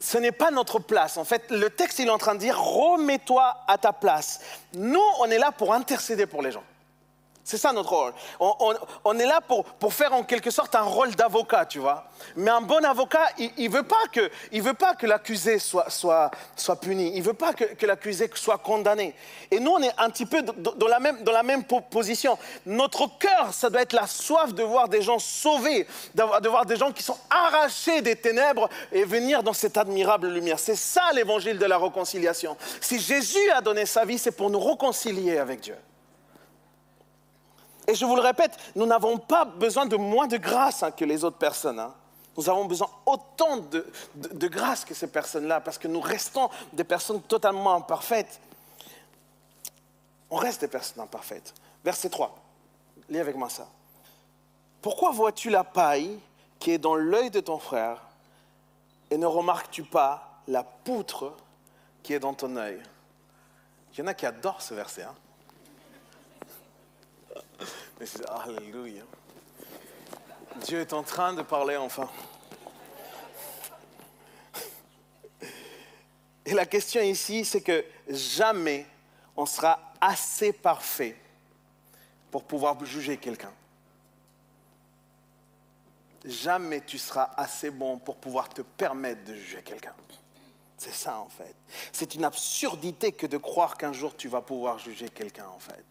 ce 0.00 0.18
n'est 0.18 0.32
pas 0.32 0.50
notre 0.50 0.78
place. 0.78 1.16
En 1.18 1.24
fait, 1.24 1.50
le 1.50 1.68
texte, 1.70 1.98
il 1.98 2.08
est 2.08 2.10
en 2.10 2.18
train 2.18 2.34
de 2.34 2.40
dire, 2.40 2.58
remets-toi 2.58 3.56
à 3.68 3.78
ta 3.78 3.92
place. 3.92 4.40
Nous, 4.74 5.00
on 5.20 5.26
est 5.30 5.38
là 5.38 5.52
pour 5.52 5.72
intercéder 5.74 6.26
pour 6.26 6.40
les 6.42 6.50
gens. 6.52 6.64
C'est 7.46 7.58
ça 7.58 7.74
notre 7.74 7.90
rôle. 7.90 8.14
On, 8.40 9.18
est 9.18 9.26
là 9.26 9.42
pour, 9.46 9.64
pour 9.64 9.92
faire 9.92 10.14
en 10.14 10.22
quelque 10.22 10.50
sorte 10.50 10.74
un 10.74 10.80
rôle 10.82 11.14
d'avocat, 11.14 11.66
tu 11.66 11.78
vois. 11.78 12.08
Mais 12.36 12.50
un 12.50 12.62
bon 12.62 12.82
avocat, 12.82 13.28
il 13.36 13.52
ne 13.58 13.68
veut 13.68 13.82
pas 13.82 14.94
que, 14.94 15.06
l'accusé 15.06 15.58
soit, 15.58 15.90
soit, 15.90 16.30
soit 16.56 16.80
puni. 16.80 17.12
Il 17.14 17.18
ne 17.18 17.24
veut 17.24 17.34
pas 17.34 17.52
que, 17.52 17.64
que 17.64 17.84
l'accusé 17.84 18.30
soit 18.34 18.56
condamné. 18.56 19.14
Et 19.50 19.60
nous, 19.60 19.72
on 19.72 19.82
est 19.82 19.92
un 19.98 20.08
petit 20.08 20.24
peu 20.24 20.40
dans 20.40 20.88
la 20.88 20.98
même, 21.00 21.22
dans 21.22 21.32
la 21.32 21.42
même 21.42 21.64
po- 21.64 21.82
position. 21.82 22.38
Notre 22.64 23.08
cœur, 23.18 23.52
ça 23.52 23.68
doit 23.68 23.82
être 23.82 23.92
la 23.92 24.06
soif 24.06 24.54
de 24.54 24.62
voir 24.62 24.88
des 24.88 25.02
gens 25.02 25.18
sauvés, 25.18 25.86
de 26.14 26.48
voir 26.48 26.64
des 26.64 26.76
gens 26.76 26.92
qui 26.92 27.02
sont 27.02 27.18
arrachés 27.28 28.00
des 28.00 28.16
ténèbres 28.16 28.70
et 28.90 29.04
venir 29.04 29.42
dans 29.42 29.52
cette 29.52 29.76
admirable 29.76 30.28
lumière. 30.28 30.58
C'est 30.58 30.76
ça 30.76 31.12
l'évangile 31.12 31.58
de 31.58 31.66
la 31.66 31.76
réconciliation. 31.76 32.56
Si 32.80 32.98
Jésus 32.98 33.50
a 33.50 33.60
donné 33.60 33.84
sa 33.84 34.06
vie, 34.06 34.16
c'est 34.18 34.32
pour 34.32 34.48
nous 34.48 34.60
réconcilier 34.60 35.36
avec 35.36 35.60
Dieu. 35.60 35.76
Et 37.86 37.94
je 37.94 38.04
vous 38.04 38.16
le 38.16 38.22
répète, 38.22 38.56
nous 38.76 38.86
n'avons 38.86 39.18
pas 39.18 39.44
besoin 39.44 39.84
de 39.86 39.96
moins 39.96 40.26
de 40.26 40.36
grâce 40.38 40.82
hein, 40.82 40.90
que 40.90 41.04
les 41.04 41.22
autres 41.24 41.36
personnes. 41.38 41.78
hein. 41.78 41.92
Nous 42.36 42.48
avons 42.48 42.64
besoin 42.64 42.88
autant 43.06 43.58
de, 43.58 43.86
de- 44.14 44.28
de 44.34 44.48
grâce 44.48 44.84
que 44.84 44.94
ces 44.94 45.06
personnes-là, 45.06 45.60
parce 45.60 45.78
que 45.78 45.86
nous 45.86 46.00
restons 46.00 46.48
des 46.72 46.82
personnes 46.84 47.20
totalement 47.22 47.74
imparfaites. 47.74 48.40
On 50.30 50.36
reste 50.36 50.62
des 50.62 50.68
personnes 50.68 51.02
imparfaites. 51.02 51.54
Verset 51.84 52.08
3. 52.08 52.34
Lis 53.10 53.18
avec 53.20 53.36
moi 53.36 53.48
ça. 53.50 53.68
Pourquoi 54.82 55.12
vois-tu 55.12 55.50
la 55.50 55.62
paille 55.64 56.18
qui 56.58 56.70
est 56.72 56.78
dans 56.78 56.94
l'œil 56.94 57.30
de 57.30 57.40
ton 57.40 57.58
frère 57.58 58.00
et 59.10 59.18
ne 59.18 59.26
remarques-tu 59.26 59.82
pas 59.84 60.40
la 60.48 60.62
poutre 60.64 61.34
qui 62.02 62.14
est 62.14 62.18
dans 62.20 62.34
ton 62.34 62.56
œil? 62.56 62.82
Il 63.92 64.00
y 64.00 64.02
en 64.02 64.06
a 64.08 64.14
qui 64.14 64.26
adorent 64.26 64.62
ce 64.62 64.74
verset. 64.74 65.02
hein. 65.04 65.14
Alléluia. 68.28 69.02
Dieu 70.56 70.80
est 70.80 70.92
en 70.92 71.02
train 71.02 71.32
de 71.32 71.42
parler 71.42 71.76
enfin. 71.76 72.08
Et 76.46 76.52
la 76.52 76.66
question 76.66 77.00
ici, 77.00 77.44
c'est 77.44 77.62
que 77.62 77.84
jamais 78.08 78.86
on 79.36 79.46
sera 79.46 79.80
assez 80.00 80.52
parfait 80.52 81.16
pour 82.30 82.44
pouvoir 82.44 82.84
juger 82.84 83.16
quelqu'un. 83.16 83.52
jamais 86.24 86.80
tu 86.80 86.96
seras 86.98 87.30
assez 87.36 87.70
bon 87.70 87.98
pour 87.98 88.16
pouvoir 88.16 88.48
te 88.48 88.62
permettre 88.62 89.24
de 89.24 89.34
juger 89.34 89.62
quelqu'un. 89.62 89.94
C'est 90.78 90.94
ça 90.94 91.18
en 91.18 91.28
fait. 91.28 91.54
C'est 91.92 92.14
une 92.14 92.24
absurdité 92.24 93.12
que 93.12 93.26
de 93.26 93.36
croire 93.36 93.76
qu'un 93.76 93.92
jour 93.92 94.16
tu 94.16 94.28
vas 94.28 94.40
pouvoir 94.40 94.78
juger 94.78 95.08
quelqu'un 95.10 95.46
en 95.46 95.58
fait. 95.58 95.84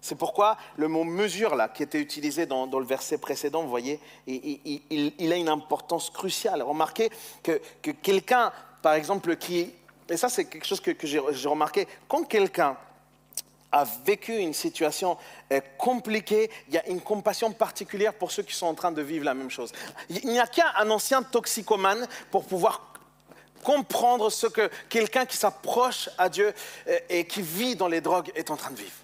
C'est 0.00 0.16
pourquoi 0.16 0.56
le 0.76 0.88
mot 0.88 1.04
mesure, 1.04 1.54
là, 1.54 1.68
qui 1.68 1.82
était 1.82 2.00
utilisé 2.00 2.46
dans, 2.46 2.66
le 2.66 2.86
verset 2.86 3.18
précédent, 3.18 3.62
vous 3.62 3.68
voyez, 3.68 4.00
il, 4.26 5.32
a 5.32 5.36
une 5.36 5.48
importance 5.48 6.10
cruciale. 6.10 6.62
Remarquez 6.62 7.10
que, 7.42 7.60
que 7.82 7.90
quelqu'un, 7.90 8.52
par 8.82 8.94
exemple, 8.94 9.36
qui... 9.36 9.72
Et 10.08 10.16
ça, 10.16 10.28
c'est 10.28 10.46
quelque 10.46 10.66
chose 10.66 10.80
que, 10.80 10.90
que 10.92 11.06
j'ai 11.06 11.20
j'ai 11.32 11.48
remarqué. 11.48 11.86
Quand 12.08 12.24
quelqu'un 12.24 12.76
a 13.72 13.84
vécu 14.04 14.36
une 14.36 14.54
situation 14.54 15.16
euh, 15.52 15.60
compliquée, 15.78 16.50
il 16.68 16.74
y 16.74 16.78
a 16.78 16.86
une 16.88 17.00
compassion 17.00 17.52
particulière 17.52 18.14
pour 18.14 18.32
ceux 18.32 18.42
qui 18.42 18.54
sont 18.54 18.66
en 18.66 18.74
train 18.74 18.92
de 18.92 19.02
vivre 19.02 19.24
la 19.24 19.34
même 19.34 19.50
chose. 19.50 19.72
Il 20.08 20.28
n'y 20.28 20.40
a 20.40 20.46
qu'un 20.46 20.90
ancien 20.90 21.22
toxicomane 21.22 22.06
pour 22.30 22.44
pouvoir 22.44 22.94
comprendre 23.62 24.30
ce 24.30 24.46
que 24.46 24.70
quelqu'un 24.88 25.26
qui 25.26 25.36
s'approche 25.36 26.08
à 26.18 26.28
Dieu 26.28 26.52
euh, 26.88 26.98
et 27.08 27.26
qui 27.26 27.42
vit 27.42 27.76
dans 27.76 27.88
les 27.88 28.00
drogues 28.00 28.32
est 28.34 28.50
en 28.50 28.56
train 28.56 28.70
de 28.70 28.78
vivre. 28.78 28.96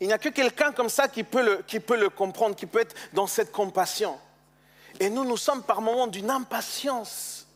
Il 0.00 0.06
n'y 0.06 0.12
a 0.12 0.18
que 0.18 0.28
quelqu'un 0.28 0.72
comme 0.72 0.88
ça 0.88 1.08
qui 1.08 1.24
peut, 1.24 1.42
le, 1.42 2.08
comprendre, 2.08 2.54
qui 2.54 2.66
peut 2.66 2.80
être 2.80 2.94
dans 3.12 3.26
cette 3.26 3.50
compassion. 3.50 4.18
Et 5.00 5.10
nous, 5.10 5.24
nous 5.24 5.36
sommes 5.36 5.62
par 5.62 5.80
moments 5.80 6.06
d'une 6.06 6.30
impatience. 6.30 7.46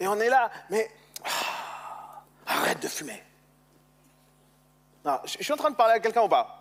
Et 0.00 0.08
on 0.08 0.18
est 0.20 0.28
là, 0.28 0.50
mais 0.70 0.90
ah, 1.24 2.22
arrête 2.46 2.80
de 2.80 2.88
fumer. 2.88 3.22
Non, 5.04 5.18
je 5.24 5.36
je 5.38 5.44
suis 5.44 5.52
en 5.52 5.56
train 5.56 5.70
de 5.70 5.76
parler 5.76 5.94
à 5.94 6.00
quelqu'un 6.00 6.22
ou 6.22 6.28
pas? 6.28 6.58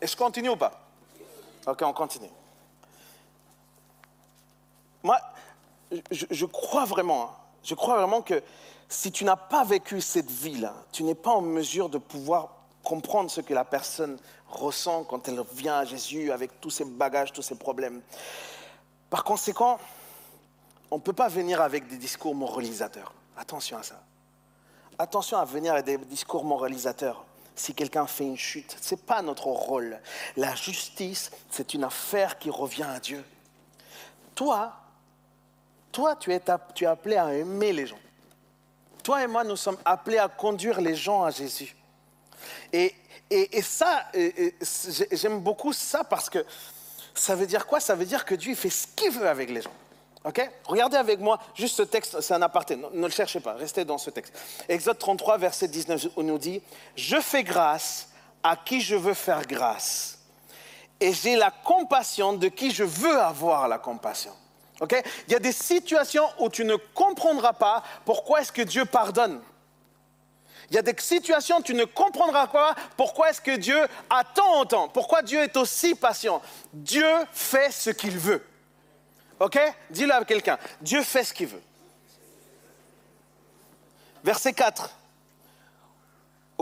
Est-ce 0.00 0.16
qu'on 0.16 0.24
continue 0.24 0.50
ou 0.50 0.56
pas? 0.56 0.80
Ok, 1.66 1.82
on 1.82 1.92
continue. 1.92 2.30
Moi, 5.02 5.20
je, 6.10 6.26
je 6.30 6.46
crois 6.46 6.84
vraiment, 6.84 7.22
hein, 7.22 7.30
je 7.62 7.74
crois 7.74 7.96
vraiment 7.96 8.22
que 8.22 8.42
si 8.88 9.12
tu 9.12 9.24
n'as 9.24 9.36
pas 9.36 9.64
vécu 9.64 10.00
cette 10.00 10.30
vie-là, 10.30 10.74
tu 10.92 11.02
n'es 11.02 11.14
pas 11.14 11.30
en 11.30 11.42
mesure 11.42 11.88
de 11.88 11.98
pouvoir 11.98 12.57
comprendre 12.88 13.30
ce 13.30 13.42
que 13.42 13.52
la 13.52 13.66
personne 13.66 14.18
ressent 14.48 15.04
quand 15.04 15.28
elle 15.28 15.44
vient 15.52 15.76
à 15.76 15.84
Jésus 15.84 16.32
avec 16.32 16.58
tous 16.58 16.70
ses 16.70 16.86
bagages, 16.86 17.34
tous 17.34 17.42
ses 17.42 17.56
problèmes. 17.56 18.00
Par 19.10 19.24
conséquent, 19.24 19.78
on 20.90 20.96
ne 20.96 21.02
peut 21.02 21.12
pas 21.12 21.28
venir 21.28 21.60
avec 21.60 21.86
des 21.86 21.98
discours 21.98 22.34
moralisateurs. 22.34 23.12
Attention 23.36 23.76
à 23.76 23.82
ça. 23.82 24.02
Attention 24.98 25.36
à 25.36 25.44
venir 25.44 25.74
avec 25.74 25.84
des 25.84 25.98
discours 25.98 26.44
moralisateurs. 26.44 27.26
Si 27.54 27.74
quelqu'un 27.74 28.06
fait 28.06 28.24
une 28.24 28.38
chute, 28.38 28.74
ce 28.80 28.94
n'est 28.94 29.02
pas 29.02 29.20
notre 29.20 29.48
rôle. 29.48 30.00
La 30.38 30.54
justice, 30.54 31.30
c'est 31.50 31.74
une 31.74 31.84
affaire 31.84 32.38
qui 32.38 32.48
revient 32.48 32.84
à 32.88 32.98
Dieu. 33.00 33.22
Toi, 34.34 34.72
toi, 35.92 36.16
tu 36.16 36.32
es, 36.32 36.40
tu 36.74 36.84
es 36.84 36.86
appelé 36.86 37.16
à 37.16 37.34
aimer 37.34 37.74
les 37.74 37.86
gens. 37.86 38.00
Toi 39.02 39.24
et 39.24 39.26
moi, 39.26 39.44
nous 39.44 39.56
sommes 39.56 39.78
appelés 39.84 40.18
à 40.18 40.28
conduire 40.28 40.80
les 40.80 40.94
gens 40.94 41.22
à 41.22 41.30
Jésus. 41.30 41.74
Et, 42.72 42.94
ça, 43.62 44.06
j'aime 45.12 45.40
beaucoup 45.40 45.72
ça 45.72 46.04
parce 46.04 46.30
que 46.30 46.44
ça 47.14 47.34
veut 47.34 47.46
dire 47.46 47.66
quoi? 47.66 47.80
Ça 47.80 47.94
veut 47.94 48.06
dire 48.06 48.24
que 48.24 48.34
Dieu 48.34 48.54
fait 48.54 48.70
ce 48.70 48.86
qu'il 48.86 49.10
veut 49.10 49.28
avec 49.28 49.50
les 49.50 49.60
gens. 49.60 49.72
Ok? 50.24 50.50
Regardez 50.64 50.96
avec 50.96 51.20
moi, 51.20 51.38
juste 51.54 51.76
ce 51.76 51.82
texte, 51.82 52.20
c'est 52.20 52.34
un 52.34 52.42
aparté, 52.42 52.76
ne, 52.76 53.06
le 53.06 53.10
cherchez 53.10 53.40
pas, 53.40 53.54
restez 53.54 53.84
dans 53.84 53.98
ce 53.98 54.10
texte. 54.10 54.34
Exode 54.68 54.98
33, 54.98 55.38
verset 55.38 55.68
19, 55.68 56.08
on 56.16 56.22
nous 56.22 56.38
dit 56.38 56.60
Je 56.96 57.20
fais 57.20 57.44
grâce 57.44 58.08
à 58.42 58.56
qui 58.56 58.80
je 58.80 58.96
veux 58.96 59.14
faire 59.14 59.46
grâce, 59.46 60.18
et 61.00 61.12
j'ai 61.12 61.36
la 61.36 61.50
compassion 61.50 62.32
de 62.32 62.48
qui 62.48 62.72
je 62.72 62.84
veux 62.84 63.18
avoir 63.18 63.68
la 63.68 63.78
compassion. 63.78 64.32
Ok? 64.80 65.02
Il 65.26 65.32
y 65.32 65.36
a 65.36 65.40
des 65.40 65.52
situations 65.52 66.28
où 66.38 66.48
tu 66.48 66.64
ne 66.64 66.76
comprendras 66.76 67.52
pas 67.52 67.82
pourquoi 68.04 68.40
est-ce 68.40 68.52
que 68.52 68.62
Dieu 68.62 68.84
pardonne. 68.84 69.40
Il 70.70 70.74
y 70.76 70.78
a 70.78 70.82
des 70.82 70.94
situations 70.98 71.62
tu 71.62 71.72
ne 71.74 71.84
comprendras 71.84 72.46
pas 72.48 72.74
pourquoi 72.96 73.30
est-ce 73.30 73.40
que 73.40 73.56
Dieu 73.56 73.78
attend 74.10 74.60
autant, 74.60 74.88
pourquoi 74.88 75.22
Dieu 75.22 75.40
est 75.42 75.56
aussi 75.56 75.94
patient. 75.94 76.42
Dieu 76.74 77.06
fait 77.32 77.70
ce 77.70 77.90
qu'il 77.90 78.18
veut. 78.18 78.44
Ok? 79.40 79.58
Dis-le 79.90 80.12
à 80.12 80.24
quelqu'un. 80.24 80.58
Dieu 80.82 81.02
fait 81.02 81.24
ce 81.24 81.32
qu'il 81.32 81.46
veut. 81.46 81.62
Verset 84.24 84.52
4. 84.52 84.90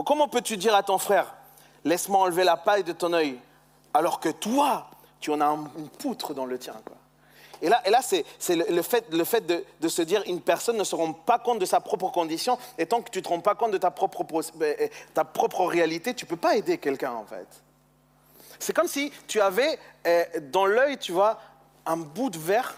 Comment 0.05 0.27
peux-tu 0.27 0.57
dire 0.57 0.75
à 0.75 0.83
ton 0.83 0.99
frère, 0.99 1.33
laisse-moi 1.83 2.19
enlever 2.21 2.43
la 2.43 2.55
paille 2.55 2.83
de 2.83 2.93
ton 2.93 3.13
œil, 3.13 3.39
alors 3.93 4.19
que 4.19 4.29
toi, 4.29 4.89
tu 5.19 5.31
en 5.31 5.41
as 5.41 5.45
un- 5.45 5.69
une 5.77 5.89
poutre 5.89 6.33
dans 6.35 6.45
le 6.45 6.59
tien. 6.59 6.75
Et 7.61 7.69
là, 7.69 7.81
et 7.85 7.89
là 7.89 8.01
c'est 8.01 8.25
le, 8.55 8.81
fait, 8.81 9.09
de, 9.09 9.87
se 9.87 10.01
dire 10.01 10.23
une 10.27 10.41
personne 10.41 10.77
ne 10.77 10.83
se 10.83 10.95
rend 10.95 11.13
pas 11.13 11.39
compte 11.39 11.59
de 11.59 11.65
sa 11.65 11.79
propre 11.79 12.09
condition, 12.09 12.57
et 12.77 12.85
tant 12.85 13.01
que 13.01 13.09
tu 13.09 13.19
ne 13.19 13.23
te 13.23 13.29
rends 13.29 13.39
pas 13.39 13.55
compte 13.55 13.71
de 13.71 13.77
ta 13.77 13.91
propre, 13.91 14.25
ta 15.13 15.23
propre 15.23 15.65
réalité, 15.65 16.13
tu 16.13 16.25
ne 16.25 16.29
peux 16.29 16.37
pas 16.37 16.55
aider 16.55 16.77
quelqu'un 16.77 17.13
en 17.13 17.25
fait. 17.25 17.47
C'est 18.59 18.73
comme 18.73 18.87
si 18.87 19.11
tu 19.27 19.39
avais 19.39 19.77
euh, 20.05 20.23
dans 20.51 20.65
l'œil, 20.65 20.97
tu 20.97 21.11
vois, 21.11 21.39
un 21.85 21.97
bout 21.97 22.29
de 22.29 22.37
verre, 22.37 22.75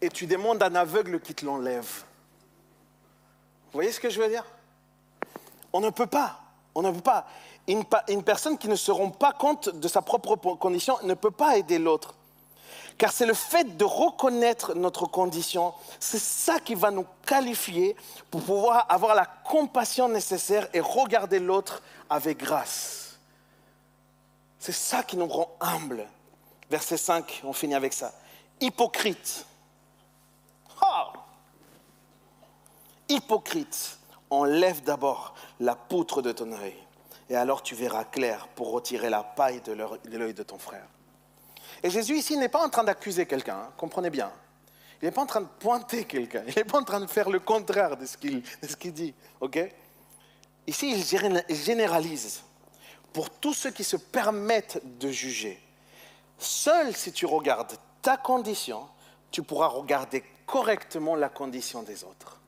et 0.00 0.08
tu 0.08 0.26
demandes 0.26 0.62
à 0.62 0.66
un 0.66 0.74
aveugle 0.74 1.20
qui 1.20 1.34
te 1.34 1.44
l'enlève. 1.44 2.04
Vous 3.76 3.82
voyez 3.82 3.92
ce 3.92 4.00
que 4.00 4.10
je 4.10 4.20
veux 4.20 4.28
dire? 4.28 4.44
On 5.72 5.80
ne 5.80 5.90
peut 5.90 6.06
pas. 6.06 6.40
On 6.74 6.82
ne 6.82 6.90
peut 6.90 7.00
pas. 7.00 7.26
Une, 7.68 8.22
personne 8.22 8.58
qui 8.58 8.68
ne 8.68 8.76
se 8.76 8.92
rend 8.92 9.10
pas 9.10 9.32
compte 9.32 9.68
de 9.68 9.88
sa 9.88 10.02
propre 10.02 10.36
condition 10.36 10.96
ne 11.02 11.14
peut 11.14 11.30
pas 11.30 11.56
aider 11.56 11.78
l'autre. 11.78 12.14
Car 12.98 13.12
c'est 13.12 13.26
le 13.26 13.34
fait 13.34 13.76
de 13.76 13.84
reconnaître 13.84 14.74
notre 14.74 15.06
condition, 15.06 15.74
c'est 16.00 16.20
ça 16.20 16.58
qui 16.60 16.74
va 16.74 16.90
nous 16.90 17.06
qualifier 17.26 17.94
pour 18.30 18.42
pouvoir 18.42 18.86
avoir 18.88 19.14
la 19.14 19.26
compassion 19.26 20.08
nécessaire 20.08 20.68
et 20.72 20.80
regarder 20.80 21.38
l'autre 21.38 21.82
avec 22.08 22.38
grâce. 22.38 23.18
C'est 24.58 24.72
ça 24.72 25.02
qui 25.02 25.16
nous 25.16 25.26
rend 25.26 25.54
humbles. 25.60 26.06
Verset 26.70 26.96
5, 26.96 27.42
on 27.44 27.52
finit 27.52 27.74
avec 27.74 27.92
ça. 27.92 28.12
Hypocrite. 28.60 29.46
Ah 30.80 31.12
Hypocrite, 33.08 33.98
enlève 34.30 34.82
d'abord 34.82 35.34
la 35.60 35.76
poutre 35.76 36.22
de 36.22 36.32
ton 36.32 36.50
œil, 36.52 36.74
et 37.30 37.36
alors 37.36 37.62
tu 37.62 37.74
verras 37.74 38.04
clair 38.04 38.48
pour 38.56 38.72
retirer 38.72 39.10
la 39.10 39.22
paille 39.22 39.60
de 39.60 39.72
l'œil 39.72 40.00
de 40.04 40.18
l'œil 40.18 40.34
de 40.34 40.42
ton 40.42 40.58
frère. 40.58 40.86
Et 41.82 41.90
Jésus 41.90 42.16
ici 42.16 42.36
n'est 42.36 42.48
pas 42.48 42.64
en 42.64 42.68
train 42.68 42.84
d'accuser 42.84 43.26
quelqu'un, 43.26 43.56
hein, 43.56 43.72
comprenez 43.76 44.10
bien. 44.10 44.32
Il 45.02 45.04
n'est 45.04 45.10
pas 45.12 45.22
en 45.22 45.26
train 45.26 45.42
de 45.42 45.48
pointer 45.58 46.04
quelqu'un, 46.04 46.42
il 46.46 46.54
n'est 46.56 46.64
pas 46.64 46.78
en 46.78 46.84
train 46.84 47.00
de 47.00 47.06
faire 47.06 47.28
le 47.28 47.38
contraire 47.40 47.96
de 47.96 48.06
ce 48.06 48.16
qu'il 48.16 48.92
dit. 48.92 49.14
ok? 49.40 49.58
Ici, 50.66 50.90
il 50.92 51.02
géné- 51.04 51.44
il 51.48 51.56
généralise 51.56 52.42
pour 53.12 53.30
tous 53.30 53.54
ceux 53.54 53.70
qui 53.70 53.84
se 53.84 53.96
permettent 53.96 54.80
de 54.98 55.10
juger. 55.10 55.62
Seul 56.38 56.94
si 56.96 57.12
tu 57.12 57.24
regardes 57.26 57.76
ta 58.02 58.16
condition, 58.16 58.88
tu 59.30 59.42
pourras 59.42 59.68
regarder 59.68 60.24
correctement 60.46 61.14
la 61.14 61.28
condition 61.28 61.82
des 61.82 62.04
autres. 62.04 62.40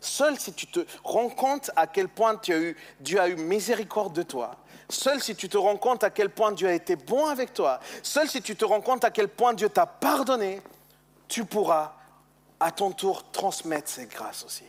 Seul 0.00 0.38
si 0.38 0.52
tu 0.52 0.66
te 0.66 0.80
rends 1.02 1.30
compte 1.30 1.70
à 1.76 1.86
quel 1.86 2.08
point 2.08 2.38
Dieu 3.00 3.20
a 3.20 3.28
eu 3.28 3.36
miséricorde 3.36 4.12
de 4.14 4.22
toi, 4.22 4.56
seul 4.88 5.22
si 5.22 5.34
tu 5.34 5.48
te 5.48 5.56
rends 5.56 5.76
compte 5.76 6.04
à 6.04 6.10
quel 6.10 6.30
point 6.30 6.52
Dieu 6.52 6.68
a 6.68 6.74
été 6.74 6.96
bon 6.96 7.26
avec 7.26 7.54
toi, 7.54 7.80
seul 8.02 8.28
si 8.28 8.42
tu 8.42 8.56
te 8.56 8.64
rends 8.64 8.80
compte 8.80 9.04
à 9.04 9.10
quel 9.10 9.28
point 9.28 9.54
Dieu 9.54 9.68
t'a 9.68 9.86
pardonné, 9.86 10.60
tu 11.28 11.44
pourras 11.44 11.94
à 12.60 12.70
ton 12.70 12.92
tour 12.92 13.30
transmettre 13.30 13.88
cette 13.88 14.10
grâce 14.10 14.44
aussi. 14.44 14.64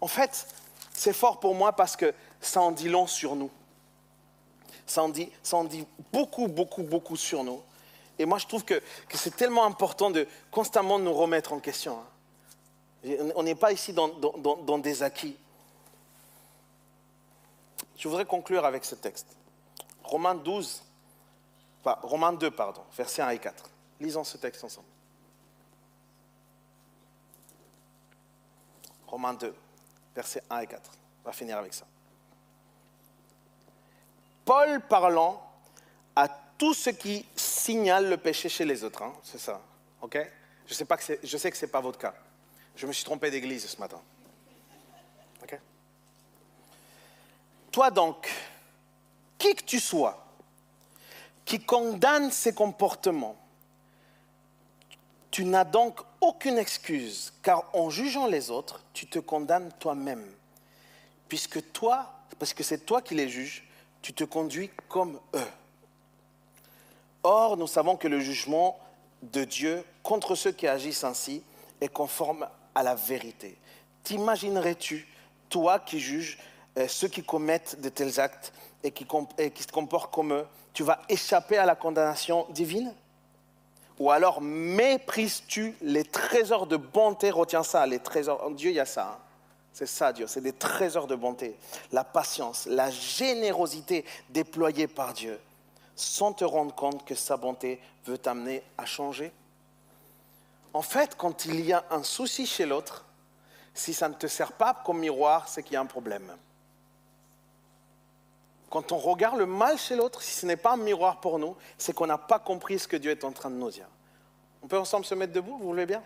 En 0.00 0.08
fait, 0.08 0.46
c'est 0.92 1.12
fort 1.12 1.40
pour 1.40 1.54
moi 1.54 1.72
parce 1.72 1.96
que 1.96 2.14
ça 2.40 2.60
en 2.60 2.70
dit 2.70 2.88
long 2.88 3.06
sur 3.06 3.36
nous. 3.36 3.50
Ça 4.86 5.02
en 5.02 5.08
dit, 5.08 5.30
beaucoup, 6.12 6.48
beaucoup, 6.48 6.82
beaucoup 6.82 7.16
sur 7.16 7.44
nous. 7.44 7.62
Et 8.18 8.24
moi, 8.24 8.38
je 8.38 8.46
trouve 8.46 8.64
que, 8.64 8.82
c'est 9.14 9.36
tellement 9.36 9.64
important 9.64 10.10
de 10.10 10.26
constamment 10.50 10.98
nous 10.98 11.12
remettre 11.12 11.52
en 11.52 11.60
question. 11.60 11.98
hein. 11.98 13.30
On 13.34 13.42
n'est 13.42 13.54
pas 13.54 13.72
ici 13.72 13.92
dans 13.94 14.78
des 14.78 15.02
acquis. 15.02 15.36
Je 18.00 18.08
voudrais 18.08 18.24
conclure 18.24 18.64
avec 18.64 18.82
ce 18.86 18.94
texte. 18.94 19.36
Romains 20.02 20.34
12, 20.34 20.82
enfin, 21.80 21.98
Romains 22.02 22.32
2, 22.32 22.50
pardon, 22.50 22.80
versets 22.96 23.20
1 23.20 23.28
et 23.28 23.38
4. 23.38 23.70
Lisons 24.00 24.24
ce 24.24 24.38
texte 24.38 24.64
ensemble. 24.64 24.86
Romains 29.06 29.34
2, 29.34 29.54
versets 30.16 30.42
1 30.48 30.60
et 30.60 30.66
4. 30.66 30.90
On 31.24 31.28
va 31.28 31.32
finir 31.34 31.58
avec 31.58 31.74
ça. 31.74 31.84
Paul 34.46 34.80
parlant 34.80 35.46
à 36.16 36.26
tous 36.56 36.72
ceux 36.72 36.92
qui 36.92 37.26
signalent 37.36 38.08
le 38.08 38.16
péché 38.16 38.48
chez 38.48 38.64
les 38.64 38.82
autres, 38.82 39.02
hein, 39.02 39.12
c'est 39.22 39.38
ça, 39.38 39.60
ok? 40.00 40.18
Je, 40.66 40.72
sais 40.72 40.86
pas 40.86 40.96
que 40.96 41.18
je 41.22 41.36
sais 41.36 41.50
que 41.50 41.56
ce 41.56 41.66
n'est 41.66 41.70
pas 41.70 41.82
votre 41.82 41.98
cas. 41.98 42.14
Je 42.76 42.86
me 42.86 42.94
suis 42.94 43.04
trompé 43.04 43.30
d'église 43.30 43.66
ce 43.66 43.78
matin. 43.78 44.00
Ok? 45.42 45.60
Toi 47.72 47.90
donc, 47.90 48.28
qui 49.38 49.54
que 49.54 49.62
tu 49.62 49.80
sois, 49.80 50.26
qui 51.44 51.60
condamne 51.60 52.30
ses 52.30 52.52
comportements. 52.52 53.36
Tu 55.30 55.44
n'as 55.44 55.64
donc 55.64 56.00
aucune 56.20 56.58
excuse, 56.58 57.32
car 57.42 57.64
en 57.72 57.88
jugeant 57.88 58.26
les 58.26 58.50
autres, 58.50 58.82
tu 58.92 59.06
te 59.06 59.18
condamnes 59.18 59.70
toi-même. 59.78 60.26
Puisque 61.28 61.72
toi, 61.72 62.12
parce 62.38 62.52
que 62.52 62.64
c'est 62.64 62.84
toi 62.84 63.00
qui 63.00 63.14
les 63.14 63.28
juges, 63.28 63.64
tu 64.02 64.12
te 64.12 64.24
conduis 64.24 64.70
comme 64.88 65.20
eux. 65.34 65.50
Or, 67.22 67.56
nous 67.56 67.66
savons 67.66 67.96
que 67.96 68.08
le 68.08 68.18
jugement 68.18 68.78
de 69.22 69.44
Dieu 69.44 69.84
contre 70.02 70.34
ceux 70.34 70.52
qui 70.52 70.66
agissent 70.66 71.04
ainsi 71.04 71.42
est 71.80 71.88
conforme 71.88 72.48
à 72.74 72.82
la 72.82 72.94
vérité. 72.94 73.56
T'imaginerais-tu, 74.02 75.06
toi 75.48 75.78
qui 75.78 76.00
juges 76.00 76.38
ceux 76.88 77.08
qui 77.08 77.22
commettent 77.22 77.80
de 77.80 77.88
tels 77.88 78.20
actes 78.20 78.52
et 78.82 78.90
qui, 78.90 79.04
com- 79.04 79.26
et 79.38 79.50
qui 79.50 79.62
se 79.62 79.72
comportent 79.72 80.12
comme 80.12 80.32
eux, 80.32 80.46
tu 80.72 80.82
vas 80.82 81.00
échapper 81.08 81.58
à 81.58 81.66
la 81.66 81.74
condamnation 81.74 82.46
divine? 82.50 82.94
Ou 83.98 84.10
alors 84.10 84.40
méprises-tu 84.40 85.74
les 85.82 86.04
trésors 86.04 86.66
de 86.66 86.76
bonté? 86.76 87.30
Retiens 87.30 87.62
ça, 87.62 87.86
les 87.86 87.98
trésors. 87.98 88.42
En 88.44 88.50
Dieu, 88.50 88.70
il 88.70 88.76
y 88.76 88.80
a 88.80 88.86
ça. 88.86 89.14
hein. 89.14 89.18
C'est 89.72 89.86
ça, 89.86 90.12
Dieu. 90.12 90.26
C'est 90.26 90.40
des 90.40 90.52
trésors 90.52 91.06
de 91.06 91.14
bonté. 91.14 91.56
La 91.92 92.02
patience, 92.02 92.66
la 92.66 92.90
générosité 92.90 94.04
déployée 94.30 94.86
par 94.86 95.12
Dieu, 95.12 95.38
sans 95.96 96.32
te 96.32 96.44
rendre 96.44 96.74
compte 96.74 97.04
que 97.04 97.14
sa 97.14 97.36
bonté 97.36 97.80
veut 98.06 98.18
t'amener 98.18 98.62
à 98.78 98.86
changer. 98.86 99.32
En 100.72 100.82
fait, 100.82 101.16
quand 101.16 101.44
il 101.44 101.60
y 101.64 101.72
a 101.72 101.84
un 101.90 102.02
souci 102.02 102.46
chez 102.46 102.64
l'autre, 102.64 103.04
si 103.74 103.92
ça 103.92 104.08
ne 104.08 104.14
te 104.14 104.26
sert 104.26 104.52
pas 104.52 104.82
comme 104.84 104.98
miroir, 105.00 105.48
c'est 105.48 105.62
qu'il 105.62 105.74
y 105.74 105.76
a 105.76 105.80
un 105.80 105.86
problème. 105.86 106.32
Quand 108.70 108.92
on 108.92 108.98
regarde 108.98 109.36
le 109.36 109.46
mal 109.46 109.76
chez 109.76 109.96
l'autre, 109.96 110.22
si 110.22 110.32
ce 110.32 110.46
n'est 110.46 110.56
pas 110.56 110.74
un 110.74 110.76
miroir 110.76 111.20
pour 111.20 111.40
nous, 111.40 111.56
c'est 111.76 111.92
qu'on 111.92 112.06
n'a 112.06 112.18
pas 112.18 112.38
compris 112.38 112.78
ce 112.78 112.86
que 112.86 112.96
Dieu 112.96 113.10
est 113.10 113.24
en 113.24 113.32
train 113.32 113.50
de 113.50 113.56
nous 113.56 113.70
dire. 113.70 113.88
On 114.62 114.68
peut 114.68 114.78
ensemble 114.78 115.04
se 115.04 115.14
mettre 115.16 115.32
debout, 115.32 115.58
vous 115.58 115.66
voulez 115.66 115.86
bien? 115.86 116.02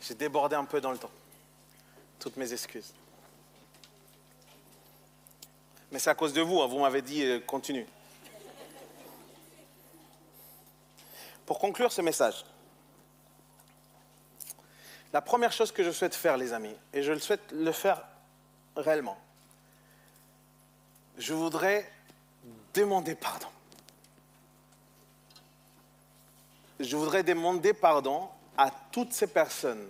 J'ai 0.00 0.14
débordé 0.14 0.56
un 0.56 0.64
peu 0.64 0.80
dans 0.80 0.90
le 0.90 0.98
temps. 0.98 1.10
Toutes 2.18 2.36
mes 2.36 2.52
excuses. 2.52 2.92
Mais 5.92 6.00
c'est 6.00 6.10
à 6.10 6.14
cause 6.14 6.32
de 6.32 6.40
vous, 6.40 6.60
hein, 6.60 6.66
vous 6.66 6.80
m'avez 6.80 7.02
dit 7.02 7.22
euh, 7.24 7.38
continue. 7.38 7.86
Pour 11.44 11.60
conclure 11.60 11.92
ce 11.92 12.02
message, 12.02 12.44
la 15.12 15.20
première 15.20 15.52
chose 15.52 15.70
que 15.70 15.84
je 15.84 15.92
souhaite 15.92 16.16
faire, 16.16 16.36
les 16.36 16.52
amis, 16.52 16.74
et 16.92 17.04
je 17.04 17.12
le 17.12 17.20
souhaite 17.20 17.52
le 17.52 17.70
faire 17.70 18.02
réellement, 18.76 19.18
je 21.18 21.34
voudrais 21.34 21.90
demander 22.74 23.14
pardon. 23.14 23.48
Je 26.78 26.96
voudrais 26.96 27.22
demander 27.22 27.72
pardon 27.72 28.28
à 28.58 28.70
toutes 28.92 29.12
ces 29.12 29.26
personnes 29.26 29.86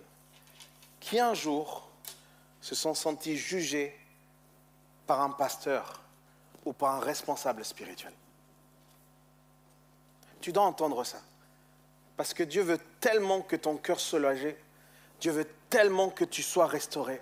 qui 1.00 1.18
un 1.18 1.34
jour 1.34 1.88
se 2.60 2.74
sont 2.74 2.94
senties 2.94 3.36
jugées 3.36 3.98
par 5.06 5.20
un 5.20 5.30
pasteur 5.30 6.00
ou 6.64 6.72
par 6.72 6.94
un 6.94 7.00
responsable 7.00 7.64
spirituel. 7.64 8.12
Tu 10.40 10.52
dois 10.52 10.64
entendre 10.64 11.04
ça. 11.04 11.20
Parce 12.16 12.32
que 12.32 12.42
Dieu 12.42 12.62
veut 12.62 12.80
tellement 13.00 13.42
que 13.42 13.56
ton 13.56 13.76
cœur 13.76 14.00
soit 14.00 14.18
logé, 14.18 14.56
Dieu 15.20 15.32
veut 15.32 15.48
tellement 15.68 16.08
que 16.08 16.24
tu 16.24 16.42
sois 16.42 16.66
restauré, 16.66 17.20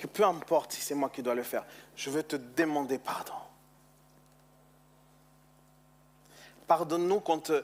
que 0.00 0.06
peu 0.06 0.24
importe 0.24 0.72
si 0.72 0.80
c'est 0.80 0.94
moi 0.94 1.10
qui 1.10 1.22
dois 1.22 1.34
le 1.34 1.42
faire, 1.42 1.62
je 1.94 2.08
veux 2.08 2.22
te 2.22 2.36
demander 2.36 2.98
pardon. 2.98 3.34
Pardonne-nous 6.66 7.20
quand 7.20 7.50
euh, 7.50 7.62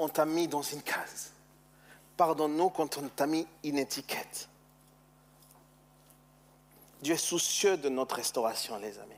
on 0.00 0.08
t'a 0.08 0.24
mis 0.24 0.48
dans 0.48 0.62
une 0.62 0.82
case. 0.82 1.32
Pardonne-nous 2.16 2.70
quand 2.70 2.98
on 2.98 3.08
t'a 3.08 3.28
mis 3.28 3.46
une 3.62 3.78
étiquette. 3.78 4.48
Dieu 7.00 7.14
est 7.14 7.16
soucieux 7.16 7.76
de 7.76 7.88
notre 7.88 8.16
restauration, 8.16 8.76
les 8.78 8.98
amis. 8.98 9.14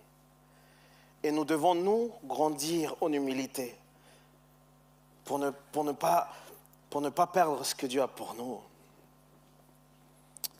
Et 1.22 1.30
nous 1.30 1.46
devons, 1.46 1.74
nous, 1.74 2.12
grandir 2.24 2.94
en 3.00 3.10
humilité 3.10 3.74
pour 5.24 5.38
ne, 5.38 5.50
pour 5.72 5.84
ne, 5.84 5.92
pas, 5.92 6.28
pour 6.90 7.00
ne 7.00 7.08
pas 7.08 7.26
perdre 7.26 7.64
ce 7.64 7.74
que 7.74 7.86
Dieu 7.86 8.02
a 8.02 8.08
pour 8.08 8.34
nous. 8.34 8.60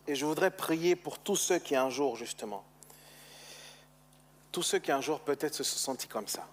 Et 0.06 0.14
je 0.14 0.26
voudrais 0.26 0.50
prier 0.50 0.96
pour 0.96 1.18
tous 1.18 1.36
ceux 1.36 1.58
qui 1.58 1.74
un 1.74 1.88
jour, 1.90 2.16
justement, 2.16 2.64
tous 4.52 4.62
ceux 4.62 4.78
qui 4.78 4.92
un 4.92 5.00
jour 5.00 5.20
peut-être 5.20 5.54
se 5.54 5.64
sont 5.64 5.78
sentis 5.78 6.08
comme 6.08 6.28
ça. 6.28 6.46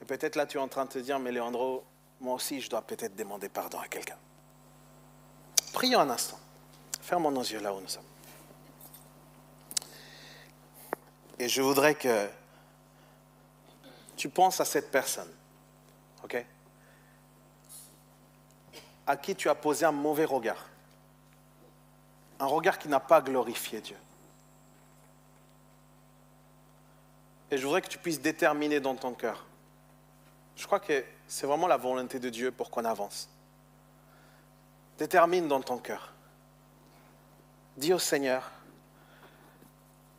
Et 0.00 0.04
peut-être 0.04 0.36
là, 0.36 0.46
tu 0.46 0.56
es 0.56 0.60
en 0.60 0.68
train 0.68 0.84
de 0.84 0.90
te 0.90 0.98
dire, 0.98 1.18
mais 1.18 1.32
Léandro, 1.32 1.84
moi 2.20 2.34
aussi, 2.34 2.60
je 2.60 2.70
dois 2.70 2.82
peut-être 2.82 3.16
demander 3.16 3.48
pardon 3.48 3.78
à 3.78 3.88
quelqu'un. 3.88 4.16
Prions 5.72 6.00
un 6.00 6.10
instant. 6.10 6.38
Fermons 7.02 7.30
nos 7.30 7.42
yeux 7.42 7.60
là 7.60 7.74
où 7.74 7.80
nous 7.80 7.88
sommes. 7.88 8.04
Et 11.38 11.48
je 11.48 11.62
voudrais 11.62 11.94
que 11.94 12.28
tu 14.16 14.28
penses 14.28 14.60
à 14.60 14.66
cette 14.66 14.90
personne, 14.90 15.30
ok 16.22 16.44
À 19.06 19.16
qui 19.16 19.34
tu 19.34 19.48
as 19.48 19.54
posé 19.54 19.86
un 19.86 19.92
mauvais 19.92 20.26
regard. 20.26 20.69
Un 22.40 22.46
regard 22.46 22.78
qui 22.78 22.88
n'a 22.88 23.00
pas 23.00 23.20
glorifié 23.20 23.80
Dieu. 23.80 23.96
Et 27.50 27.58
je 27.58 27.64
voudrais 27.64 27.82
que 27.82 27.88
tu 27.88 27.98
puisses 27.98 28.20
déterminer 28.20 28.80
dans 28.80 28.94
ton 28.94 29.12
cœur. 29.12 29.44
Je 30.56 30.66
crois 30.66 30.80
que 30.80 31.04
c'est 31.28 31.46
vraiment 31.46 31.66
la 31.66 31.76
volonté 31.76 32.18
de 32.18 32.28
Dieu 32.30 32.50
pour 32.50 32.70
qu'on 32.70 32.84
avance. 32.84 33.28
Détermine 34.98 35.48
dans 35.48 35.60
ton 35.60 35.78
cœur. 35.78 36.12
Dis 37.76 37.92
au 37.92 37.98
Seigneur, 37.98 38.50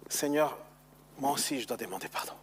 Seigneur, 0.10 0.58
moi 1.18 1.32
aussi 1.32 1.60
je 1.62 1.68
dois 1.68 1.78
demander 1.78 2.08
pardon. 2.08 2.34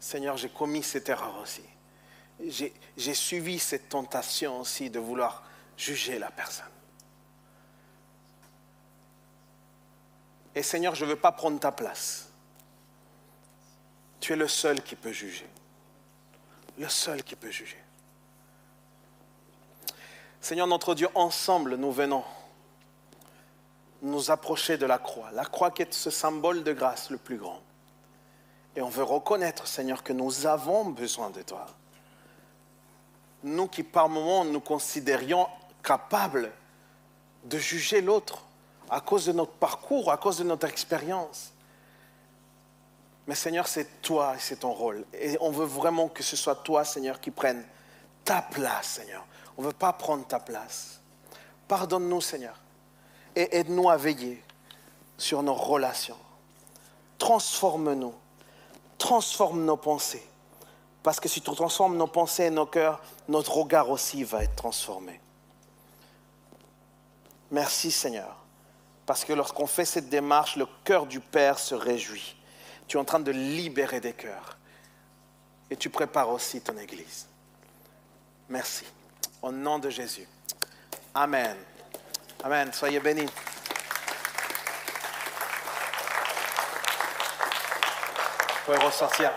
Seigneur, 0.00 0.36
j'ai 0.36 0.48
commis 0.48 0.82
cette 0.82 1.08
erreur 1.08 1.38
aussi. 1.42 1.64
J'ai 2.96 3.14
suivi 3.14 3.58
cette 3.58 3.88
tentation 3.88 4.60
aussi 4.60 4.90
de 4.90 4.98
vouloir 4.98 5.42
juger 5.78 6.18
la 6.18 6.30
personne. 6.30 6.66
Et 10.54 10.62
Seigneur, 10.62 10.94
je 10.94 11.04
ne 11.04 11.10
veux 11.10 11.16
pas 11.16 11.32
prendre 11.32 11.58
ta 11.60 11.70
place. 11.70 12.28
Tu 14.20 14.32
es 14.32 14.36
le 14.36 14.48
seul 14.48 14.82
qui 14.82 14.96
peut 14.96 15.12
juger. 15.12 15.48
Le 16.76 16.88
seul 16.88 17.22
qui 17.22 17.36
peut 17.36 17.50
juger. 17.50 17.78
Seigneur 20.40 20.66
notre 20.66 20.94
Dieu, 20.94 21.08
ensemble, 21.14 21.76
nous 21.76 21.92
venons 21.92 22.24
nous 24.02 24.30
approcher 24.30 24.78
de 24.78 24.86
la 24.86 24.98
croix. 24.98 25.30
La 25.32 25.44
croix 25.44 25.70
qui 25.70 25.82
est 25.82 25.92
ce 25.92 26.10
symbole 26.10 26.64
de 26.64 26.72
grâce 26.72 27.10
le 27.10 27.18
plus 27.18 27.36
grand. 27.36 27.60
Et 28.74 28.82
on 28.82 28.88
veut 28.88 29.04
reconnaître, 29.04 29.66
Seigneur, 29.66 30.02
que 30.02 30.12
nous 30.12 30.46
avons 30.46 30.84
besoin 30.86 31.30
de 31.30 31.42
toi. 31.42 31.66
Nous 33.44 33.68
qui 33.68 33.82
par 33.82 34.08
moments 34.08 34.44
nous 34.44 34.60
considérions 34.60 35.48
capables 35.82 36.52
de 37.44 37.58
juger 37.58 38.00
l'autre 38.00 38.44
à 38.90 39.00
cause 39.00 39.26
de 39.26 39.32
notre 39.32 39.52
parcours, 39.52 40.10
à 40.10 40.16
cause 40.16 40.38
de 40.38 40.44
notre 40.44 40.66
expérience. 40.66 41.52
Mais 43.26 43.34
Seigneur, 43.34 43.68
c'est 43.68 44.00
toi 44.00 44.34
et 44.36 44.38
c'est 44.38 44.56
ton 44.56 44.72
rôle. 44.72 45.04
Et 45.12 45.36
on 45.40 45.50
veut 45.50 45.66
vraiment 45.66 46.08
que 46.08 46.22
ce 46.22 46.36
soit 46.36 46.56
toi, 46.56 46.84
Seigneur, 46.84 47.20
qui 47.20 47.30
prenne 47.30 47.64
ta 48.24 48.40
place, 48.40 48.86
Seigneur. 48.86 49.24
On 49.56 49.62
ne 49.62 49.66
veut 49.66 49.72
pas 49.74 49.92
prendre 49.92 50.26
ta 50.26 50.40
place. 50.40 51.00
Pardonne-nous, 51.66 52.22
Seigneur. 52.22 52.58
Et 53.36 53.56
aide-nous 53.58 53.90
à 53.90 53.96
veiller 53.96 54.42
sur 55.18 55.42
nos 55.42 55.54
relations. 55.54 56.16
Transforme-nous. 57.18 58.14
Transforme 58.96 59.64
nos 59.64 59.76
pensées. 59.76 60.26
Parce 61.02 61.20
que 61.20 61.28
si 61.28 61.40
tu 61.40 61.50
transformes 61.50 61.96
nos 61.96 62.06
pensées 62.06 62.44
et 62.44 62.50
nos 62.50 62.66
cœurs, 62.66 63.00
notre 63.28 63.58
regard 63.58 63.90
aussi 63.90 64.24
va 64.24 64.42
être 64.42 64.56
transformé. 64.56 65.20
Merci 67.50 67.90
Seigneur. 67.90 68.36
Parce 69.06 69.24
que 69.24 69.32
lorsqu'on 69.32 69.66
fait 69.66 69.86
cette 69.86 70.08
démarche, 70.08 70.56
le 70.56 70.66
cœur 70.84 71.06
du 71.06 71.20
Père 71.20 71.58
se 71.58 71.74
réjouit. 71.74 72.36
Tu 72.86 72.96
es 72.96 73.00
en 73.00 73.04
train 73.04 73.20
de 73.20 73.30
libérer 73.30 74.00
des 74.00 74.12
cœurs. 74.12 74.58
Et 75.70 75.76
tu 75.76 75.88
prépares 75.90 76.30
aussi 76.30 76.60
ton 76.60 76.76
Église. 76.76 77.26
Merci. 78.48 78.84
Au 79.42 79.50
nom 79.52 79.78
de 79.78 79.90
Jésus. 79.90 80.26
Amen. 81.14 81.56
Amen. 82.44 82.72
Soyez 82.72 83.00
bénis. 83.00 83.26
Vous 88.66 88.74
pouvez 88.74 88.78
ressortir 88.78 89.32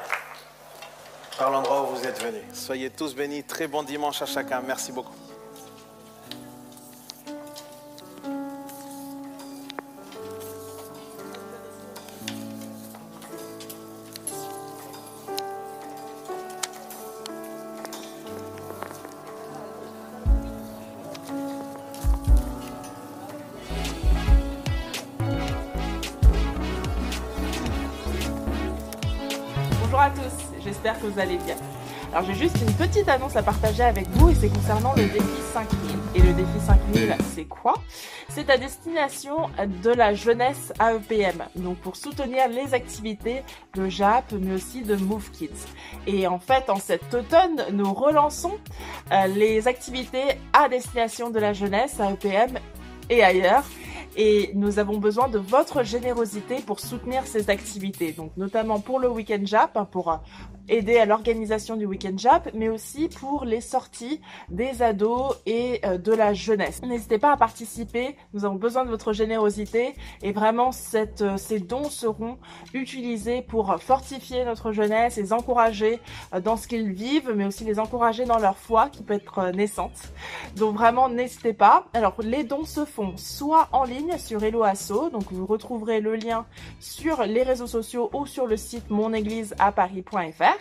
par 1.38 1.50
l'endroit 1.50 1.84
où 1.84 1.96
vous 1.96 2.06
êtes 2.06 2.22
venus. 2.22 2.44
Soyez 2.54 2.90
tous 2.90 3.16
bénis. 3.16 3.44
Très 3.44 3.68
bon 3.68 3.84
dimanche 3.84 4.22
à 4.22 4.26
chacun. 4.26 4.62
Merci 4.62 4.92
beaucoup. 4.92 5.31
Vous 31.12 31.20
allez 31.20 31.38
bien. 31.38 31.56
Alors 32.14 32.26
j'ai 32.26 32.36
juste 32.36 32.58
une 32.62 32.74
petite 32.74 33.08
annonce 33.08 33.36
à 33.36 33.44
partager 33.44 33.84
avec 33.84 34.08
vous 34.12 34.30
et 34.30 34.36
c'est 34.36 34.50
concernant 34.50 34.94
le 34.96 35.04
défi 35.04 35.42
5000. 35.54 35.92
Et 36.14 36.20
le 36.20 36.34
défi 36.34 36.60
5000, 36.66 37.16
c'est 37.34 37.46
quoi? 37.46 37.76
C'est 38.28 38.50
à 38.50 38.58
destination 38.58 39.50
de 39.84 39.92
la 39.92 40.14
jeunesse 40.14 40.74
AEPM, 40.80 41.44
donc 41.56 41.78
pour 41.78 41.96
soutenir 41.96 42.50
les 42.50 42.74
activités 42.74 43.44
de 43.76 43.88
JAP 43.88 44.34
mais 44.34 44.56
aussi 44.56 44.82
de 44.82 44.96
Move 44.96 45.32
Kids. 45.32 45.68
Et 46.06 46.28
en 46.28 46.40
fait, 46.40 46.70
en 46.70 46.78
cet 46.78 47.14
automne, 47.14 47.66
nous 47.72 47.94
relançons 47.94 48.58
euh, 49.12 49.28
les 49.28 49.68
activités 49.68 50.38
à 50.52 50.68
destination 50.68 51.30
de 51.30 51.40
la 51.40 51.54
jeunesse 51.54 51.98
AEPM 52.00 52.58
et 53.10 53.24
ailleurs 53.24 53.64
et 54.18 54.52
nous 54.56 54.80
avons 54.80 54.98
besoin 54.98 55.30
de 55.30 55.38
votre 55.38 55.84
générosité 55.84 56.58
pour 56.66 56.80
soutenir 56.80 57.26
ces 57.26 57.50
activités. 57.50 58.12
Donc 58.12 58.36
notamment 58.38 58.80
pour 58.80 59.00
le 59.00 59.10
week-end 59.10 59.40
JAP, 59.44 59.78
hein, 59.78 59.88
pour 59.90 60.22
aider 60.72 60.98
à 60.98 61.06
l'organisation 61.06 61.76
du 61.76 61.86
week-end 61.86 62.18
JAP, 62.18 62.52
mais 62.54 62.70
aussi 62.70 63.10
pour 63.10 63.44
les 63.44 63.60
sorties 63.60 64.22
des 64.50 64.82
ados 64.82 65.36
et 65.46 65.82
euh, 65.86 65.98
de 65.98 66.14
la 66.14 66.34
jeunesse. 66.34 66.82
N'hésitez 66.82 67.20
pas 67.20 67.34
à 67.34 67.38
participer, 67.38 68.16
nous 68.34 68.46
avons 68.46 68.56
besoin 68.56 68.86
de 68.86 68.90
votre 68.90 69.12
générosité 69.12 69.96
et 70.22 70.32
vraiment 70.32 70.72
cette, 70.72 71.22
euh, 71.22 71.38
ces 71.38 71.60
dons 71.60 71.90
seront 71.90 72.38
utilisés 72.74 73.42
pour 73.42 73.76
fortifier 73.82 74.46
notre 74.46 74.72
jeunesse, 74.72 75.18
les 75.18 75.34
encourager 75.34 76.00
euh, 76.34 76.40
dans 76.40 76.56
ce 76.56 76.70
qu'ils 76.70 76.92
vivent, 76.92 77.34
mais 77.36 77.46
aussi 77.46 77.66
les 77.66 77.78
encourager 77.78 78.24
dans 78.24 78.40
leur 78.40 78.58
foi 78.58 78.88
qui 78.90 79.04
peut 79.04 79.16
être 79.16 79.52
naissante. 79.52 80.14
Donc 80.56 80.76
vraiment 80.76 81.10
n'hésitez 81.10 81.54
pas. 81.54 81.88
Alors 81.94 82.16
les 82.22 82.46
dons 82.46 82.66
se 82.66 82.86
font 82.86 83.18
soit 83.18 83.68
en 83.74 83.84
ligne 83.84 84.18
sur 84.18 84.42
Hello 84.42 84.64
Asso, 84.64 85.10
donc 85.12 85.32
vous 85.32 85.46
retrouverez 85.46 86.00
le 86.00 86.16
lien 86.16 86.46
sur 86.80 87.24
les 87.24 87.44
réseaux 87.44 87.68
sociaux 87.68 88.10
ou 88.14 88.26
sur 88.26 88.48
le 88.48 88.56
site 88.56 88.90
monégliseaparis.fr 88.90 90.61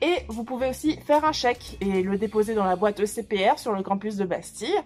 et 0.00 0.24
vous 0.28 0.44
pouvez 0.44 0.68
aussi 0.68 0.96
faire 0.96 1.24
un 1.24 1.32
chèque 1.32 1.78
et 1.80 2.02
le 2.02 2.18
déposer 2.18 2.54
dans 2.54 2.64
la 2.64 2.76
boîte 2.76 3.00
ECPR 3.00 3.58
sur 3.58 3.72
le 3.72 3.82
campus 3.82 4.16
de 4.16 4.24
Bastille 4.24 4.76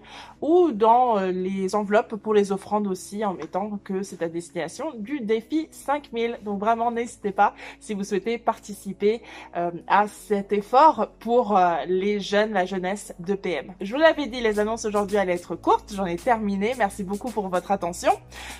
ou 0.40 0.70
dans 0.70 1.18
euh, 1.18 1.32
les 1.32 1.74
enveloppes 1.74 2.14
pour 2.16 2.34
les 2.34 2.52
offrandes 2.52 2.86
aussi 2.86 3.24
en 3.24 3.34
mettant 3.34 3.78
que 3.82 4.02
c'est 4.02 4.22
à 4.22 4.28
destination 4.28 4.92
du 4.96 5.20
défi 5.20 5.68
5000. 5.70 6.38
Donc 6.44 6.60
vraiment 6.60 6.90
n'hésitez 6.90 7.32
pas 7.32 7.54
si 7.80 7.94
vous 7.94 8.04
souhaitez 8.04 8.38
participer 8.38 9.22
euh, 9.56 9.70
à 9.88 10.06
cet 10.06 10.52
effort 10.52 11.08
pour 11.18 11.56
euh, 11.56 11.76
les 11.86 12.20
jeunes, 12.20 12.52
la 12.52 12.64
jeunesse 12.64 13.14
de 13.18 13.34
PM. 13.34 13.74
Je 13.80 13.92
vous 13.92 14.00
l'avais 14.00 14.26
dit, 14.26 14.40
les 14.40 14.60
annonces 14.60 14.84
aujourd'hui 14.84 15.16
allaient 15.16 15.34
être 15.34 15.56
courtes. 15.56 15.92
J'en 15.94 16.06
ai 16.06 16.16
terminé. 16.16 16.74
Merci 16.78 17.02
beaucoup 17.02 17.30
pour 17.30 17.48
votre 17.48 17.72
attention. 17.72 18.12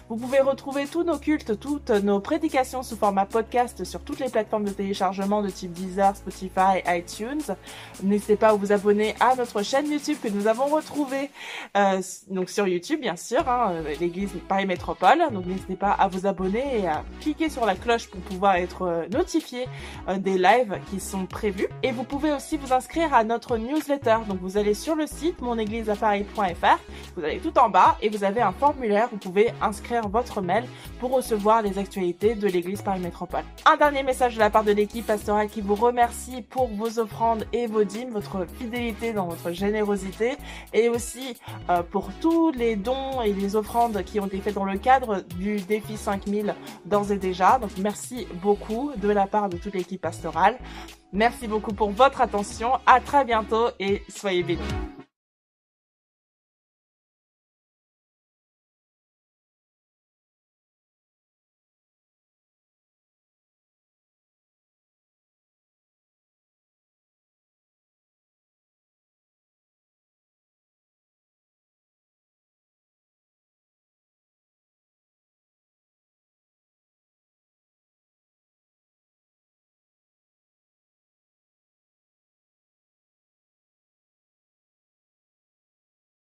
Vous 0.08 0.16
pouvez 0.16 0.40
retrouver 0.40 0.86
tous 0.86 1.04
nos 1.04 1.18
cultes, 1.18 1.58
toutes 1.60 1.90
nos 1.90 2.20
prédications 2.20 2.82
sous 2.82 2.96
format 2.96 3.26
podcast 3.26 3.84
sur 3.84 4.00
toutes 4.00 4.18
les 4.18 4.28
plateformes 4.28 4.64
de 4.64 4.70
téléchargement 4.70 5.42
de 5.42 5.50
type 5.50 5.72
Deezer, 5.72 6.16
Spotify, 6.16 6.47
iTunes. 6.86 7.54
N'hésitez 8.02 8.36
pas 8.36 8.48
à 8.48 8.52
vous 8.54 8.72
abonner 8.72 9.14
à 9.20 9.34
notre 9.34 9.62
chaîne 9.62 9.90
YouTube 9.90 10.18
que 10.22 10.28
nous 10.28 10.46
avons 10.46 10.66
retrouvée 10.66 11.30
euh, 11.76 12.00
donc 12.28 12.48
sur 12.50 12.66
YouTube 12.66 13.00
bien 13.00 13.16
sûr, 13.16 13.48
hein, 13.48 13.72
euh, 13.72 13.94
l'église 14.00 14.30
Paris 14.48 14.66
Métropole. 14.66 15.22
Donc 15.32 15.46
n'hésitez 15.46 15.76
pas 15.76 15.92
à 15.92 16.08
vous 16.08 16.26
abonner 16.26 16.80
et 16.80 16.86
à 16.86 17.04
cliquer 17.20 17.48
sur 17.48 17.66
la 17.66 17.74
cloche 17.74 18.08
pour 18.08 18.20
pouvoir 18.20 18.56
être 18.56 18.82
euh, 18.82 19.08
notifié 19.08 19.66
des 20.18 20.38
lives 20.38 20.78
qui 20.90 21.00
sont 21.00 21.26
prévus. 21.26 21.68
Et 21.82 21.92
vous 21.92 22.04
pouvez 22.04 22.32
aussi 22.32 22.56
vous 22.56 22.72
inscrire 22.72 23.14
à 23.14 23.24
notre 23.24 23.56
newsletter. 23.56 24.18
Donc 24.28 24.38
vous 24.40 24.56
allez 24.56 24.74
sur 24.74 24.94
le 24.94 25.06
site 25.06 25.40
monégliseaparis.fr, 25.40 26.78
vous 27.16 27.24
allez 27.24 27.38
tout 27.38 27.56
en 27.58 27.68
bas 27.68 27.96
et 28.00 28.08
vous 28.08 28.24
avez 28.24 28.40
un 28.40 28.52
formulaire. 28.52 29.08
Vous 29.10 29.18
pouvez 29.18 29.52
inscrire 29.60 30.08
votre 30.08 30.40
mail 30.40 30.64
pour 31.00 31.12
recevoir 31.12 31.62
les 31.62 31.78
actualités 31.78 32.34
de 32.34 32.46
l'église 32.46 32.82
Paris 32.82 33.00
Métropole. 33.00 33.44
Un 33.66 33.76
dernier 33.76 34.02
message 34.02 34.34
de 34.34 34.40
la 34.40 34.50
part 34.50 34.64
de 34.64 34.72
l'équipe 34.72 35.06
pastorale 35.06 35.48
qui 35.48 35.60
vous 35.60 35.74
remercie 35.74 36.27
pour 36.48 36.68
vos 36.68 36.98
offrandes 36.98 37.46
et 37.52 37.66
vos 37.66 37.84
dîmes, 37.84 38.10
votre 38.10 38.46
fidélité 38.58 39.12
dans 39.12 39.26
votre 39.26 39.52
générosité 39.52 40.36
et 40.72 40.88
aussi 40.88 41.36
euh, 41.70 41.82
pour 41.82 42.10
tous 42.20 42.50
les 42.52 42.76
dons 42.76 43.22
et 43.22 43.32
les 43.32 43.56
offrandes 43.56 44.02
qui 44.04 44.20
ont 44.20 44.26
été 44.26 44.40
faits 44.40 44.54
dans 44.54 44.64
le 44.64 44.78
cadre 44.78 45.22
du 45.38 45.56
défi 45.56 45.96
5000 45.96 46.54
d'ores 46.84 47.12
et 47.12 47.18
déjà. 47.18 47.58
Donc 47.58 47.70
merci 47.78 48.26
beaucoup 48.42 48.92
de 48.96 49.08
la 49.08 49.26
part 49.26 49.48
de 49.48 49.56
toute 49.56 49.74
l'équipe 49.74 50.00
pastorale. 50.00 50.58
Merci 51.12 51.48
beaucoup 51.48 51.72
pour 51.72 51.90
votre 51.90 52.20
attention. 52.20 52.72
À 52.86 53.00
très 53.00 53.24
bientôt 53.24 53.68
et 53.80 54.02
soyez 54.08 54.42
bénis. 54.42 54.97